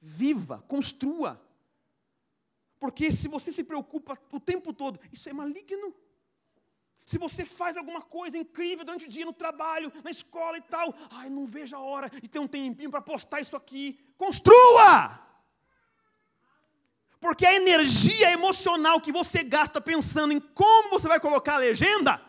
Viva, 0.00 0.62
construa. 0.68 1.44
Porque 2.78 3.12
se 3.12 3.28
você 3.28 3.52
se 3.52 3.64
preocupa 3.64 4.18
o 4.32 4.40
tempo 4.40 4.72
todo, 4.72 4.98
isso 5.12 5.28
é 5.28 5.32
maligno. 5.32 5.94
Se 7.10 7.18
você 7.18 7.44
faz 7.44 7.76
alguma 7.76 8.00
coisa 8.00 8.38
incrível 8.38 8.84
durante 8.84 9.04
o 9.04 9.08
dia 9.08 9.24
no 9.24 9.32
trabalho, 9.32 9.92
na 10.04 10.12
escola 10.12 10.56
e 10.56 10.62
tal, 10.62 10.94
ai, 11.10 11.28
não 11.28 11.44
vejo 11.44 11.74
a 11.74 11.80
hora 11.80 12.08
de 12.08 12.28
ter 12.28 12.38
um 12.38 12.46
tempinho 12.46 12.88
para 12.88 13.02
postar 13.02 13.40
isso 13.40 13.56
aqui. 13.56 13.98
Construa! 14.16 15.18
Porque 17.18 17.44
a 17.44 17.52
energia 17.52 18.30
emocional 18.30 19.00
que 19.00 19.10
você 19.10 19.42
gasta 19.42 19.80
pensando 19.80 20.32
em 20.32 20.38
como 20.38 20.90
você 20.90 21.08
vai 21.08 21.18
colocar 21.18 21.54
a 21.54 21.58
legenda, 21.58 22.24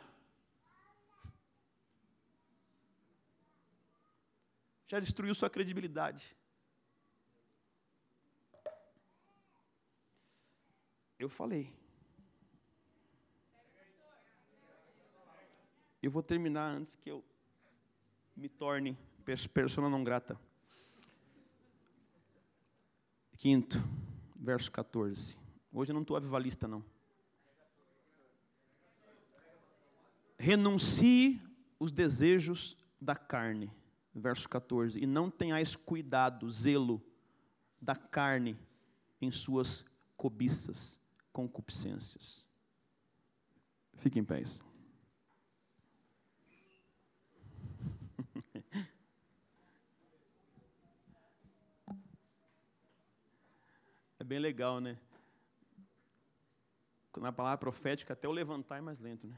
já 4.88 5.00
destruiu 5.00 5.36
sua 5.36 5.48
credibilidade. 5.48 6.36
Eu 11.20 11.30
falei. 11.30 11.81
Eu 16.02 16.10
vou 16.10 16.24
terminar 16.24 16.68
antes 16.70 16.96
que 16.96 17.12
eu 17.12 17.24
me 18.36 18.50
torne 18.50 18.98
persona 19.54 19.88
não 19.88 20.04
grata. 20.04 20.40
Quinto, 23.38 23.78
verso 24.36 24.72
14. 24.72 25.38
Hoje 25.72 25.92
eu 25.92 25.94
não 25.94 26.02
estou 26.02 26.18
avivalista, 26.18 26.68
não. 26.68 26.84
Renuncie 30.38 31.40
os 31.80 31.92
desejos 31.92 32.78
da 33.00 33.16
carne. 33.16 33.72
Verso 34.14 34.50
14. 34.50 35.00
E 35.00 35.06
não 35.06 35.30
tenhais 35.30 35.76
cuidado, 35.76 36.50
zelo 36.50 37.02
da 37.80 37.96
carne 37.96 38.58
em 39.22 39.32
suas 39.32 39.86
cobiças, 40.18 41.00
concupiscências. 41.32 42.48
Fiquem 43.96 44.22
em 44.22 44.26
pés. 44.26 44.64
É 54.21 54.21
bem 54.32 54.40
legal, 54.40 54.80
né? 54.80 54.98
Na 57.18 57.34
palavra 57.34 57.58
profética, 57.58 58.14
até 58.14 58.30
o 58.30 58.32
levantar 58.32 58.78
é 58.78 58.82
mais 58.82 59.02
lento, 59.02 59.28
né? 59.28 59.38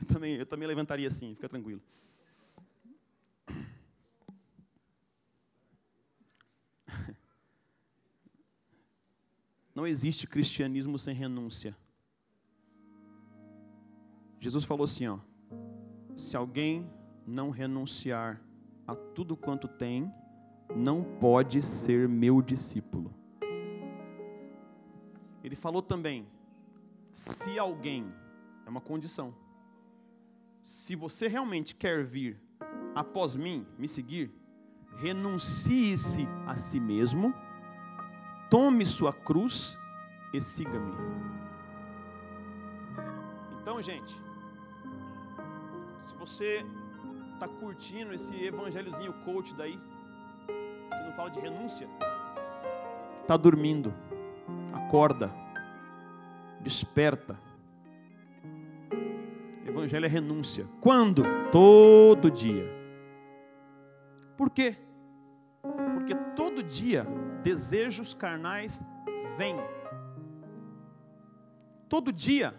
Eu 0.00 0.06
também, 0.06 0.36
eu 0.36 0.46
também 0.46 0.66
levantaria 0.66 1.06
assim, 1.06 1.34
fica 1.34 1.46
tranquilo. 1.46 1.82
Não 9.74 9.86
existe 9.86 10.26
cristianismo 10.26 10.98
sem 10.98 11.14
renúncia. 11.14 11.76
Jesus 14.40 14.64
falou 14.64 14.84
assim, 14.84 15.06
ó: 15.06 15.18
Se 16.16 16.34
alguém 16.34 16.90
não 17.26 17.50
renunciar 17.50 18.47
a 18.88 18.96
tudo 18.96 19.36
quanto 19.36 19.68
tem, 19.68 20.12
não 20.74 21.04
pode 21.04 21.62
ser 21.62 22.08
meu 22.08 22.42
discípulo. 22.42 23.14
Ele 25.44 25.54
falou 25.54 25.80
também: 25.80 26.26
se 27.12 27.56
alguém, 27.56 28.12
é 28.66 28.68
uma 28.68 28.80
condição, 28.80 29.32
se 30.60 30.96
você 30.96 31.28
realmente 31.28 31.76
quer 31.76 32.02
vir 32.02 32.40
após 32.96 33.36
mim, 33.36 33.64
me 33.78 33.86
seguir, 33.86 34.32
renuncie-se 34.96 36.26
a 36.44 36.56
si 36.56 36.80
mesmo 36.80 37.32
Tome 38.50 38.86
sua 38.86 39.12
cruz 39.12 39.78
e 40.32 40.40
siga-me. 40.40 40.94
Então, 43.60 43.82
gente, 43.82 44.18
se 45.98 46.16
você 46.16 46.64
está 47.38 47.46
curtindo 47.46 48.12
esse 48.12 48.34
evangelhozinho 48.34 49.12
coach 49.24 49.54
daí, 49.54 49.78
que 50.48 51.04
não 51.04 51.12
fala 51.12 51.30
de 51.30 51.38
renúncia, 51.38 51.88
está 53.22 53.36
dormindo, 53.36 53.94
acorda, 54.72 55.32
desperta. 56.60 57.38
Evangelho 59.64 60.06
é 60.06 60.08
renúncia. 60.08 60.66
Quando? 60.80 61.22
Todo 61.52 62.28
dia. 62.28 62.64
Por 64.36 64.50
quê? 64.50 64.76
Porque 65.94 66.14
todo 66.34 66.62
dia 66.62 67.06
desejos 67.44 68.14
carnais 68.14 68.82
vêm. 69.36 69.56
Todo 71.88 72.10
dia 72.10 72.54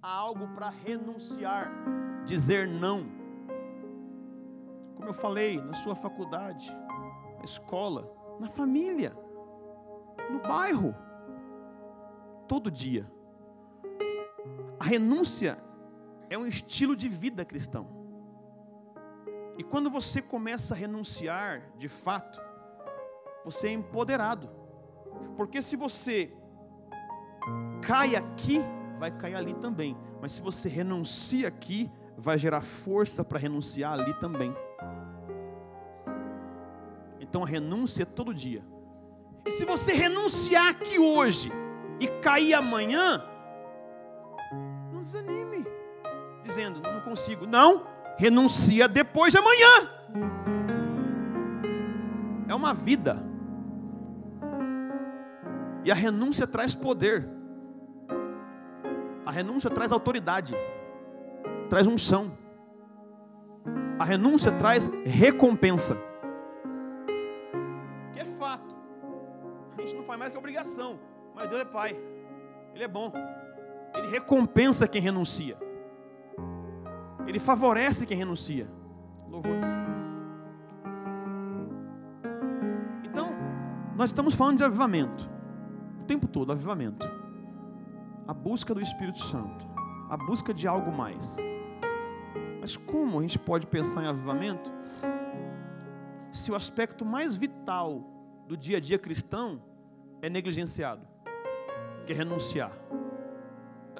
há 0.00 0.08
algo 0.08 0.46
para 0.54 0.68
renunciar, 0.68 1.72
dizer 2.24 2.68
não. 2.68 3.19
Como 5.00 5.08
eu 5.08 5.14
falei, 5.14 5.58
na 5.58 5.72
sua 5.72 5.96
faculdade, 5.96 6.70
na 7.38 7.42
escola, 7.42 8.14
na 8.38 8.48
família, 8.48 9.16
no 10.30 10.40
bairro. 10.40 10.94
Todo 12.46 12.70
dia. 12.70 13.10
A 14.78 14.84
renúncia 14.84 15.56
é 16.28 16.36
um 16.36 16.46
estilo 16.46 16.94
de 16.94 17.08
vida 17.08 17.46
cristão. 17.46 17.88
E 19.56 19.64
quando 19.64 19.90
você 19.90 20.20
começa 20.20 20.74
a 20.74 20.76
renunciar, 20.76 21.62
de 21.78 21.88
fato, 21.88 22.38
você 23.42 23.68
é 23.68 23.72
empoderado. 23.72 24.50
Porque 25.34 25.62
se 25.62 25.76
você 25.76 26.30
cai 27.80 28.16
aqui, 28.16 28.60
vai 28.98 29.10
cair 29.10 29.34
ali 29.34 29.54
também. 29.54 29.96
Mas 30.20 30.32
se 30.32 30.42
você 30.42 30.68
renuncia 30.68 31.48
aqui, 31.48 31.90
vai 32.18 32.36
gerar 32.36 32.60
força 32.60 33.24
para 33.24 33.38
renunciar 33.38 33.98
ali 33.98 34.12
também. 34.20 34.54
Então 37.30 37.44
a 37.44 37.46
renúncia 37.46 38.02
é 38.02 38.06
todo 38.06 38.34
dia. 38.34 38.60
E 39.46 39.52
se 39.52 39.64
você 39.64 39.92
renunciar 39.92 40.66
aqui 40.66 40.98
hoje 40.98 41.52
e 42.00 42.08
cair 42.08 42.54
amanhã, 42.54 43.22
não 44.92 45.00
desanime, 45.00 45.64
dizendo, 46.42 46.80
não 46.80 47.00
consigo. 47.02 47.46
Não, 47.46 47.86
renuncia 48.18 48.88
depois 48.88 49.32
de 49.32 49.38
amanhã. 49.38 49.88
É 52.48 52.54
uma 52.54 52.74
vida. 52.74 53.22
E 55.84 55.92
a 55.92 55.94
renúncia 55.94 56.48
traz 56.48 56.74
poder. 56.74 57.28
A 59.24 59.30
renúncia 59.30 59.70
traz 59.70 59.92
autoridade. 59.92 60.52
Traz 61.68 61.86
unção. 61.86 62.36
A 64.00 64.04
renúncia 64.04 64.50
traz 64.50 64.90
recompensa. 65.04 66.09
Gente 69.90 69.98
não 69.98 70.04
faz 70.04 70.18
mais 70.18 70.32
que 70.32 70.38
obrigação. 70.38 70.98
Mas 71.34 71.48
Deus 71.48 71.60
é 71.60 71.64
Pai. 71.64 71.98
Ele 72.74 72.84
é 72.84 72.88
bom. 72.88 73.12
Ele 73.94 74.08
recompensa 74.08 74.86
quem 74.86 75.00
renuncia. 75.00 75.56
Ele 77.26 77.38
favorece 77.38 78.06
quem 78.06 78.16
renuncia. 78.16 78.68
Louvor. 79.28 79.56
Então, 83.04 83.30
nós 83.96 84.10
estamos 84.10 84.34
falando 84.34 84.58
de 84.58 84.64
avivamento 84.64 85.30
tempo 86.10 86.26
todo, 86.26 86.50
avivamento. 86.50 87.08
A 88.26 88.34
busca 88.34 88.74
do 88.74 88.80
Espírito 88.80 89.20
Santo. 89.20 89.64
A 90.08 90.16
busca 90.16 90.52
de 90.52 90.66
algo 90.66 90.90
mais. 90.90 91.38
Mas 92.60 92.76
como 92.76 93.20
a 93.20 93.22
gente 93.22 93.38
pode 93.38 93.64
pensar 93.68 94.02
em 94.02 94.08
avivamento 94.08 94.72
se 96.32 96.50
o 96.50 96.56
aspecto 96.56 97.04
mais 97.04 97.36
vital 97.36 98.04
do 98.48 98.56
dia 98.56 98.78
a 98.78 98.80
dia 98.80 98.98
cristão 98.98 99.62
é 100.22 100.28
negligenciado, 100.28 101.06
que 102.06 102.12
é 102.12 102.16
renunciar? 102.16 102.72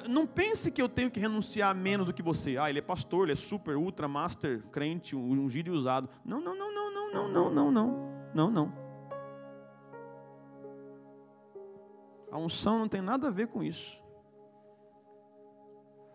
Não 0.07 0.25
pense 0.25 0.71
que 0.71 0.81
eu 0.81 0.89
tenho 0.89 1.11
que 1.11 1.19
renunciar 1.19 1.75
menos 1.75 2.07
do 2.07 2.13
que 2.13 2.23
você. 2.23 2.57
Ah, 2.57 2.69
ele 2.69 2.79
é 2.79 2.81
pastor, 2.81 3.25
ele 3.25 3.33
é 3.33 3.35
super, 3.35 3.75
ultra, 3.75 4.07
master, 4.07 4.63
crente, 4.71 5.15
ungido 5.15 5.69
e 5.69 5.71
usado. 5.71 6.09
Não, 6.25 6.41
não, 6.41 6.55
não, 6.55 6.73
não, 6.73 6.91
não, 6.91 7.11
não, 7.11 7.29
não, 7.29 7.51
não, 7.51 7.71
não, 7.71 8.31
não, 8.33 8.51
não. 8.51 8.73
A 12.31 12.37
unção 12.37 12.79
não 12.79 12.87
tem 12.87 13.01
nada 13.01 13.27
a 13.27 13.31
ver 13.31 13.47
com 13.47 13.61
isso. 13.61 14.01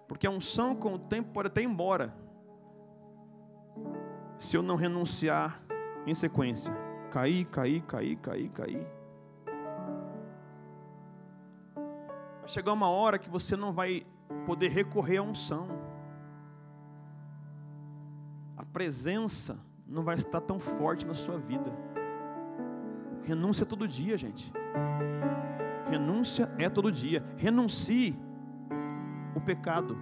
Porque 0.08 0.26
a 0.26 0.30
unção 0.30 0.74
com 0.74 0.94
o 0.94 0.98
tempo 0.98 1.30
pode 1.32 1.48
até 1.48 1.60
ir 1.60 1.66
embora. 1.66 2.16
Se 4.38 4.56
eu 4.56 4.62
não 4.62 4.76
renunciar 4.76 5.62
em 6.06 6.14
sequência. 6.14 6.74
Cair, 7.10 7.46
cair, 7.46 7.82
cair, 7.82 8.16
cair, 8.16 8.48
cair. 8.50 8.95
Vai 12.46 12.52
chegar 12.52 12.72
uma 12.72 12.88
hora 12.88 13.18
que 13.18 13.28
você 13.28 13.56
não 13.56 13.72
vai 13.72 14.06
poder 14.46 14.68
recorrer 14.68 15.16
à 15.16 15.22
unção. 15.22 15.66
A 18.56 18.64
presença 18.64 19.58
não 19.84 20.04
vai 20.04 20.14
estar 20.14 20.40
tão 20.40 20.60
forte 20.60 21.04
na 21.04 21.12
sua 21.12 21.36
vida. 21.38 21.76
Renúncia 23.24 23.66
todo 23.66 23.88
dia, 23.88 24.16
gente. 24.16 24.52
Renúncia 25.90 26.48
é 26.56 26.68
todo 26.68 26.92
dia. 26.92 27.20
Renuncie 27.36 28.14
o 29.34 29.40
pecado. 29.40 29.98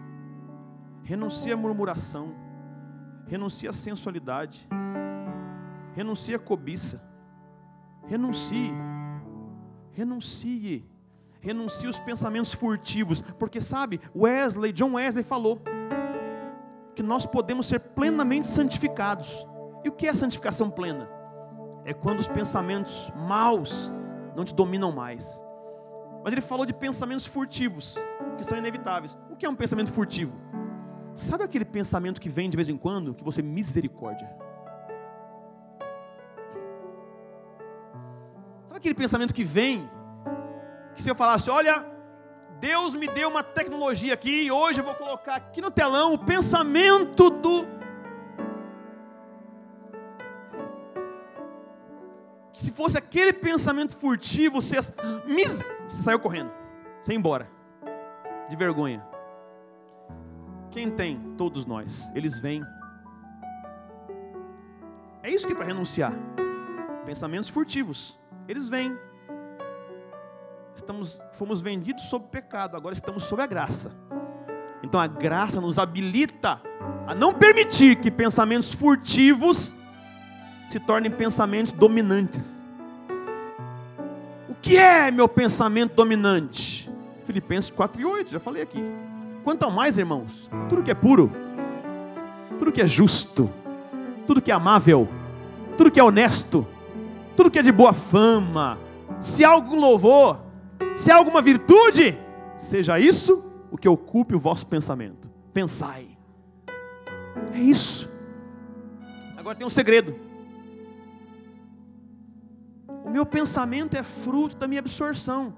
Renuncie 1.02 1.50
a 1.50 1.56
murmuração. 1.56 2.34
Renuncie 3.26 3.66
a 3.66 3.72
sensualidade. 3.72 4.68
Renuncie 5.94 6.34
a 6.34 6.38
cobiça. 6.38 7.10
Renuncie. 8.06 8.70
Renuncie. 9.92 10.93
Renuncie 11.44 11.86
os 11.86 11.98
pensamentos 11.98 12.54
furtivos. 12.54 13.20
Porque 13.20 13.60
sabe, 13.60 14.00
Wesley, 14.16 14.72
John 14.72 14.94
Wesley 14.94 15.22
falou 15.22 15.60
que 16.94 17.02
nós 17.02 17.26
podemos 17.26 17.66
ser 17.66 17.80
plenamente 17.80 18.46
santificados. 18.46 19.46
E 19.84 19.90
o 19.90 19.92
que 19.92 20.06
é 20.06 20.14
santificação 20.14 20.70
plena? 20.70 21.06
É 21.84 21.92
quando 21.92 22.20
os 22.20 22.26
pensamentos 22.26 23.12
maus 23.14 23.90
não 24.34 24.42
te 24.42 24.54
dominam 24.54 24.90
mais. 24.90 25.44
Mas 26.24 26.32
ele 26.32 26.40
falou 26.40 26.64
de 26.64 26.72
pensamentos 26.72 27.26
furtivos, 27.26 27.98
que 28.38 28.44
são 28.44 28.56
inevitáveis. 28.56 29.14
O 29.30 29.36
que 29.36 29.44
é 29.44 29.48
um 29.48 29.54
pensamento 29.54 29.92
furtivo? 29.92 30.32
Sabe 31.14 31.44
aquele 31.44 31.66
pensamento 31.66 32.18
que 32.22 32.30
vem 32.30 32.48
de 32.48 32.56
vez 32.56 32.70
em 32.70 32.76
quando, 32.78 33.12
que 33.12 33.22
você 33.22 33.42
misericórdia? 33.42 34.26
Sabe 38.66 38.78
aquele 38.78 38.94
pensamento 38.94 39.34
que 39.34 39.44
vem, 39.44 39.86
que 40.94 41.02
se 41.02 41.10
eu 41.10 41.14
falasse, 41.14 41.50
olha, 41.50 41.84
Deus 42.60 42.94
me 42.94 43.08
deu 43.08 43.28
uma 43.28 43.42
tecnologia 43.42 44.14
aqui 44.14 44.44
e 44.44 44.50
hoje 44.50 44.80
eu 44.80 44.84
vou 44.84 44.94
colocar 44.94 45.34
aqui 45.34 45.60
no 45.60 45.70
telão 45.70 46.14
o 46.14 46.18
pensamento 46.18 47.30
do. 47.30 47.66
Se 52.52 52.70
fosse 52.70 52.96
aquele 52.96 53.32
pensamento 53.32 53.96
furtivo, 53.96 54.62
você, 54.62 54.76
você 54.80 56.02
saiu 56.02 56.18
correndo, 56.20 56.52
você 57.02 57.12
ia 57.12 57.18
embora, 57.18 57.50
de 58.48 58.56
vergonha. 58.56 59.04
Quem 60.70 60.90
tem? 60.90 61.34
Todos 61.36 61.66
nós. 61.66 62.10
Eles 62.16 62.38
vêm. 62.38 62.64
É 65.22 65.30
isso 65.30 65.46
que 65.46 65.52
é 65.52 65.56
para 65.56 65.66
renunciar. 65.66 66.12
Pensamentos 67.04 67.48
furtivos. 67.48 68.18
Eles 68.48 68.68
vêm. 68.68 68.98
Estamos, 70.74 71.22
fomos 71.32 71.60
vendidos 71.60 72.04
sob 72.04 72.26
pecado, 72.26 72.76
agora 72.76 72.94
estamos 72.94 73.24
sob 73.24 73.42
a 73.42 73.46
graça. 73.46 73.92
Então 74.82 75.00
a 75.00 75.06
graça 75.06 75.60
nos 75.60 75.78
habilita 75.78 76.60
a 77.06 77.14
não 77.14 77.32
permitir 77.32 77.96
que 77.96 78.10
pensamentos 78.10 78.72
furtivos 78.72 79.76
se 80.68 80.80
tornem 80.80 81.10
pensamentos 81.10 81.72
dominantes. 81.72 82.64
O 84.48 84.54
que 84.54 84.76
é 84.76 85.10
meu 85.10 85.28
pensamento 85.28 85.94
dominante? 85.94 86.90
Filipenses 87.24 87.70
4 87.70 88.02
e 88.02 88.04
8, 88.04 88.32
já 88.32 88.40
falei 88.40 88.62
aqui. 88.62 88.82
Quanto 89.42 89.62
ao 89.62 89.70
mais, 89.70 89.96
irmãos, 89.98 90.50
tudo 90.68 90.82
que 90.82 90.90
é 90.90 90.94
puro, 90.94 91.32
tudo 92.58 92.72
que 92.72 92.82
é 92.82 92.86
justo, 92.86 93.50
tudo 94.26 94.42
que 94.42 94.50
é 94.50 94.54
amável, 94.54 95.08
tudo 95.76 95.90
que 95.90 96.00
é 96.00 96.04
honesto, 96.04 96.66
tudo 97.36 97.50
que 97.50 97.58
é 97.58 97.62
de 97.62 97.72
boa 97.72 97.92
fama, 97.92 98.78
se 99.20 99.44
algum 99.44 99.78
louvor, 99.78 100.43
se 100.96 101.10
há 101.10 101.16
alguma 101.16 101.42
virtude, 101.42 102.16
seja 102.56 102.98
isso 102.98 103.66
o 103.70 103.76
que 103.76 103.88
ocupe 103.88 104.34
o 104.34 104.38
vosso 104.38 104.66
pensamento. 104.66 105.30
Pensai. 105.52 106.06
É 107.52 107.58
isso. 107.58 108.08
Agora 109.36 109.56
tem 109.56 109.66
um 109.66 109.70
segredo. 109.70 110.18
O 113.04 113.10
meu 113.10 113.26
pensamento 113.26 113.96
é 113.96 114.02
fruto 114.02 114.56
da 114.56 114.66
minha 114.66 114.80
absorção. 114.80 115.54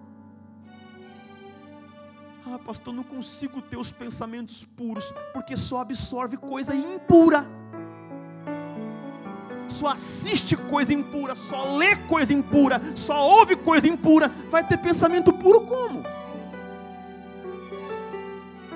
Ah, 2.46 2.58
pastor, 2.58 2.94
não 2.94 3.02
consigo 3.02 3.60
ter 3.60 3.76
os 3.76 3.90
pensamentos 3.90 4.64
puros, 4.64 5.12
porque 5.32 5.56
só 5.56 5.80
absorve 5.80 6.36
coisa 6.36 6.74
impura. 6.74 7.46
Só 9.68 9.88
assiste 9.88 10.56
coisa 10.56 10.92
impura, 10.92 11.34
só 11.34 11.76
lê 11.76 11.96
coisa 11.96 12.32
impura, 12.32 12.80
só 12.94 13.26
ouve 13.28 13.56
coisa 13.56 13.88
impura, 13.88 14.30
vai 14.50 14.64
ter 14.64 14.78
pensamento 14.78 15.32
puro 15.32 15.62
como? 15.62 16.04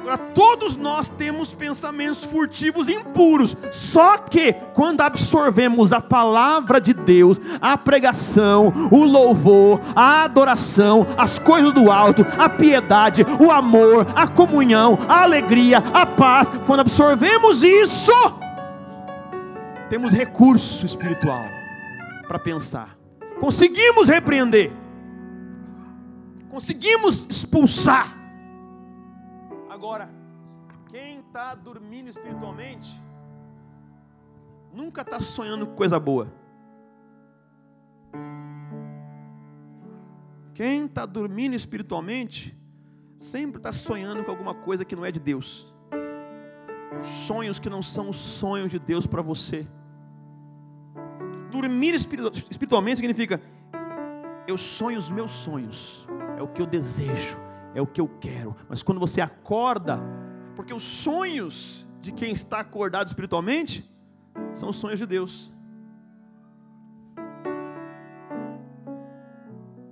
Agora, 0.01 0.17
todos 0.17 0.77
nós 0.77 1.09
temos 1.09 1.53
pensamentos 1.53 2.25
furtivos 2.25 2.89
impuros. 2.89 3.57
Só 3.71 4.17
que, 4.17 4.53
quando 4.73 5.03
absorvemos 5.03 5.93
a 5.93 6.01
palavra 6.01 6.81
de 6.81 6.95
Deus, 6.95 7.39
a 7.61 7.77
pregação, 7.77 8.73
o 8.91 9.05
louvor, 9.05 9.79
a 9.95 10.25
adoração, 10.25 11.07
as 11.19 11.39
coisas 11.39 11.73
do 11.73 11.93
alto, 11.93 12.27
a 12.39 12.49
piedade, 12.49 13.27
o 13.39 13.51
amor, 13.51 14.07
a 14.17 14.27
comunhão, 14.27 14.99
a 15.07 15.23
alegria, 15.23 15.79
a 15.79 16.07
paz, 16.07 16.51
quando 16.67 16.81
absorvemos 16.81 17.63
isso, 17.63 18.13
temos 19.91 20.15
recurso 20.15 20.87
espiritual 20.87 21.45
para 22.27 22.39
pensar. 22.39 22.97
Conseguimos 23.39 24.09
repreender. 24.09 24.73
Conseguimos 26.49 27.29
expulsar 27.29 28.21
Agora, 29.81 30.13
quem 30.91 31.21
está 31.21 31.55
dormindo 31.55 32.11
espiritualmente, 32.11 33.01
nunca 34.75 35.01
está 35.01 35.23
sonhando 35.23 35.67
com 35.67 35.75
coisa 35.75 35.99
boa. 35.99 36.31
Quem 40.53 40.85
está 40.85 41.07
dormindo 41.07 41.55
espiritualmente, 41.55 42.55
sempre 43.17 43.59
está 43.59 43.73
sonhando 43.73 44.23
com 44.23 44.31
alguma 44.31 44.53
coisa 44.53 44.85
que 44.85 44.95
não 44.95 45.07
é 45.07 45.11
de 45.11 45.19
Deus. 45.19 45.75
Sonhos 47.01 47.59
que 47.59 47.71
não 47.71 47.81
são 47.81 48.11
os 48.11 48.19
sonhos 48.19 48.71
de 48.71 48.79
Deus 48.79 49.07
para 49.07 49.23
você. 49.23 49.67
Dormir 51.61 51.95
espiritualmente 51.95 52.97
significa: 52.97 53.41
eu 54.47 54.57
sonho 54.57 54.99
os 54.99 55.11
meus 55.11 55.31
sonhos, 55.31 56.07
é 56.39 56.43
o 56.43 56.49
que 56.49 56.63
eu 56.63 56.67
desejo 56.67 57.51
é 57.75 57.81
o 57.81 57.87
que 57.87 58.01
eu 58.01 58.09
quero. 58.21 58.57
Mas 58.69 58.83
quando 58.83 58.99
você 58.99 59.21
acorda, 59.21 60.01
porque 60.57 60.75
os 60.75 60.83
sonhos 60.83 61.87
de 62.01 62.13
quem 62.13 62.33
está 62.33 62.61
acordado 62.61 63.07
espiritualmente 63.07 63.89
são 64.55 64.69
os 64.69 64.77
sonhos 64.77 64.99
de 64.99 65.07
Deus. 65.07 65.53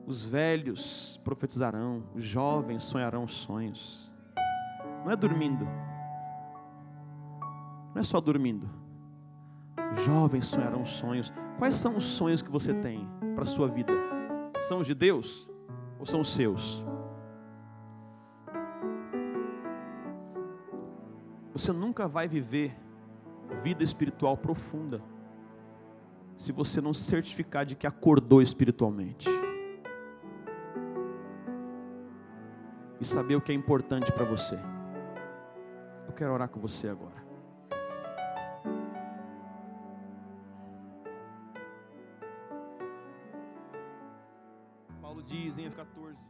Os 0.07 0.25
velhos 0.25 1.21
profetizarão, 1.23 2.03
os 2.15 2.25
jovens 2.25 2.83
sonharão 2.83 3.29
sonhos. 3.29 4.11
Não 5.05 5.13
é 5.13 5.17
dormindo. 5.17 5.67
Não 7.95 8.01
é 8.01 8.03
só 8.03 8.21
dormindo. 8.21 8.69
Os 9.95 10.03
jovens 10.05 10.47
sonharão 10.47 10.85
sonhos. 10.87 11.31
Quais 11.59 11.77
são 11.77 11.97
os 11.97 12.05
sonhos 12.05 12.41
que 12.41 12.51
você 12.51 12.73
tem 12.73 13.05
para 13.35 13.43
a 13.43 13.47
sua 13.47 13.67
vida? 13.67 13.93
São 14.69 14.79
os 14.79 14.87
de 14.87 14.95
Deus 14.95 15.51
ou 15.99 16.07
são 16.07 16.21
os 16.21 16.33
seus? 16.33 16.85
Você 21.53 21.73
nunca 21.73 22.07
vai 22.07 22.29
viver 22.29 22.79
vida 23.65 23.83
espiritual 23.83 24.37
profunda 24.37 25.03
se 26.37 26.53
você 26.53 26.81
não 26.81 26.95
se 26.95 27.03
certificar 27.03 27.67
de 27.67 27.75
que 27.75 27.89
acordou 27.89 28.41
espiritualmente. 28.41 29.29
E 33.01 33.05
saber 33.05 33.35
o 33.35 33.41
que 33.41 33.51
é 33.51 33.55
importante 33.57 34.13
para 34.13 34.25
você. 34.25 34.57
Eu 36.07 36.13
quero 36.13 36.33
orar 36.33 36.49
com 36.49 36.61
você 36.61 36.89
agora. 36.89 37.28
Diz 45.29 45.59
em 45.59 45.71
F14. 45.71 46.27